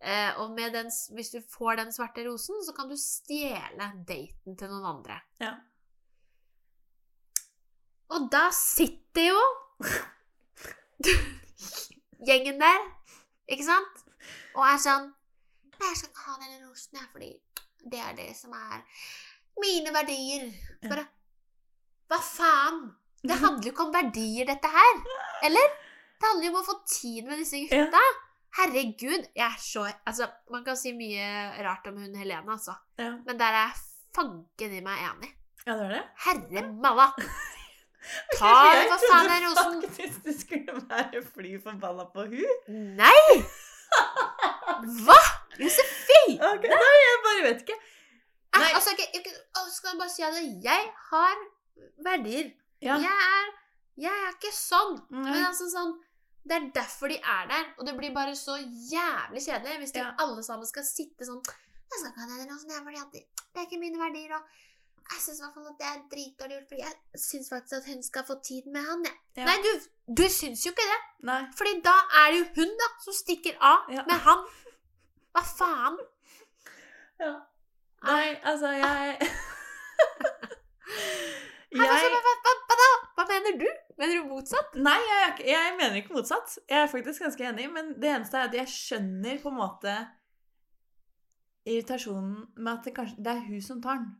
Eh, 0.00 0.40
og 0.40 0.50
med 0.56 0.74
den, 0.74 0.90
hvis 1.16 1.30
du 1.32 1.38
får 1.54 1.78
den 1.80 1.92
svarte 1.94 2.24
rosen, 2.26 2.58
så 2.66 2.74
kan 2.76 2.90
du 2.90 2.96
stjele 3.00 3.90
daten 4.08 4.56
til 4.58 4.72
noen 4.72 4.88
andre. 4.96 5.20
Ja. 5.40 5.54
Og 8.14 8.28
da 8.32 8.48
sitter 8.54 9.30
jo 9.30 9.44
gjengen 12.28 12.60
der, 12.60 12.82
ikke 13.48 13.66
sant? 13.66 14.02
Og 14.54 14.64
er 14.68 14.80
sånn 14.80 15.08
Nei, 15.74 15.88
jeg 15.90 15.96
skal 15.98 16.10
ikke 16.12 16.26
ha 16.28 16.34
denne 16.38 16.68
rosen, 16.68 16.98
jeg, 17.00 17.08
fordi 17.10 17.30
det 17.90 18.00
er 18.00 18.12
det 18.16 18.28
som 18.38 18.52
er 18.54 18.84
mine 19.60 19.90
verdier. 19.94 20.44
Bare 20.86 21.06
Hva 22.10 22.20
faen? 22.22 22.84
Det 23.24 23.40
handler 23.40 23.66
jo 23.66 23.72
ikke 23.72 23.86
om 23.88 23.94
verdier, 23.94 24.46
dette 24.46 24.70
her. 24.70 25.00
Eller? 25.48 25.74
Det 26.20 26.28
handler 26.28 26.46
jo 26.46 26.52
om 26.52 26.60
å 26.60 26.66
få 26.68 26.76
tid 26.86 27.26
med 27.26 27.40
disse 27.42 27.64
Ja. 27.72 27.88
Herregud. 28.58 29.24
Jeg 29.34 29.46
er 29.46 29.56
så 29.58 29.86
Altså, 30.06 30.28
man 30.50 30.64
kan 30.64 30.76
si 30.78 30.92
mye 30.96 31.24
rart 31.66 31.86
om 31.90 31.96
hun 32.02 32.14
Helene, 32.16 32.52
altså. 32.52 32.74
Ja, 32.98 33.10
Men 33.26 33.38
der 33.40 33.50
er 33.50 33.66
jeg 33.68 33.80
fanken 34.14 34.76
i 34.78 34.80
meg 34.84 35.00
enig. 35.08 35.32
ja 35.66 35.72
det 35.72 35.80
var 35.88 35.94
det. 35.96 36.02
Herre 36.26 36.62
malla! 36.84 37.08
Ta 38.38 38.50
Jeg 38.68 38.88
for 38.92 39.00
faen 39.10 39.30
den 39.32 39.46
rosen. 39.48 39.80
Jeg 39.82 39.90
trodde 39.90 40.12
faktisk 40.12 40.24
du 40.24 40.32
skulle 40.40 40.74
være 40.90 41.22
fly 41.34 41.54
forbanna 41.64 42.04
på 42.14 42.26
hun. 42.28 42.74
Nei! 43.00 43.44
Hva? 45.06 45.18
Josefin! 45.58 46.36
Ok, 46.50 46.66
Nei, 46.68 46.94
jeg 47.06 47.18
bare 47.26 47.42
vet 47.48 47.62
ikke. 47.64 47.76
Eh, 47.78 48.60
Nei. 48.60 48.70
Altså, 48.74 48.90
jeg, 48.98 49.08
jeg, 49.14 49.32
jeg 49.32 49.72
skal 49.72 49.98
bare 49.98 50.12
si 50.12 50.22
at 50.26 50.36
jeg 50.68 50.88
har 51.10 51.36
verdier. 52.06 52.50
Ja. 52.84 52.98
Jeg, 53.00 53.18
er, 53.38 53.48
jeg 54.06 54.12
er 54.26 54.34
ikke 54.36 54.52
sånn. 54.56 54.98
Nei. 55.10 55.24
Men 55.30 55.46
altså 55.48 55.68
sånn 55.72 55.94
Det 56.44 56.56
er 56.56 56.66
derfor 56.76 57.08
de 57.08 57.16
er 57.16 57.46
der. 57.48 57.64
Og 57.78 57.86
det 57.86 57.94
blir 57.96 58.12
bare 58.14 58.34
så 58.36 58.56
jævlig 58.92 59.42
kjedelig 59.46 59.78
hvis 59.82 59.92
de 59.96 60.02
Ja. 60.02 60.10
alle 60.18 60.42
sammen 60.44 60.66
skal 60.68 60.84
sitte 60.84 61.24
sånn 61.24 61.40
Jeg 61.44 61.98
skal 62.00 62.10
ikke 62.10 62.20
ha 62.20 62.26
den 62.42 62.58
sånn, 62.58 62.70
jeg, 62.74 62.82
fordi 62.84 63.00
det, 63.12 63.22
det 63.54 63.60
er 63.60 63.66
ikke 63.68 63.80
mine 63.80 63.98
verdier. 64.00 64.34
Og 64.36 64.42
jeg 65.12 65.20
syns 65.20 65.38
i 65.38 65.42
hvert 65.44 65.54
fall 65.54 65.66
at 65.70 65.78
det 65.80 65.86
er 65.88 66.02
dritdårlig 66.12 66.56
gjort, 66.56 66.68
fordi 66.68 66.82
jeg 66.82 67.20
syns 67.24 67.48
faktisk 67.52 67.74
at 67.78 67.88
hun 67.92 68.02
skal 68.02 68.24
få 68.28 68.36
tid 68.44 68.66
med 68.76 68.82
han. 68.88 69.04
Ja. 69.04 69.14
Ja. 69.36 69.44
Nei, 69.48 69.56
du, 69.66 69.72
du 70.20 70.24
syns 70.32 70.64
jo 70.66 70.72
ikke 70.74 70.86
det. 70.90 71.00
Nei. 71.30 71.40
Fordi 71.56 71.74
da 71.84 71.96
er 72.22 72.30
det 72.32 72.38
jo 72.40 72.46
hun 72.60 72.76
da 72.82 72.88
som 73.04 73.16
stikker 73.16 73.56
av 73.60 73.88
med 73.94 74.18
han. 74.28 74.44
Hva 75.34 75.42
faen? 75.58 75.98
Ja. 77.20 77.34
Nei, 78.04 78.34
altså, 78.44 78.68
jeg 78.76 79.30
hva, 81.74 81.84
Jeg 81.84 82.14
hva, 83.14 83.24
mener 83.30 83.58
du? 83.60 83.66
Mener 84.00 84.18
du 84.18 84.28
motsatt? 84.32 84.74
Nei, 84.82 84.98
jeg, 85.06 85.46
jeg 85.52 85.74
mener 85.78 86.00
ikke 86.00 86.16
motsatt. 86.16 86.56
Jeg 86.70 86.80
er 86.82 86.90
faktisk 86.90 87.22
ganske 87.22 87.46
enig, 87.46 87.68
men 87.72 87.94
det 88.02 88.10
eneste 88.10 88.40
er 88.40 88.48
at 88.48 88.56
jeg 88.58 88.72
skjønner 88.72 89.38
på 89.42 89.52
en 89.52 89.60
måte 89.60 89.94
irritasjonen 91.64 92.34
med 92.58 92.72
at 92.74 92.84
det 92.84 92.92
kanskje 92.96 93.22
Det 93.24 93.32
er 93.32 93.44
hun 93.46 93.62
som 93.64 93.82
tar 93.84 94.02
den. 94.02 94.10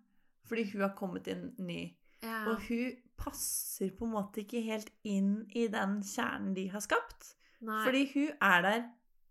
Fordi 0.48 0.66
hun 0.72 0.84
har 0.84 0.94
kommet 0.96 1.28
inn 1.32 1.48
ny. 1.58 1.80
Ja. 2.24 2.44
Og 2.52 2.62
hun 2.68 3.00
passer 3.20 3.90
på 3.96 4.06
en 4.06 4.14
måte 4.14 4.42
ikke 4.44 4.62
helt 4.64 4.90
inn 5.06 5.44
i 5.56 5.66
den 5.72 5.98
kjernen 6.04 6.54
de 6.56 6.68
har 6.72 6.84
skapt. 6.84 7.34
Nei. 7.64 7.80
Fordi 7.86 8.04
hun 8.12 8.30
er 8.44 8.64
der 8.68 8.86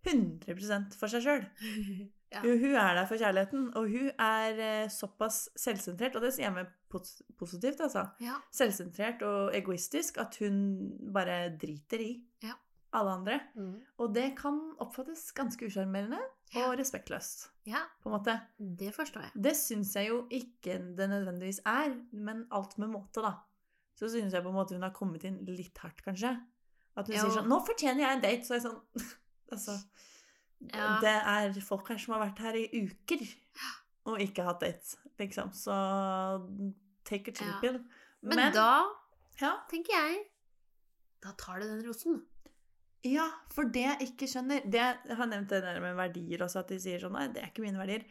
100 0.09 0.97
for 0.99 1.11
seg 1.13 1.25
sjøl. 1.25 1.47
Ja. 2.33 2.39
Hun 2.41 2.71
er 2.73 2.95
der 2.97 3.05
for 3.05 3.13
kjærligheten, 3.21 3.67
og 3.77 3.91
hun 3.93 4.07
er 4.17 4.55
eh, 4.57 4.87
såpass 4.89 5.51
selvsentrert, 5.53 6.15
og 6.17 6.23
det 6.25 6.31
sier 6.33 6.47
jeg 6.47 6.55
med 6.55 6.71
positivt, 7.37 7.81
altså. 7.81 8.05
ja. 8.21 8.35
Selvsentrert 8.51 9.21
og 9.27 9.55
egoistisk 9.57 10.17
at 10.21 10.35
hun 10.41 10.59
bare 11.13 11.57
driter 11.57 11.99
i 12.05 12.11
Ja. 12.43 12.53
alle 12.93 13.11
andre. 13.17 13.39
Mm. 13.55 13.81
Og 13.99 14.13
det 14.13 14.35
kan 14.37 14.59
oppfattes 14.79 15.31
ganske 15.33 15.65
usjarmerende 15.65 16.19
Ja. 16.53 16.67
og 16.69 16.77
respektløst, 16.77 17.47
ja, 17.65 17.79
på 18.03 18.09
en 18.11 18.19
måte. 18.19 18.39
det 18.59 18.93
forstår 18.93 19.21
jeg. 19.21 19.31
Det 19.43 19.55
syns 19.57 19.93
jeg 19.95 20.09
jo 20.09 20.27
ikke 20.29 20.77
det 20.95 21.09
nødvendigvis 21.09 21.59
er, 21.65 21.95
men 22.11 22.45
alt 22.51 22.77
med 22.77 22.89
måte, 22.89 23.21
da. 23.21 23.33
Så 23.95 24.09
syns 24.09 24.33
jeg 24.33 24.43
på 24.43 24.49
en 24.49 24.55
måte 24.55 24.73
hun 24.73 24.81
har 24.83 24.91
kommet 24.93 25.23
inn 25.23 25.43
litt 25.45 25.77
hardt, 25.77 26.03
kanskje. 26.03 26.35
At 26.95 27.07
hun 27.07 27.15
Jo. 27.15 27.21
sier 27.21 27.41
sånn 27.41 27.47
'Nå 27.49 27.65
fortjener 27.65 28.01
jeg 28.05 28.15
en 28.15 28.21
date', 28.21 28.45
så 28.45 28.51
er 28.53 28.59
jeg 28.59 28.71
sånn 28.71 28.81
Altså 29.51 29.83
Ja. 30.73 30.99
Det 31.01 31.09
er 31.57 31.61
folk 31.61 31.87
her 31.89 31.97
som 31.97 32.13
har 32.13 32.29
vært 32.29 32.39
her 32.39 32.53
i 32.53 32.69
uker 32.87 33.19
og 34.05 34.19
ikke 34.19 34.43
hatt 34.43 34.59
date, 34.61 34.95
liksom. 35.19 35.49
Så 35.51 35.71
take 37.13 37.31
a 37.31 37.37
chill 37.39 37.53
Ja. 37.53 37.61
pill. 37.63 37.79
Men, 38.23 38.53
da 38.55 38.67
ja, 39.41 39.53
tenker 39.71 39.93
jeg 39.97 40.21
Da 41.23 41.31
tar 41.39 41.59
du 41.61 41.65
den 41.69 41.81
rosen. 41.87 42.21
ja, 43.03 43.25
for 43.51 43.67
det 43.71 43.81
jeg 43.83 44.09
ikke 44.09 44.27
skjønner 44.31 44.63
det, 44.63 44.83
Jeg 45.09 45.17
har 45.19 45.27
nevnt 45.27 45.49
det 45.51 45.61
der 45.65 45.79
med 45.83 45.95
verdier 45.99 46.43
også, 46.45 46.61
at 46.63 46.71
de 46.71 46.77
sier 46.79 46.99
sånn 47.03 47.15
Nei, 47.17 47.27
det 47.35 47.41
er 47.43 47.49
ikke 47.51 47.65
mine 47.65 47.79
verdier. 47.81 48.05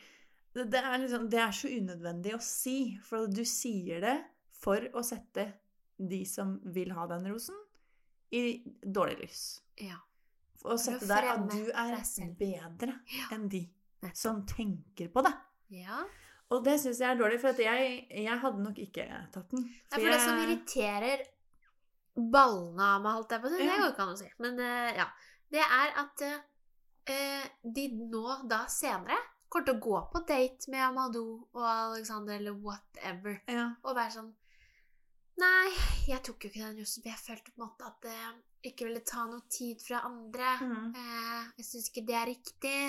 Det, 0.53 0.67
det, 0.73 0.83
er 0.85 0.99
liksom, 1.01 1.29
det 1.33 1.39
er 1.41 1.55
så 1.57 1.69
unødvendig 1.73 2.35
å 2.37 2.41
si, 2.45 2.77
for 3.09 3.27
du 3.27 3.41
sier 3.49 4.03
det 4.05 4.17
for 4.63 4.85
å 4.93 5.03
sette 5.05 5.47
de 5.97 6.19
som 6.29 6.59
vil 6.75 6.93
ha 6.93 7.07
den 7.09 7.25
rosen, 7.33 7.57
i 8.33 8.61
dårlig 8.85 9.17
lys. 9.23 9.41
Ja. 9.81 9.97
Og 10.65 10.79
sette 10.81 11.09
der 11.09 11.27
at 11.33 11.49
du 11.51 11.71
er 11.73 11.97
bedre 12.39 12.95
enn 13.35 13.49
de 13.53 13.63
som 14.15 14.45
tenker 14.47 15.09
på 15.15 15.25
det. 15.25 15.33
ja. 15.83 16.03
Og 16.53 16.65
det 16.67 16.79
syns 16.83 17.01
jeg 17.01 17.09
er 17.09 17.19
dårlig, 17.19 17.39
for 17.41 17.61
jeg, 17.65 17.93
jeg 18.13 18.39
hadde 18.45 18.65
nok 18.65 18.81
ikke 18.83 19.07
tatt 19.35 19.53
den. 19.55 19.65
Det 19.65 19.99
er 19.99 20.03
for 20.03 20.13
det 20.13 20.21
som 20.21 20.41
irriterer 20.45 21.25
ballene 22.13 22.89
av 22.95 23.05
meg, 23.05 23.19
holdt 23.19 23.33
jeg 23.33 23.43
på 23.43 23.49
å 23.49 23.53
si. 23.53 23.61
Det 23.63 23.77
går 23.81 23.93
ikke 23.95 24.05
an 24.05 24.15
å 24.15 24.21
si. 24.21 24.31
Men 24.45 24.61
eh, 24.61 24.91
ja. 25.01 25.07
Det 25.53 25.65
er 25.65 25.97
at 26.01 26.23
eh, 27.13 27.49
de 27.77 27.87
nå 27.97 28.37
da 28.49 28.63
senere 28.73 29.19
kommer 29.53 29.69
til 29.69 29.77
å 29.77 29.83
gå 29.85 29.99
på 30.13 30.23
date 30.29 30.73
med 30.73 30.85
Amadou 30.87 31.27
og 31.53 31.67
Alexander 31.67 32.39
eller 32.39 32.57
whatever, 32.57 33.37
ja. 33.53 33.67
og 33.85 33.99
være 33.99 34.15
sånn 34.15 34.31
Nei, 35.41 35.73
jeg 36.05 36.21
tok 36.25 36.45
jo 36.45 36.51
ikke 36.51 36.61
den 36.61 36.81
rosen, 36.83 37.03
for 37.03 37.09
jeg 37.09 37.21
følte 37.23 37.53
på 37.55 37.57
en 37.57 37.63
måte 37.65 37.87
at 37.89 38.05
jeg 38.05 38.73
ikke 38.73 38.85
ville 38.85 39.01
ta 39.09 39.25
noe 39.27 39.41
tid 39.51 39.81
fra 39.81 40.03
andre. 40.05 40.51
Mm. 40.61 40.91
Eh, 40.93 41.47
jeg 41.57 41.67
syns 41.67 41.89
ikke 41.89 42.05
det 42.11 42.17
er 42.19 42.29
riktig. 42.29 42.83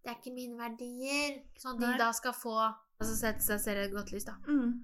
Det 0.00 0.12
er 0.12 0.18
ikke 0.18 0.34
mine 0.34 0.60
verdier. 0.60 1.40
Sånn 1.58 1.80
at 1.80 1.82
de 1.82 2.02
da 2.02 2.10
skal 2.16 2.36
få 2.36 2.54
Altså 3.00 3.14
sette 3.16 3.44
seg 3.44 3.60
selv 3.62 3.80
i 3.80 3.86
et 3.88 3.94
godt 3.94 4.12
lys, 4.12 4.26
da. 4.28 4.36
Mm. 4.46 4.74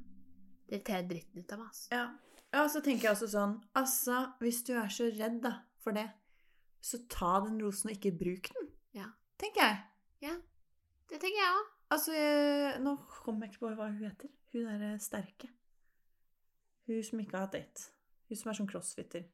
Det 0.67 0.79
irriterer 0.79 1.09
dritten 1.11 1.43
ut 1.43 1.53
av 1.53 1.61
meg, 1.61 1.69
altså. 1.75 1.89
ja. 1.93 2.07
Ja, 2.55 2.63
så 2.73 2.81
tenker 2.81 3.09
jeg 3.09 3.17
også 3.17 3.27
sånn 3.29 3.57
Altså, 3.77 4.21
hvis 4.41 4.63
du 4.65 4.73
er 4.79 4.89
så 4.93 5.09
redd 5.13 5.41
da, 5.45 5.53
for 5.83 5.97
det, 5.97 6.07
så 6.81 7.03
ta 7.13 7.33
den 7.45 7.59
rosen 7.61 7.91
og 7.91 7.97
ikke 7.99 8.15
bruk 8.17 8.49
den. 8.55 8.71
Ja. 8.97 9.11
Tenker 9.43 9.67
jeg. 9.67 9.83
Ja. 10.29 10.35
Det 11.11 11.19
tenker 11.21 11.43
jeg 11.43 11.51
òg. 11.59 11.73
Altså, 11.93 12.15
jeg, 12.17 12.81
nå 12.83 12.97
kommer 13.19 13.47
jeg 13.47 13.55
ikke 13.55 13.67
på 13.67 13.75
hva 13.79 13.91
hun 13.91 14.01
heter. 14.07 14.33
Hun 14.55 14.67
derre 14.71 14.95
sterke. 15.03 15.51
Hun 16.87 17.03
som 17.05 17.21
ikke 17.21 17.37
har 17.37 17.49
hatt 17.49 17.59
date. 17.59 17.89
Hun 18.31 18.41
som 18.41 18.51
er 18.51 18.59
sånn 18.61 18.71
crossfitter. 18.71 19.27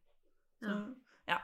Ja. 0.64 0.78
ja. 1.28 1.38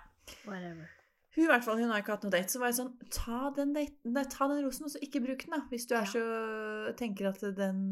Whatever. 0.48 0.97
Hun 1.38 1.44
i 1.44 1.50
hvert 1.52 1.62
fall, 1.62 1.78
hun 1.78 1.92
har 1.92 2.02
ikke 2.02 2.16
hatt 2.16 2.24
noe 2.26 2.34
date, 2.34 2.50
så 2.50 2.58
var 2.58 2.72
jeg 2.72 2.80
sånn 2.80 2.94
Ta 3.14 3.52
den, 3.54 3.70
date, 3.76 3.94
nei, 4.10 4.24
ta 4.26 4.48
den 4.50 4.64
rosen, 4.64 4.88
og 4.88 4.90
så 4.90 5.02
ikke 5.06 5.22
bruk 5.22 5.44
den, 5.46 5.54
da. 5.54 5.60
Hvis 5.70 5.86
du 5.86 5.94
er 5.94 6.08
så 6.10 6.22
tenker 6.98 7.28
at 7.30 7.44
den 7.54 7.82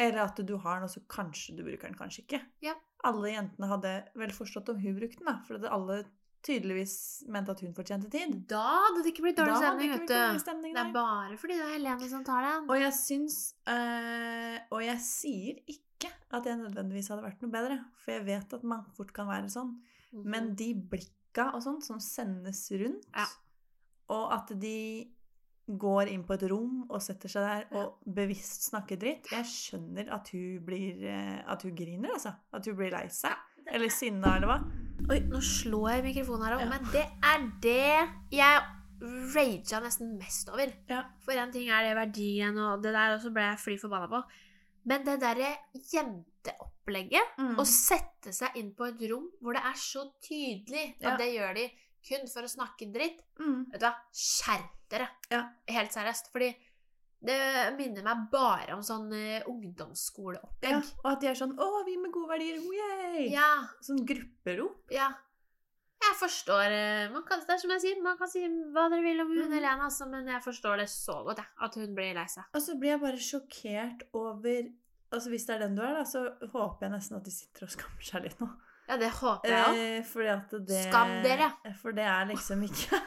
Eller 0.00 0.22
at 0.24 0.40
du 0.40 0.54
har 0.56 0.78
den, 0.80 0.88
og 0.88 0.94
så 0.94 1.02
kanskje 1.12 1.58
du 1.58 1.66
bruker 1.66 1.90
den, 1.90 1.98
kanskje 1.98 2.24
ikke. 2.24 2.40
Ja. 2.64 2.72
Alle 3.04 3.34
jentene 3.34 3.68
hadde 3.68 3.92
vel 4.16 4.32
forstått 4.32 4.72
om 4.72 4.80
hun 4.80 4.96
brukte 4.96 5.20
den, 5.20 5.28
da. 5.28 5.36
For 5.44 5.68
alle 5.68 6.06
tydeligvis 6.46 6.94
mente 7.34 7.52
at 7.52 7.60
hun 7.66 7.74
fortjente 7.76 8.08
tid. 8.12 8.32
Da 8.48 8.62
hadde 8.86 9.02
det 9.02 9.12
ikke 9.12 9.26
blitt 9.26 9.38
dårlig 9.40 9.58
stemning, 9.58 9.92
vet 9.92 10.06
du. 10.08 10.14
Det 10.14 10.82
er 10.86 10.94
bare 10.94 11.36
fordi 11.40 11.58
det 11.58 11.66
er 11.66 11.74
Helene 11.74 12.10
som 12.14 12.24
tar 12.24 12.46
den. 12.46 12.68
Og 12.70 12.80
jeg 12.80 12.94
syns 12.96 13.38
øh, 13.68 14.56
Og 14.70 14.84
jeg 14.86 15.02
sier 15.04 15.60
ikke 15.66 16.12
at 16.30 16.46
jeg 16.46 16.60
nødvendigvis 16.60 17.10
hadde 17.10 17.26
vært 17.26 17.42
noe 17.42 17.52
bedre, 17.52 17.78
for 17.98 18.14
jeg 18.14 18.24
vet 18.28 18.52
at 18.54 18.66
man 18.70 18.86
fort 18.96 19.10
kan 19.16 19.28
være 19.28 19.50
sånn. 19.52 19.74
Men 20.24 20.54
de 20.56 20.70
blikka 21.38 21.54
og 21.54 21.62
sånt 21.62 21.84
som 21.86 22.00
sendes 22.00 22.70
rundt, 22.72 23.06
Ja. 23.14 23.26
og 24.10 24.32
at 24.32 24.58
de 24.60 25.08
går 25.68 26.08
inn 26.08 26.24
på 26.24 26.32
et 26.34 26.48
rom 26.50 26.86
og 26.88 27.00
setter 27.02 27.28
seg 27.28 27.42
der 27.44 27.76
og 27.76 27.98
bevisst 28.06 28.70
snakker 28.70 28.96
dritt 28.98 29.26
Jeg 29.30 29.44
skjønner 29.44 30.08
at 30.10 30.28
hun 30.32 30.60
blir 30.64 31.02
eh, 31.04 31.42
At 31.46 31.62
hun 31.62 31.74
griner, 31.76 32.10
altså. 32.14 32.32
At 32.54 32.64
hun 32.64 32.74
blir 32.74 32.90
lei 32.90 33.06
seg. 33.08 33.36
Eller 33.70 33.88
sinna, 33.90 34.36
eller 34.36 34.46
hva. 34.48 34.58
Oi, 35.10 35.20
nå 35.28 35.40
slår 35.44 35.90
jeg 35.92 36.04
mikrofonen 36.04 36.46
her 36.46 36.56
òg, 36.56 36.60
Ja. 36.60 36.68
men 36.70 36.84
det 36.90 37.06
er 37.22 37.52
det 37.60 38.08
jeg 38.32 38.62
raga 39.34 39.80
nesten 39.84 40.16
mest 40.18 40.48
over. 40.48 40.72
Ja. 40.88 41.04
For 41.20 41.32
en 41.32 41.52
ting 41.52 41.68
er 41.68 41.82
det 41.82 41.96
verdien 41.96 42.56
og 42.58 42.82
det 42.82 42.92
der, 42.94 43.14
og 43.14 43.20
så 43.20 43.30
ble 43.30 43.42
jeg 43.42 43.58
fly 43.58 43.76
forbanna 43.78 44.08
på. 44.08 44.22
Men 44.86 45.04
det 45.04 45.20
derre 45.20 45.52
jenteopplegget, 46.44 47.36
Mm. 47.38 47.56
å 47.58 47.64
sette 47.66 48.32
seg 48.32 48.56
inn 48.56 48.72
på 48.74 48.86
et 48.88 49.10
rom 49.10 49.30
hvor 49.42 49.52
det 49.54 49.62
er 49.64 49.74
så 49.74 50.10
tydelig 50.22 50.94
at 50.96 51.02
Ja. 51.02 51.16
det 51.16 51.34
gjør 51.34 51.54
de 51.54 51.70
kun 52.08 52.26
for 52.28 52.42
å 52.42 52.48
snakke 52.48 52.92
dritt 52.92 53.20
Mm. 53.38 53.70
Vet 53.70 53.80
du 53.80 53.86
hva? 53.86 53.94
Skjerp 54.12 54.70
dere! 54.90 55.08
Ja. 55.30 55.48
Helt 55.68 55.90
seriøst. 55.92 56.32
Fordi 56.32 56.56
det 57.22 57.76
minner 57.76 58.02
meg 58.02 58.30
bare 58.30 58.72
om 58.74 58.80
sånn 58.80 59.12
eh, 59.12 59.42
ungdomsskoleopplegg. 59.46 60.70
ja. 60.70 60.78
Og 61.04 61.12
at 61.12 61.20
de 61.20 61.26
er 61.28 61.34
sånn 61.34 61.56
'Å, 61.56 61.84
vi 61.84 61.96
med 61.96 62.10
gode 62.12 62.28
verdier'. 62.28 62.60
Yay! 62.62 63.30
Ja, 63.30 63.66
Sånn 63.82 64.04
grupperop. 64.06 64.90
ja. 64.90 65.12
Jeg 66.00 66.14
forstår 66.16 66.70
eh, 66.70 67.10
man 67.12 67.22
kan, 67.24 67.40
Det 67.40 67.50
er 67.50 67.58
som 67.58 67.70
jeg 67.70 67.80
sier, 67.80 68.02
man 68.02 68.16
kan 68.16 68.28
si 68.28 68.40
hva 68.40 68.88
dere 68.88 69.02
vil 69.02 69.20
om 69.20 69.28
hun 69.28 69.50
Mhm. 69.50 69.52
Helene, 69.52 69.82
altså, 69.82 70.08
men 70.08 70.26
jeg 70.26 70.42
forstår 70.42 70.76
det 70.78 70.88
så 70.88 71.24
godt, 71.24 71.36
jeg. 71.38 71.46
At 71.60 71.74
hun 71.74 71.94
blir 71.94 72.14
lei 72.14 72.24
seg. 72.26 72.44
Og 72.54 72.60
så 72.62 72.78
blir 72.78 72.90
jeg 72.90 73.00
bare 73.00 73.16
sjokkert 73.18 74.02
over 74.14 74.72
Altså 75.12 75.30
Hvis 75.32 75.46
det 75.48 75.54
er 75.54 75.62
den 75.66 75.76
du 75.78 75.82
er, 75.82 75.94
da, 75.96 76.04
så 76.04 76.24
håper 76.52 76.86
jeg 76.86 76.90
nesten 76.92 77.16
at 77.16 77.24
de 77.24 77.32
sitter 77.32 77.64
og 77.64 77.70
skammer 77.72 78.04
seg 78.04 78.26
litt 78.26 78.40
nå. 78.42 78.48
Ja, 78.88 78.96
det 79.00 79.08
håper 79.18 79.48
jeg 79.52 79.64
òg. 79.68 79.78
Eh, 79.84 80.02
fordi 80.08 80.28
at 80.32 80.52
det 80.68 80.82
Skam 80.88 81.10
dere! 81.24 81.48
For 81.80 81.96
det 81.96 82.04
er 82.08 82.28
liksom 82.30 82.62
ikke 82.64 82.98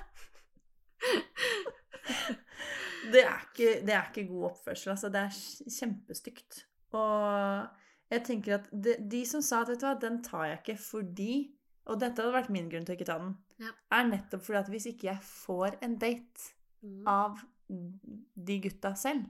det, 3.13 3.23
er 3.25 3.39
ikke 3.47 3.69
det 3.85 3.93
er 3.95 4.09
ikke 4.11 4.27
god 4.29 4.47
oppførsel, 4.51 4.91
altså. 4.93 5.09
Det 5.13 5.21
er 5.25 5.39
kjempestygt. 5.79 6.59
Og 6.97 8.11
jeg 8.11 8.23
tenker 8.27 8.57
at 8.59 8.67
de, 8.73 8.95
de 9.11 9.21
som 9.25 9.41
sa 9.45 9.61
at 9.63 9.71
vet 9.71 9.81
du 9.81 9.87
hva, 9.87 9.95
den 10.01 10.19
tar 10.25 10.45
jeg 10.49 10.57
ikke 10.61 10.77
fordi 10.83 11.33
Og 11.89 11.97
dette 12.01 12.21
hadde 12.21 12.33
vært 12.35 12.51
min 12.53 12.67
grunn 12.69 12.83
til 12.85 12.93
å 12.93 12.97
ikke 12.99 13.07
ta 13.09 13.15
den. 13.21 13.31
Ja. 13.63 13.71
Er 13.97 14.03
nettopp 14.09 14.43
fordi 14.45 14.59
at 14.59 14.69
hvis 14.73 14.85
ikke 14.91 15.07
jeg 15.11 15.21
får 15.27 15.79
en 15.85 15.95
date 16.01 16.49
Mm. 16.81 17.03
av 17.05 17.37
de 17.69 18.55
gutta 18.63 18.89
selv, 18.97 19.27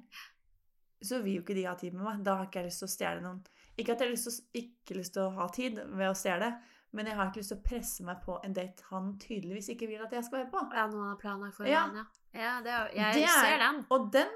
så 1.02 1.22
vil 1.24 1.36
jo 1.40 1.42
ikke 1.46 1.56
de 1.58 1.64
ha 1.66 1.76
tid 1.76 1.94
med 1.94 2.04
meg. 2.06 2.24
Da 2.24 2.36
har 2.40 2.46
ikke 2.50 2.62
jeg 2.62 2.70
lyst 2.72 2.84
til 2.84 2.90
å 2.90 2.94
stjele 2.96 3.22
noen. 3.24 3.42
Ikke 3.78 3.94
at 3.96 4.02
jeg 4.04 4.08
har 4.10 4.14
lyst 4.14 4.28
til 4.30 4.62
ikke 4.62 4.98
lyst 5.00 5.14
til 5.16 5.24
å 5.24 5.32
ha 5.40 5.48
tid 5.56 5.80
ved 5.88 6.10
å 6.10 6.16
stjele, 6.18 6.52
men 6.94 7.08
jeg 7.08 7.16
har 7.16 7.30
ikke 7.32 7.40
lyst 7.42 7.54
til 7.54 7.58
å 7.62 7.64
presse 7.66 8.04
meg 8.04 8.18
på 8.26 8.36
en 8.44 8.54
date 8.54 8.84
han 8.92 9.14
tydeligvis 9.22 9.70
ikke 9.74 9.88
vil 9.88 10.02
at 10.04 10.12
jeg 10.14 10.24
skal 10.28 10.42
være 10.42 10.52
på. 10.52 10.64
Ja, 10.76 10.88
noen 10.92 11.08
har 11.14 11.20
planlagt 11.22 11.56
for 11.56 11.66
Ja. 11.70 11.86
ja. 11.96 12.04
ja. 12.04 12.06
Ja, 12.42 12.52
det 12.64 12.72
er, 12.72 12.90
jeg 12.96 13.14
Det 13.16 13.24
er- 13.24 13.44
ser 13.44 13.58
den. 13.60 13.86
Og 13.92 14.12
den 14.14 14.30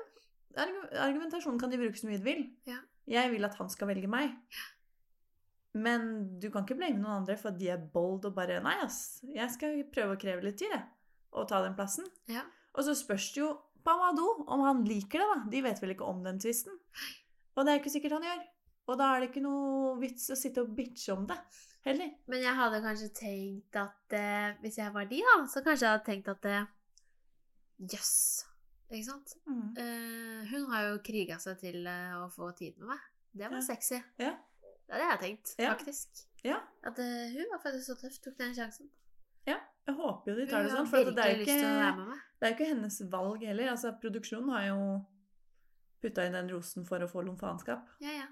argumentasjonen 1.00 1.60
kan 1.60 1.70
de 1.72 1.78
bruke 1.78 2.00
så 2.00 2.08
mye 2.08 2.18
de 2.18 2.24
vil. 2.24 2.42
Ja. 2.68 2.80
Jeg 3.08 3.32
vil 3.32 3.46
at 3.46 3.56
han 3.60 3.70
skal 3.70 3.88
velge 3.88 4.08
meg. 4.08 4.34
Men 5.76 6.40
du 6.40 6.48
kan 6.54 6.64
ikke 6.64 6.78
blame 6.80 7.02
noen 7.02 7.22
andre 7.22 7.36
for 7.40 7.52
at 7.52 7.60
de 7.60 7.68
er 7.74 7.78
bold 7.94 8.26
og 8.30 8.36
bare 8.38 8.62
Nei, 8.64 8.78
ass, 8.86 9.20
jeg 9.28 9.50
skal 9.52 9.82
prøve 9.92 10.16
å 10.16 10.20
kreve 10.20 10.46
litt 10.46 10.58
tid, 10.62 10.72
jeg. 10.72 10.84
Og 11.36 11.48
ta 11.50 11.60
den 11.66 11.76
plassen. 11.76 12.06
Ja. 12.32 12.46
Og 12.76 12.84
så 12.88 12.96
spørs 12.96 13.28
det 13.36 13.42
jo 13.42 13.50
på 13.86 13.94
Amadou 13.94 14.44
om 14.52 14.64
han 14.66 14.82
liker 14.88 15.22
det, 15.22 15.28
da. 15.32 15.38
De 15.54 15.62
vet 15.66 15.82
vel 15.84 15.94
ikke 15.96 16.08
om 16.10 16.24
den 16.26 16.40
tvisten. 16.42 16.74
Og 17.56 17.64
det 17.66 17.72
er 17.76 17.80
ikke 17.80 17.94
sikkert 17.94 18.18
han 18.18 18.26
gjør. 18.28 18.44
Og 18.90 18.98
da 19.00 19.12
er 19.16 19.22
det 19.24 19.30
ikke 19.32 19.42
noe 19.46 19.96
vits 20.02 20.28
å 20.34 20.38
sitte 20.38 20.62
og 20.66 20.74
bitche 20.78 21.14
om 21.16 21.24
det 21.30 21.38
heller. 21.86 22.12
Men 22.30 22.42
jeg 22.44 22.58
hadde 22.58 22.82
kanskje 22.84 23.08
tenkt 23.18 23.78
at 23.82 24.14
eh, 24.18 24.58
hvis 24.62 24.78
jeg 24.82 24.94
var 24.94 25.06
de, 25.10 25.22
da, 25.26 25.38
så 25.50 25.62
kanskje 25.66 25.86
jeg 25.88 25.94
hadde 25.96 26.06
tenkt 26.10 26.30
at 26.34 26.46
eh, 26.52 26.68
yes. 27.94 28.12
Ikke 28.92 29.08
sant? 29.08 29.34
Mm. 29.50 29.64
Eh, 29.82 30.42
hun 30.52 30.68
har 30.74 30.90
jo 30.92 31.00
kriga 31.06 31.40
seg 31.42 31.58
til 31.64 31.88
eh, 31.90 32.14
å 32.20 32.28
få 32.34 32.52
tid 32.58 32.78
med 32.82 32.92
meg. 32.94 33.08
Det 33.36 33.50
var 33.50 33.58
Ja. 33.58 33.66
sexy. 33.66 33.98
Ja. 34.22 34.36
Det 34.86 34.94
hadde 35.02 35.10
jeg 35.10 35.22
tenkt, 35.24 35.56
Ja. 35.62 35.72
faktisk. 35.74 36.22
Ja. 36.46 36.60
At 36.86 37.00
eh, 37.02 37.34
hun 37.34 37.50
var 37.54 37.62
faktisk 37.64 37.90
så 37.90 37.98
tøff, 38.04 38.20
tok 38.22 38.38
den 38.38 38.54
sjansen. 38.58 38.90
Ja. 39.50 39.58
Jeg 39.88 39.96
håper 39.98 40.32
jo 40.32 40.38
de 40.38 40.46
tar 40.50 40.64
det 40.66 40.72
sånn, 40.74 40.88
for 40.90 40.98
det 41.06 41.18
er 41.18 41.34
virkelig 41.38 41.46
lyst 41.46 41.62
til 41.62 41.66
å 41.66 41.74
være 41.80 41.90
ikke 41.90 41.98
med 42.04 42.08
meg. 42.14 42.22
Det 42.46 42.52
er 42.52 42.54
jo 42.54 42.60
ikke 42.60 42.74
hennes 42.76 42.98
valg 43.10 43.44
heller. 43.50 43.70
Altså, 43.72 43.92
produksjonen 44.02 44.52
har 44.54 44.66
jo 44.68 44.82
putta 46.04 46.26
inn 46.28 46.36
den 46.38 46.52
rosen 46.54 46.86
for 46.86 47.02
å 47.02 47.08
få 47.10 47.24
lomfanskap. 47.26 47.88
Ja, 48.06 48.14
ja. 48.14 48.28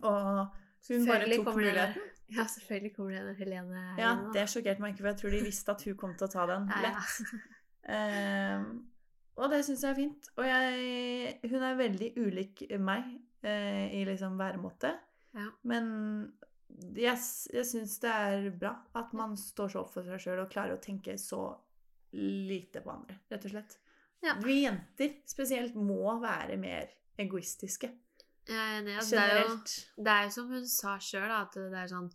Og 0.00 0.88
hun 0.88 1.04
bare 1.04 1.28
tok 1.28 1.50
muligheten. 1.52 2.06
Ja, 2.32 2.46
selvfølgelig 2.48 2.94
kommer 2.96 3.12
det 3.12 3.20
en 3.20 3.36
Helene 3.36 3.82
her. 3.82 4.00
Ja, 4.00 4.14
det 4.32 4.46
sjokkerte 4.52 4.84
meg 4.84 4.94
ikke, 4.94 5.02
for 5.02 5.10
jeg 5.10 5.20
tror 5.20 5.34
de 5.36 5.42
visste 5.44 5.74
at 5.74 5.84
hun 5.84 5.98
kom 6.00 6.16
til 6.16 6.28
å 6.28 6.32
ta 6.32 6.46
den 6.48 6.66
Ja, 6.72 6.80
ja. 6.84 6.90
lett. 6.96 7.44
Ehm, 7.88 8.66
og 9.38 9.52
det 9.52 9.62
syns 9.64 9.84
jeg 9.84 9.92
er 9.92 9.98
fint. 10.00 10.32
Og 10.36 10.48
jeg, 10.48 11.38
hun 11.52 11.68
er 11.68 11.78
veldig 11.78 12.10
ulik 12.20 12.64
meg 12.80 13.12
uh, 13.44 13.86
i 13.92 14.02
liksom 14.08 14.40
væremåte. 14.40 14.92
Ja. 15.36 15.46
Men 15.68 15.86
jeg, 16.96 17.16
jeg 17.52 17.68
syns 17.68 17.96
det 18.02 18.12
er 18.12 18.50
bra 18.56 18.74
at 18.98 19.12
man 19.16 19.36
står 19.40 19.72
så 19.72 19.84
opp 19.84 19.92
for 19.94 20.08
seg 20.08 20.20
sjøl 20.24 20.44
og 20.44 20.52
klarer 20.52 20.76
å 20.76 20.82
tenke 20.82 21.16
så 21.20 21.50
lite 22.12 22.80
på 22.84 22.90
andre, 22.90 23.18
rett 23.30 23.44
og 23.44 23.50
slett. 23.50 23.78
Ja. 24.24 24.34
Vi 24.42 24.62
jenter 24.64 25.12
spesielt 25.28 25.74
må 25.74 26.18
være 26.22 26.56
mer 26.58 26.88
egoistiske. 27.18 27.90
Jeg 28.48 28.56
er 28.56 28.78
enig. 28.80 28.94
Altså, 28.96 29.16
det, 29.16 29.24
er 29.24 29.42
jo, 29.44 29.56
det 30.04 30.12
er 30.14 30.24
jo 30.24 30.30
som 30.30 30.48
hun 30.54 30.66
sa 30.66 30.94
sjøl, 30.98 31.30
at 31.30 31.52
det 31.58 31.76
er 31.82 31.90
sånn 31.92 32.08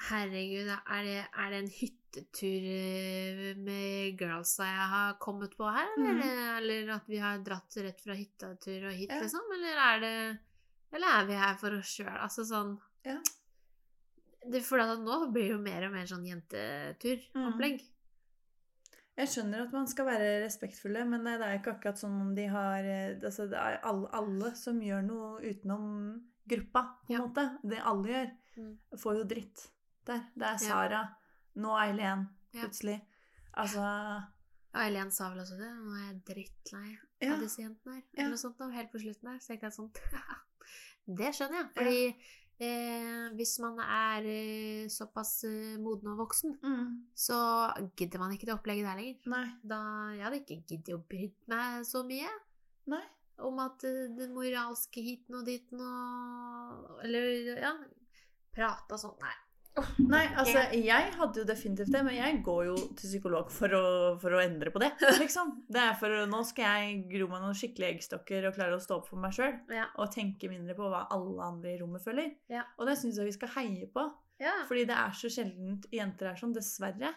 Herregud, 0.00 0.68
er 0.70 1.02
det, 1.04 1.16
er 1.36 1.50
det 1.52 1.58
en 1.60 1.66
hyttetur 1.74 2.68
eh, 2.72 3.40
med 3.60 4.16
girlsa 4.20 4.64
jeg 4.64 4.86
har 4.94 5.18
kommet 5.20 5.52
på 5.58 5.66
her? 5.68 5.90
Eller, 6.00 6.38
eller 6.56 6.94
at 6.94 7.10
vi 7.10 7.18
har 7.20 7.42
dratt 7.44 7.76
rett 7.84 8.00
fra 8.00 8.16
hyttetur 8.16 8.86
og 8.88 8.94
hit, 8.96 9.10
Ja. 9.12 9.18
liksom? 9.20 9.44
Eller 9.58 9.76
er 9.88 10.00
det 10.00 10.14
Eller 10.96 11.06
er 11.20 11.26
vi 11.28 11.36
her 11.38 11.58
for 11.60 11.76
oss 11.76 11.92
sjøl? 11.98 12.08
Altså 12.16 12.46
sånn 12.48 12.72
Ja. 13.04 13.18
det, 14.50 14.62
For 14.64 14.78
nå 14.78 15.18
blir 15.32 15.48
det 15.50 15.52
jo 15.52 15.58
mer 15.60 15.84
og 15.86 15.92
mer 15.92 16.06
sånn 16.08 16.24
Mhm. 16.24 16.32
jenteturopplegg. 16.32 17.84
Jeg 19.20 19.28
skjønner 19.28 19.62
at 19.66 19.72
man 19.76 19.86
skal 19.90 20.06
være 20.08 20.28
respektfulle, 20.46 21.02
men 21.08 21.24
det 21.28 21.34
er 21.44 21.58
ikke 21.58 21.74
akkurat 21.76 21.98
sånn 22.00 22.14
om 22.22 22.34
de 22.36 22.46
har 22.48 22.86
eh, 22.88 23.18
altså 23.20 23.46
Det 23.50 23.58
er 23.60 23.78
alle, 23.90 24.08
alle 24.16 24.52
som 24.56 24.80
gjør 24.80 25.02
noe 25.04 25.30
utenom 25.44 25.86
gruppa, 26.48 26.82
på 27.06 27.12
en 27.12 27.16
Ja. 27.16 27.20
måte. 27.26 27.44
Det 27.62 27.78
alle 27.84 28.08
gjør, 28.14 28.30
Mm. 28.56 28.78
får 28.98 29.14
jo 29.16 29.24
dritt 29.24 29.60
der. 30.06 30.24
Det 30.36 30.42
er 30.46 30.52
Ja. 30.52 30.56
Sara, 30.58 31.02
nå 31.56 31.76
Eileen, 31.78 32.28
Ja. 32.52 32.62
plutselig. 32.64 33.00
Altså 33.54 33.84
Eileen 34.74 35.10
sa 35.10 35.30
vel 35.30 35.38
også 35.40 35.56
det. 35.58 35.70
Nå 35.70 35.92
er 35.94 36.12
jeg 36.12 36.24
drittlei 36.24 36.98
Ja. 37.22 37.34
av 37.34 37.40
disse 37.40 37.58
jentene 37.62 37.94
her. 37.94 38.02
Ja. 38.14 38.22
Eller 38.24 38.30
noe 38.30 38.36
sånt 38.38 38.74
helt 38.74 38.92
på 38.92 38.98
slutten 39.00 39.28
her. 39.30 39.38
Så 39.38 39.48
jeg 39.60 39.60
sånn 39.72 39.90
Det 41.16 41.32
skjønner 41.34 41.56
jeg. 41.58 41.70
Fordi 41.74 42.16
eh, 42.62 43.30
hvis 43.38 43.56
man 43.62 43.78
er 43.84 44.26
eh, 44.28 44.88
såpass 44.92 45.44
eh, 45.48 45.76
moden 45.82 46.12
og 46.12 46.20
voksen, 46.24 46.56
mm, 46.62 46.90
så 47.16 47.38
gidder 47.98 48.22
man 48.22 48.34
ikke 48.34 48.48
det 48.48 48.56
opplegget 48.56 48.88
der 48.88 49.00
lenger. 49.00 49.30
Nei. 49.32 49.46
Da 49.62 49.80
Jeg 50.16 50.24
hadde 50.26 50.40
ikke 50.42 50.60
giddet 50.68 50.94
å 50.96 51.02
brydd 51.02 51.36
meg 51.52 51.84
så 51.88 52.04
mye 52.06 52.30
Nei. 52.92 53.02
om 53.46 53.60
at 53.64 53.84
eh, 53.88 54.08
den 54.16 54.34
moralske 54.36 55.04
hiten 55.04 55.40
og 55.40 55.46
diten 55.48 55.80
og 55.84 57.00
Eller 57.06 57.56
ja 57.60 57.74
Prata 58.50 58.96
sånn. 58.98 59.14
Nei. 59.22 59.36
Nei, 59.78 60.24
altså, 60.34 60.64
jeg 60.74 61.12
hadde 61.14 61.40
jo 61.40 61.46
definitivt 61.46 61.92
det, 61.94 62.00
men 62.04 62.16
jeg 62.16 62.40
går 62.44 62.64
jo 62.66 62.74
til 62.98 63.06
psykolog 63.06 63.52
for 63.54 63.72
å, 63.76 63.82
for 64.20 64.34
å 64.34 64.40
endre 64.42 64.72
på 64.74 64.82
det, 64.82 64.90
liksom. 65.22 65.52
Det 65.70 65.82
er 65.82 65.94
for, 66.00 66.14
Nå 66.30 66.42
skal 66.48 66.80
jeg 66.82 67.04
gro 67.12 67.28
meg 67.30 67.44
noen 67.44 67.56
skikkelige 67.56 67.94
eggstokker 67.94 68.48
og 68.48 68.56
klare 68.58 68.76
å 68.76 68.82
stå 68.82 68.98
opp 68.98 69.08
for 69.08 69.22
meg 69.22 69.36
sjøl. 69.36 69.54
Ja. 69.72 69.86
Og 70.02 70.10
tenke 70.12 70.50
mindre 70.50 70.76
på 70.78 70.90
hva 70.90 71.06
alle 71.14 71.46
andre 71.46 71.74
i 71.74 71.78
rommet 71.80 72.04
føler. 72.04 72.32
Ja. 72.52 72.66
Og 72.80 72.90
det 72.90 72.98
syns 73.00 73.20
jeg 73.20 73.30
vi 73.30 73.36
skal 73.38 73.54
heie 73.56 73.88
på. 73.94 74.06
ja. 74.42 74.58
Fordi 74.68 74.86
det 74.90 74.96
er 74.98 75.16
så 75.16 75.32
sjeldent 75.32 75.86
jenter 75.94 76.32
er 76.32 76.40
sånn, 76.40 76.56
dessverre. 76.56 77.14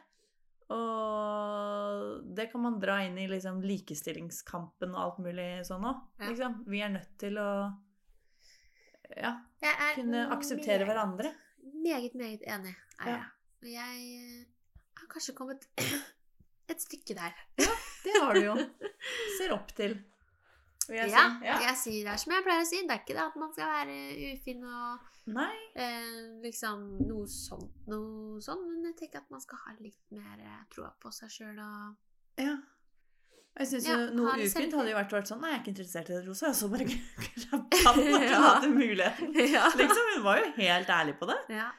Og 0.74 2.22
det 2.38 2.48
kan 2.52 2.64
man 2.64 2.80
dra 2.82 3.02
inn 3.06 3.18
i 3.20 3.28
liksom 3.30 3.60
likestillingskampen 3.66 4.94
og 4.94 5.02
alt 5.02 5.24
mulig 5.26 5.50
sånn 5.68 5.90
òg. 5.90 6.06
Liksom. 6.24 6.62
Vi 6.70 6.86
er 6.86 6.94
nødt 6.94 7.18
til 7.22 7.42
å 7.42 7.50
ja, 9.18 9.36
kunne 9.98 10.28
akseptere 10.34 10.88
hverandre. 10.88 11.34
Meget, 11.84 12.14
meget 12.16 12.42
enig 12.48 12.76
er 13.00 13.08
Ja. 13.10 13.16
jeg. 13.18 13.26
Og 13.64 13.70
jeg 13.72 14.02
eh, 14.16 14.46
har 15.00 15.08
kanskje 15.14 15.34
kommet 15.38 15.68
et 16.72 16.82
stykke 16.82 17.14
der. 17.16 17.32
Ja, 17.60 17.72
Det 18.04 18.14
har 18.22 18.34
du 18.34 18.40
jo. 18.44 18.56
Ser 19.38 19.54
opp 19.56 19.72
til, 19.76 19.94
jeg 20.90 21.10
ja, 21.10 21.24
si. 21.40 21.46
Ja. 21.48 21.58
jeg 21.70 21.78
sier 21.80 22.10
det 22.12 22.20
som 22.20 22.34
jeg 22.36 22.44
pleier 22.44 22.62
å 22.66 22.68
si. 22.68 22.82
Det 22.84 22.92
er 22.92 23.00
ikke 23.04 23.16
det 23.16 23.24
at 23.24 23.36
man 23.40 23.54
skal 23.56 23.70
være 23.72 23.98
ufin 24.34 24.64
og 24.68 25.00
eh, 25.80 26.42
liksom 26.44 26.84
noe 27.08 27.28
sånt, 27.32 27.72
noe 27.88 28.42
sånt, 28.44 28.66
men 28.68 28.90
jeg 28.92 28.98
tenker 29.00 29.24
at 29.24 29.32
man 29.32 29.42
skal 29.42 29.62
ha 29.64 29.76
litt 29.80 30.12
mer 30.12 30.44
eh, 30.44 30.62
troa 30.76 30.92
på 31.00 31.12
seg 31.16 31.32
sjøl 31.32 31.60
og 31.64 31.96
Ja. 32.44 32.58
Jeg 33.60 33.68
synes 33.70 33.86
Ja, 33.88 33.96
jo 34.02 34.14
Noe 34.18 34.32
ha 34.32 34.38
ufint 34.42 34.74
hadde 34.74 34.90
jo 34.90 34.98
vært, 34.98 35.12
vært 35.14 35.30
sånn 35.30 35.42
Nei, 35.44 35.50
jeg 35.52 35.58
er 35.60 35.62
ikke 35.64 35.72
interessert 35.76 36.10
i 36.10 36.14
det 36.16 36.22
rosa. 36.28 36.48
Og 36.50 36.56
så 36.58 36.70
bare 36.74 36.88
klappa 36.90 37.82
han 37.86 38.00
og 38.02 38.24
Ja. 38.26 38.40
hadde 38.48 38.70
muligheten. 38.74 39.36
ja. 39.56 39.68
Liksom, 39.78 40.10
Hun 40.16 40.24
var 40.26 40.40
jo 40.42 40.48
helt 40.58 40.90
ærlig 40.90 41.18
på 41.20 41.28
det. 41.30 41.38
ja. 41.54 41.70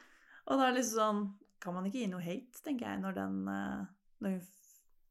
Og 0.47 0.59
da 0.59 0.67
er 0.67 0.71
det 0.75 0.79
liksom 0.83 0.99
sånn 1.01 1.21
Kan 1.65 1.73
man 1.73 1.85
ikke 1.89 1.99
gi 2.03 2.07
noe 2.11 2.21
hate, 2.21 2.61
tenker 2.63 2.85
jeg, 2.91 2.99
når, 3.01 3.13
den, 3.17 3.37
eh, 3.49 3.85
når 4.21 4.35
hun 4.37 4.41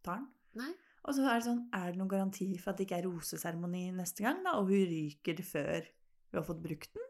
tar 0.06 0.20
den? 0.22 0.28
Nei. 0.62 0.72
Og 1.04 1.14
så 1.18 1.24
er 1.28 1.34
det 1.40 1.46
sånn 1.48 1.62
Er 1.74 1.90
det 1.92 1.98
noen 2.00 2.08
garanti 2.14 2.46
for 2.62 2.70
at 2.72 2.78
det 2.78 2.86
ikke 2.88 3.00
er 3.02 3.08
roseseremoni 3.10 3.82
neste 3.92 4.22
gang, 4.24 4.40
da? 4.46 4.54
Og 4.60 4.70
hun 4.72 4.86
ryker 4.88 5.42
før 5.44 5.82
hun 5.84 6.38
har 6.40 6.46
fått 6.48 6.62
brukt 6.64 6.94
den? 6.96 7.02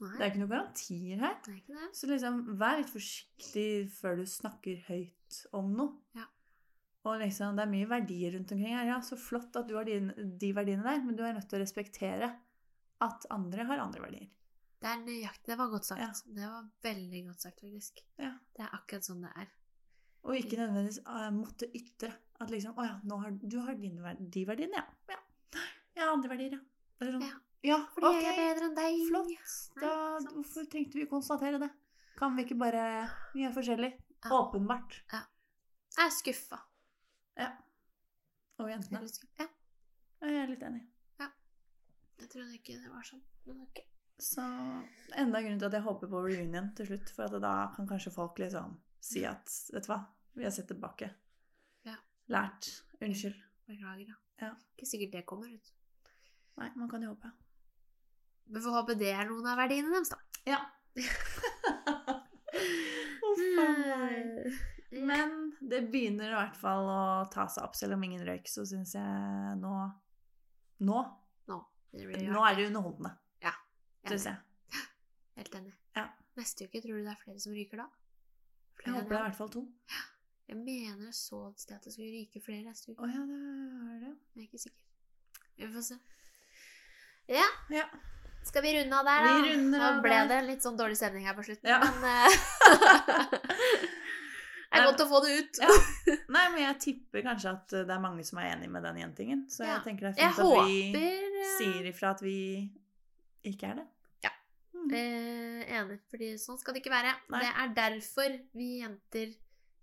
Nei, 0.00 0.12
Det 0.14 0.22
er 0.22 0.30
ikke 0.30 0.38
noen 0.44 0.52
garantier 0.52 1.18
her. 1.24 1.34
det 1.42 1.50
er 1.50 1.56
ikke 1.58 1.74
det. 1.74 1.88
Så 1.98 2.06
liksom, 2.06 2.36
vær 2.60 2.76
litt 2.78 2.92
forsiktig 2.92 3.70
før 3.90 4.20
du 4.20 4.26
snakker 4.30 4.84
høyt 4.86 5.40
om 5.58 5.72
noe. 5.74 5.96
Ja. 6.14 6.28
Og 7.08 7.20
liksom, 7.22 7.56
det 7.56 7.64
er 7.64 7.70
mye 7.72 7.88
verdier 7.88 8.34
rundt 8.36 8.52
omkring 8.54 8.74
her. 8.76 8.88
Ja, 8.90 8.98
så 9.06 9.16
flott 9.20 9.56
at 9.56 9.68
du 9.70 9.76
har 9.78 9.86
de, 9.88 9.98
de 10.40 10.50
verdiene 10.56 10.84
der, 10.84 11.00
men 11.06 11.16
du 11.16 11.22
er 11.24 11.36
nødt 11.36 11.48
til 11.48 11.58
å 11.60 11.62
respektere 11.62 12.28
at 13.04 13.26
andre 13.32 13.64
har 13.68 13.80
andre 13.84 14.02
verdier. 14.02 14.26
Det 14.78 14.86
er 14.90 15.00
nøyaktig. 15.02 15.46
Det 15.50 15.56
var 15.58 15.70
godt 15.72 15.86
sagt. 15.88 16.02
Ja. 16.02 16.10
Det 16.36 16.48
var 16.50 16.66
veldig 16.86 17.22
godt 17.30 17.46
sagt, 17.46 17.62
faktisk. 17.64 18.02
Ja. 18.20 18.32
Det 18.54 18.62
er 18.66 18.74
akkurat 18.76 19.06
sånn 19.08 19.24
det 19.24 19.32
er. 19.42 19.48
Og 20.28 20.34
ikke 20.38 20.58
nødvendigvis 20.58 20.98
eh, 21.06 21.28
måtte 21.34 21.68
ytre 21.78 22.10
at 22.42 22.50
liksom 22.52 22.76
Å 22.78 22.84
ja, 22.86 22.94
nå 23.06 23.16
har, 23.22 23.32
du 23.38 23.56
har 23.62 23.74
ver- 23.78 24.18
de 24.34 24.42
verdiene, 24.46 24.82
ja. 24.82 25.14
ja. 25.14 25.64
Jeg 25.96 26.02
har 26.04 26.12
andre 26.12 26.30
verdier, 26.30 26.54
ja. 26.58 26.60
Det 26.98 27.06
er 27.08 27.14
sånn, 27.16 27.24
Ja. 27.26 27.38
ja, 27.70 27.78
Fordi 27.94 28.10
okay. 28.10 28.22
jeg 28.26 28.34
er 28.34 28.40
bedre 28.42 28.68
enn 28.68 28.76
deg. 28.78 29.00
flott. 29.08 29.32
Da, 29.80 29.92
Nei, 30.22 30.34
hvorfor 30.36 30.68
trengte 30.70 30.98
vi 31.00 31.06
konstatere 31.10 31.62
det? 31.62 31.70
Kan 32.18 32.34
vi 32.36 32.44
ikke 32.46 32.58
bare 32.58 32.84
Vi 33.34 33.46
er 33.46 33.54
forskjellige. 33.54 33.98
Ja. 34.26 34.30
Åpenbart. 34.42 35.00
Jeg 35.14 36.04
er 36.06 36.14
skuffa. 36.14 36.58
Ja. 37.38 37.50
Og 38.58 38.70
jentene. 38.70 39.02
Ja. 39.38 39.46
Ja, 40.18 40.26
Jeg 40.26 40.42
er 40.42 40.50
litt 40.50 40.64
enig. 40.66 40.84
Jeg 42.18 42.30
trodde 42.32 42.56
ikke 42.58 42.74
det 42.82 42.90
var 42.90 43.04
sånn. 43.06 43.22
Men 43.46 43.60
ok. 43.62 43.78
Så 44.18 44.42
enda 44.42 45.38
en 45.38 45.46
grunn 45.46 45.60
til 45.60 45.68
at 45.68 45.76
jeg 45.78 45.84
håper 45.84 46.10
på 46.10 46.22
reunion 46.24 46.72
til 46.76 46.88
slutt. 46.90 47.12
For 47.14 47.28
at 47.28 47.42
da 47.44 47.52
kan 47.76 47.86
kanskje 47.90 48.10
folk 48.14 48.40
liksom 48.42 48.74
si 48.98 49.22
at 49.28 49.46
Vet 49.72 49.86
du 49.86 49.92
hva, 49.92 50.00
vi 50.34 50.46
har 50.46 50.54
sett 50.54 50.66
tilbake. 50.72 51.12
Ja. 51.86 51.94
Lært. 52.34 52.72
Unnskyld. 52.98 53.38
Beklager, 53.70 54.10
da. 54.10 54.16
Ja. 54.42 54.50
Ikke 54.74 54.88
sikkert 54.90 55.14
det 55.14 55.26
kommer 55.30 55.52
ut. 55.52 55.70
Nei, 56.58 56.72
man 56.74 56.90
kan 56.90 57.04
jo 57.06 57.12
håpe. 57.14 57.30
Vi 58.48 58.62
får 58.64 58.74
håpe 58.80 58.98
det 58.98 59.12
er 59.14 59.28
noen 59.28 59.46
av 59.46 59.60
verdiene 59.60 59.92
deres, 59.94 60.10
da. 60.10 60.18
Ja. 60.48 60.58
Uff 63.28 63.44
a 63.62 63.68
meg. 63.78 64.58
Men 64.90 65.32
det 65.60 65.82
begynner 65.92 66.30
i 66.32 66.36
hvert 66.38 66.56
fall 66.56 66.86
å 66.88 67.00
ta 67.32 67.44
seg 67.52 67.64
opp, 67.66 67.74
selv 67.76 67.92
om 67.98 68.04
ingen 68.06 68.22
røyk, 68.24 68.46
så 68.48 68.64
syns 68.68 68.94
jeg 68.96 69.56
nå 69.60 69.72
Nå 70.88 70.98
Nå, 71.48 71.58
Nå 71.92 72.44
er 72.46 72.54
det 72.56 72.66
underholdende, 72.70 73.10
ja, 73.44 73.52
syns 74.08 74.24
jeg. 74.30 74.36
Helt 75.40 75.54
enig. 75.58 75.72
Ja. 75.96 76.06
Neste 76.38 76.64
uke, 76.68 76.80
tror 76.84 77.00
du 77.00 77.02
det 77.04 77.12
er 77.12 77.20
flere 77.24 77.40
som 77.42 77.52
ryker 77.56 77.82
da? 77.82 77.88
Jeg 78.84 78.94
håper 78.94 79.08
det 79.10 79.16
er 79.18 79.24
i 79.24 79.28
hvert 79.28 79.38
fall 79.40 79.50
to. 79.56 79.64
Jeg 80.48 80.56
mener 80.56 81.02
jeg 81.10 81.12
så 81.12 81.38
et 81.50 81.60
sted 81.60 81.74
at 81.76 81.84
det 81.84 81.90
skulle 81.92 82.08
ryke 82.08 82.40
flere 82.40 82.62
neste 82.64 82.94
uke. 82.94 83.04
Oh, 83.04 83.10
ja, 83.12 83.20
det 83.28 83.34
er 83.36 83.98
det. 84.06 84.12
Jeg 84.32 84.40
er 84.40 84.46
ikke 84.46 84.60
sikker. 84.62 84.78
Vi 85.60 85.66
får 85.74 85.84
se. 85.90 85.96
Ja, 87.28 87.44
Ja. 87.74 87.82
skal 88.48 88.64
vi 88.64 88.70
runde 88.78 88.96
av 88.96 89.04
der, 89.10 89.26
da? 89.26 89.34
Vi 89.42 89.50
runder 89.52 89.82
Nå 89.82 89.90
ble 90.06 90.14
der. 90.22 90.30
det 90.30 90.38
litt 90.46 90.64
sånn 90.64 90.78
dårlig 90.80 90.96
stemning 90.96 91.26
her 91.28 91.36
på 91.36 91.44
slutten, 91.44 91.68
Ja. 91.68 91.82
men 91.84 92.00
eh, 92.08 92.32
Det 94.78 94.84
er 94.84 94.90
godt 94.92 95.02
å 95.04 95.08
få 95.10 95.20
det 95.24 95.32
ut. 95.38 95.58
Ja. 95.62 95.68
Nei, 96.36 96.44
men 96.54 96.60
jeg 96.62 96.78
tipper 96.84 97.22
kanskje 97.26 97.50
at 97.52 97.68
det 97.74 97.90
er 97.94 98.00
mange 98.02 98.24
som 98.24 98.38
er 98.38 98.52
enig 98.56 98.70
med 98.70 98.82
den 98.86 98.96
jentingen. 99.02 99.44
Så 99.50 99.64
Ja. 99.66 99.74
jeg 99.78 99.84
tenker 99.90 100.08
det 100.08 100.18
er 100.18 100.22
Jeg 100.22 100.34
fint 100.34 100.38
at 100.38 100.68
vi 100.68 100.80
håper 100.92 101.38
eh, 101.42 101.52
sier 101.58 101.90
ifra 101.92 102.10
at 102.14 102.22
vi 102.22 102.36
ikke 103.52 103.70
er 103.72 103.74
det. 103.82 103.86
Ja. 104.24 104.30
Mm. 104.74 104.88
Eh, 104.94 105.76
enig, 105.80 106.00
fordi 106.10 106.32
sånn 106.38 106.58
skal 106.58 106.74
det 106.74 106.82
ikke 106.84 106.94
være. 106.94 107.14
Nei. 107.34 107.40
Det 107.44 107.52
er 107.64 107.74
derfor 107.82 108.38
vi 108.54 108.70
jenter 108.82 109.34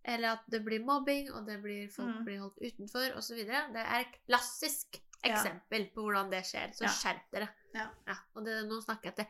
Eller 0.07 0.35
at 0.35 0.43
det 0.53 0.59
blir 0.61 0.83
mobbing, 0.85 1.31
og 1.33 1.47
det 1.47 1.55
blir 1.63 1.87
folk 1.89 2.11
Mm. 2.19 2.25
blir 2.27 2.37
holdt 2.37 2.59
utenfor, 2.61 3.15
osv. 3.17 3.39
Det 3.41 3.81
er 3.81 4.01
et 4.03 4.19
klassisk 4.29 4.99
Ja. 5.23 5.31
eksempel 5.33 5.87
på 5.95 6.03
hvordan 6.05 6.29
det 6.29 6.43
skjer. 6.45 6.75
Så 6.77 6.83
Ja. 6.85 6.89
skjerp 6.93 7.31
dere. 7.33 7.47
Ja. 7.73 7.87
og 8.35 8.45
det, 8.45 8.67
nå 8.69 8.77
snakker 8.85 9.05
jeg 9.05 9.15
til 9.15 9.25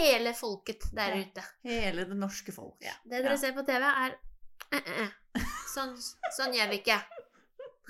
hele 0.00 0.34
folket 0.34 0.82
der 0.92 1.14
Ja. 1.14 1.22
ute. 1.22 1.44
Hele 1.62 2.04
det 2.04 2.16
norske 2.16 2.50
folk. 2.52 2.80
Det 2.80 3.22
dere 3.22 3.30
Ja. 3.30 3.36
ser 3.36 3.52
på 3.52 3.64
TV, 3.64 3.84
er 3.86 4.16
eh, 4.72 4.82
eh, 4.86 5.08
eh. 5.34 5.48
Sånn, 5.74 5.96
sånn 6.36 6.54
gjør 6.56 6.70
vi 6.72 6.78
ikke. 6.82 6.98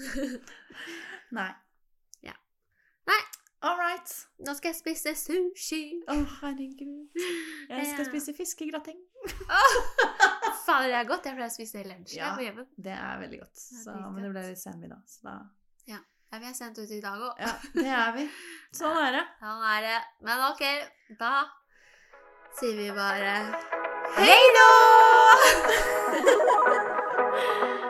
Nei. 1.37 1.51
Ja. 2.27 2.35
Nei. 3.11 3.21
All 3.63 3.77
right. 3.77 4.13
Nå 4.47 4.55
skal 4.57 4.73
jeg 4.73 4.79
spise 4.81 5.13
sushi. 5.21 5.81
Å, 6.09 6.17
herregud. 6.41 7.11
Jeg 7.69 7.87
skal 7.91 8.05
Ja. 8.05 8.09
spise 8.09 8.35
fiskegrateng. 8.37 9.01
Fader, 10.65 10.89
det 10.89 10.97
er 10.97 11.09
godt. 11.09 11.27
Jeg 11.29 11.37
pleier 11.37 11.51
å 11.51 11.53
spise 11.53 11.77
det 11.79 11.85
i 11.87 11.91
lunsj 11.93 12.15
Ja. 12.17 12.35
på. 12.37 12.65
Det 12.77 12.93
er 12.97 13.19
veldig 13.21 13.41
godt. 13.43 13.57
Så, 13.61 13.91
dritgodt. 13.93 14.13
men 14.15 14.23
det 14.25 14.31
ble 14.33 14.47
litt 14.49 14.63
senmiddag, 14.63 15.03
så 15.07 15.23
da 15.29 15.39
Ja, 15.91 16.39
vi 16.39 16.47
er 16.47 16.55
sendt 16.55 16.79
ut 16.79 16.91
i 16.95 17.01
dag 17.03 17.19
òg. 17.19 17.41
Ja, 17.43 17.53
det 17.75 17.87
er 17.91 18.13
vi. 18.15 18.25
Sånn 18.73 18.97
er 18.97 19.13
det. 19.19 19.25
Sånn 19.43 19.65
er 19.67 19.81
det. 19.83 19.97
Men 20.23 20.45
ok, 20.53 20.63
da 21.19 21.33
sier 22.61 22.77
vi 22.77 22.91
bare 22.95 23.35
Hei 24.15 24.41
då! 24.55 24.69
Thank 26.23 27.85
you. 27.85 27.90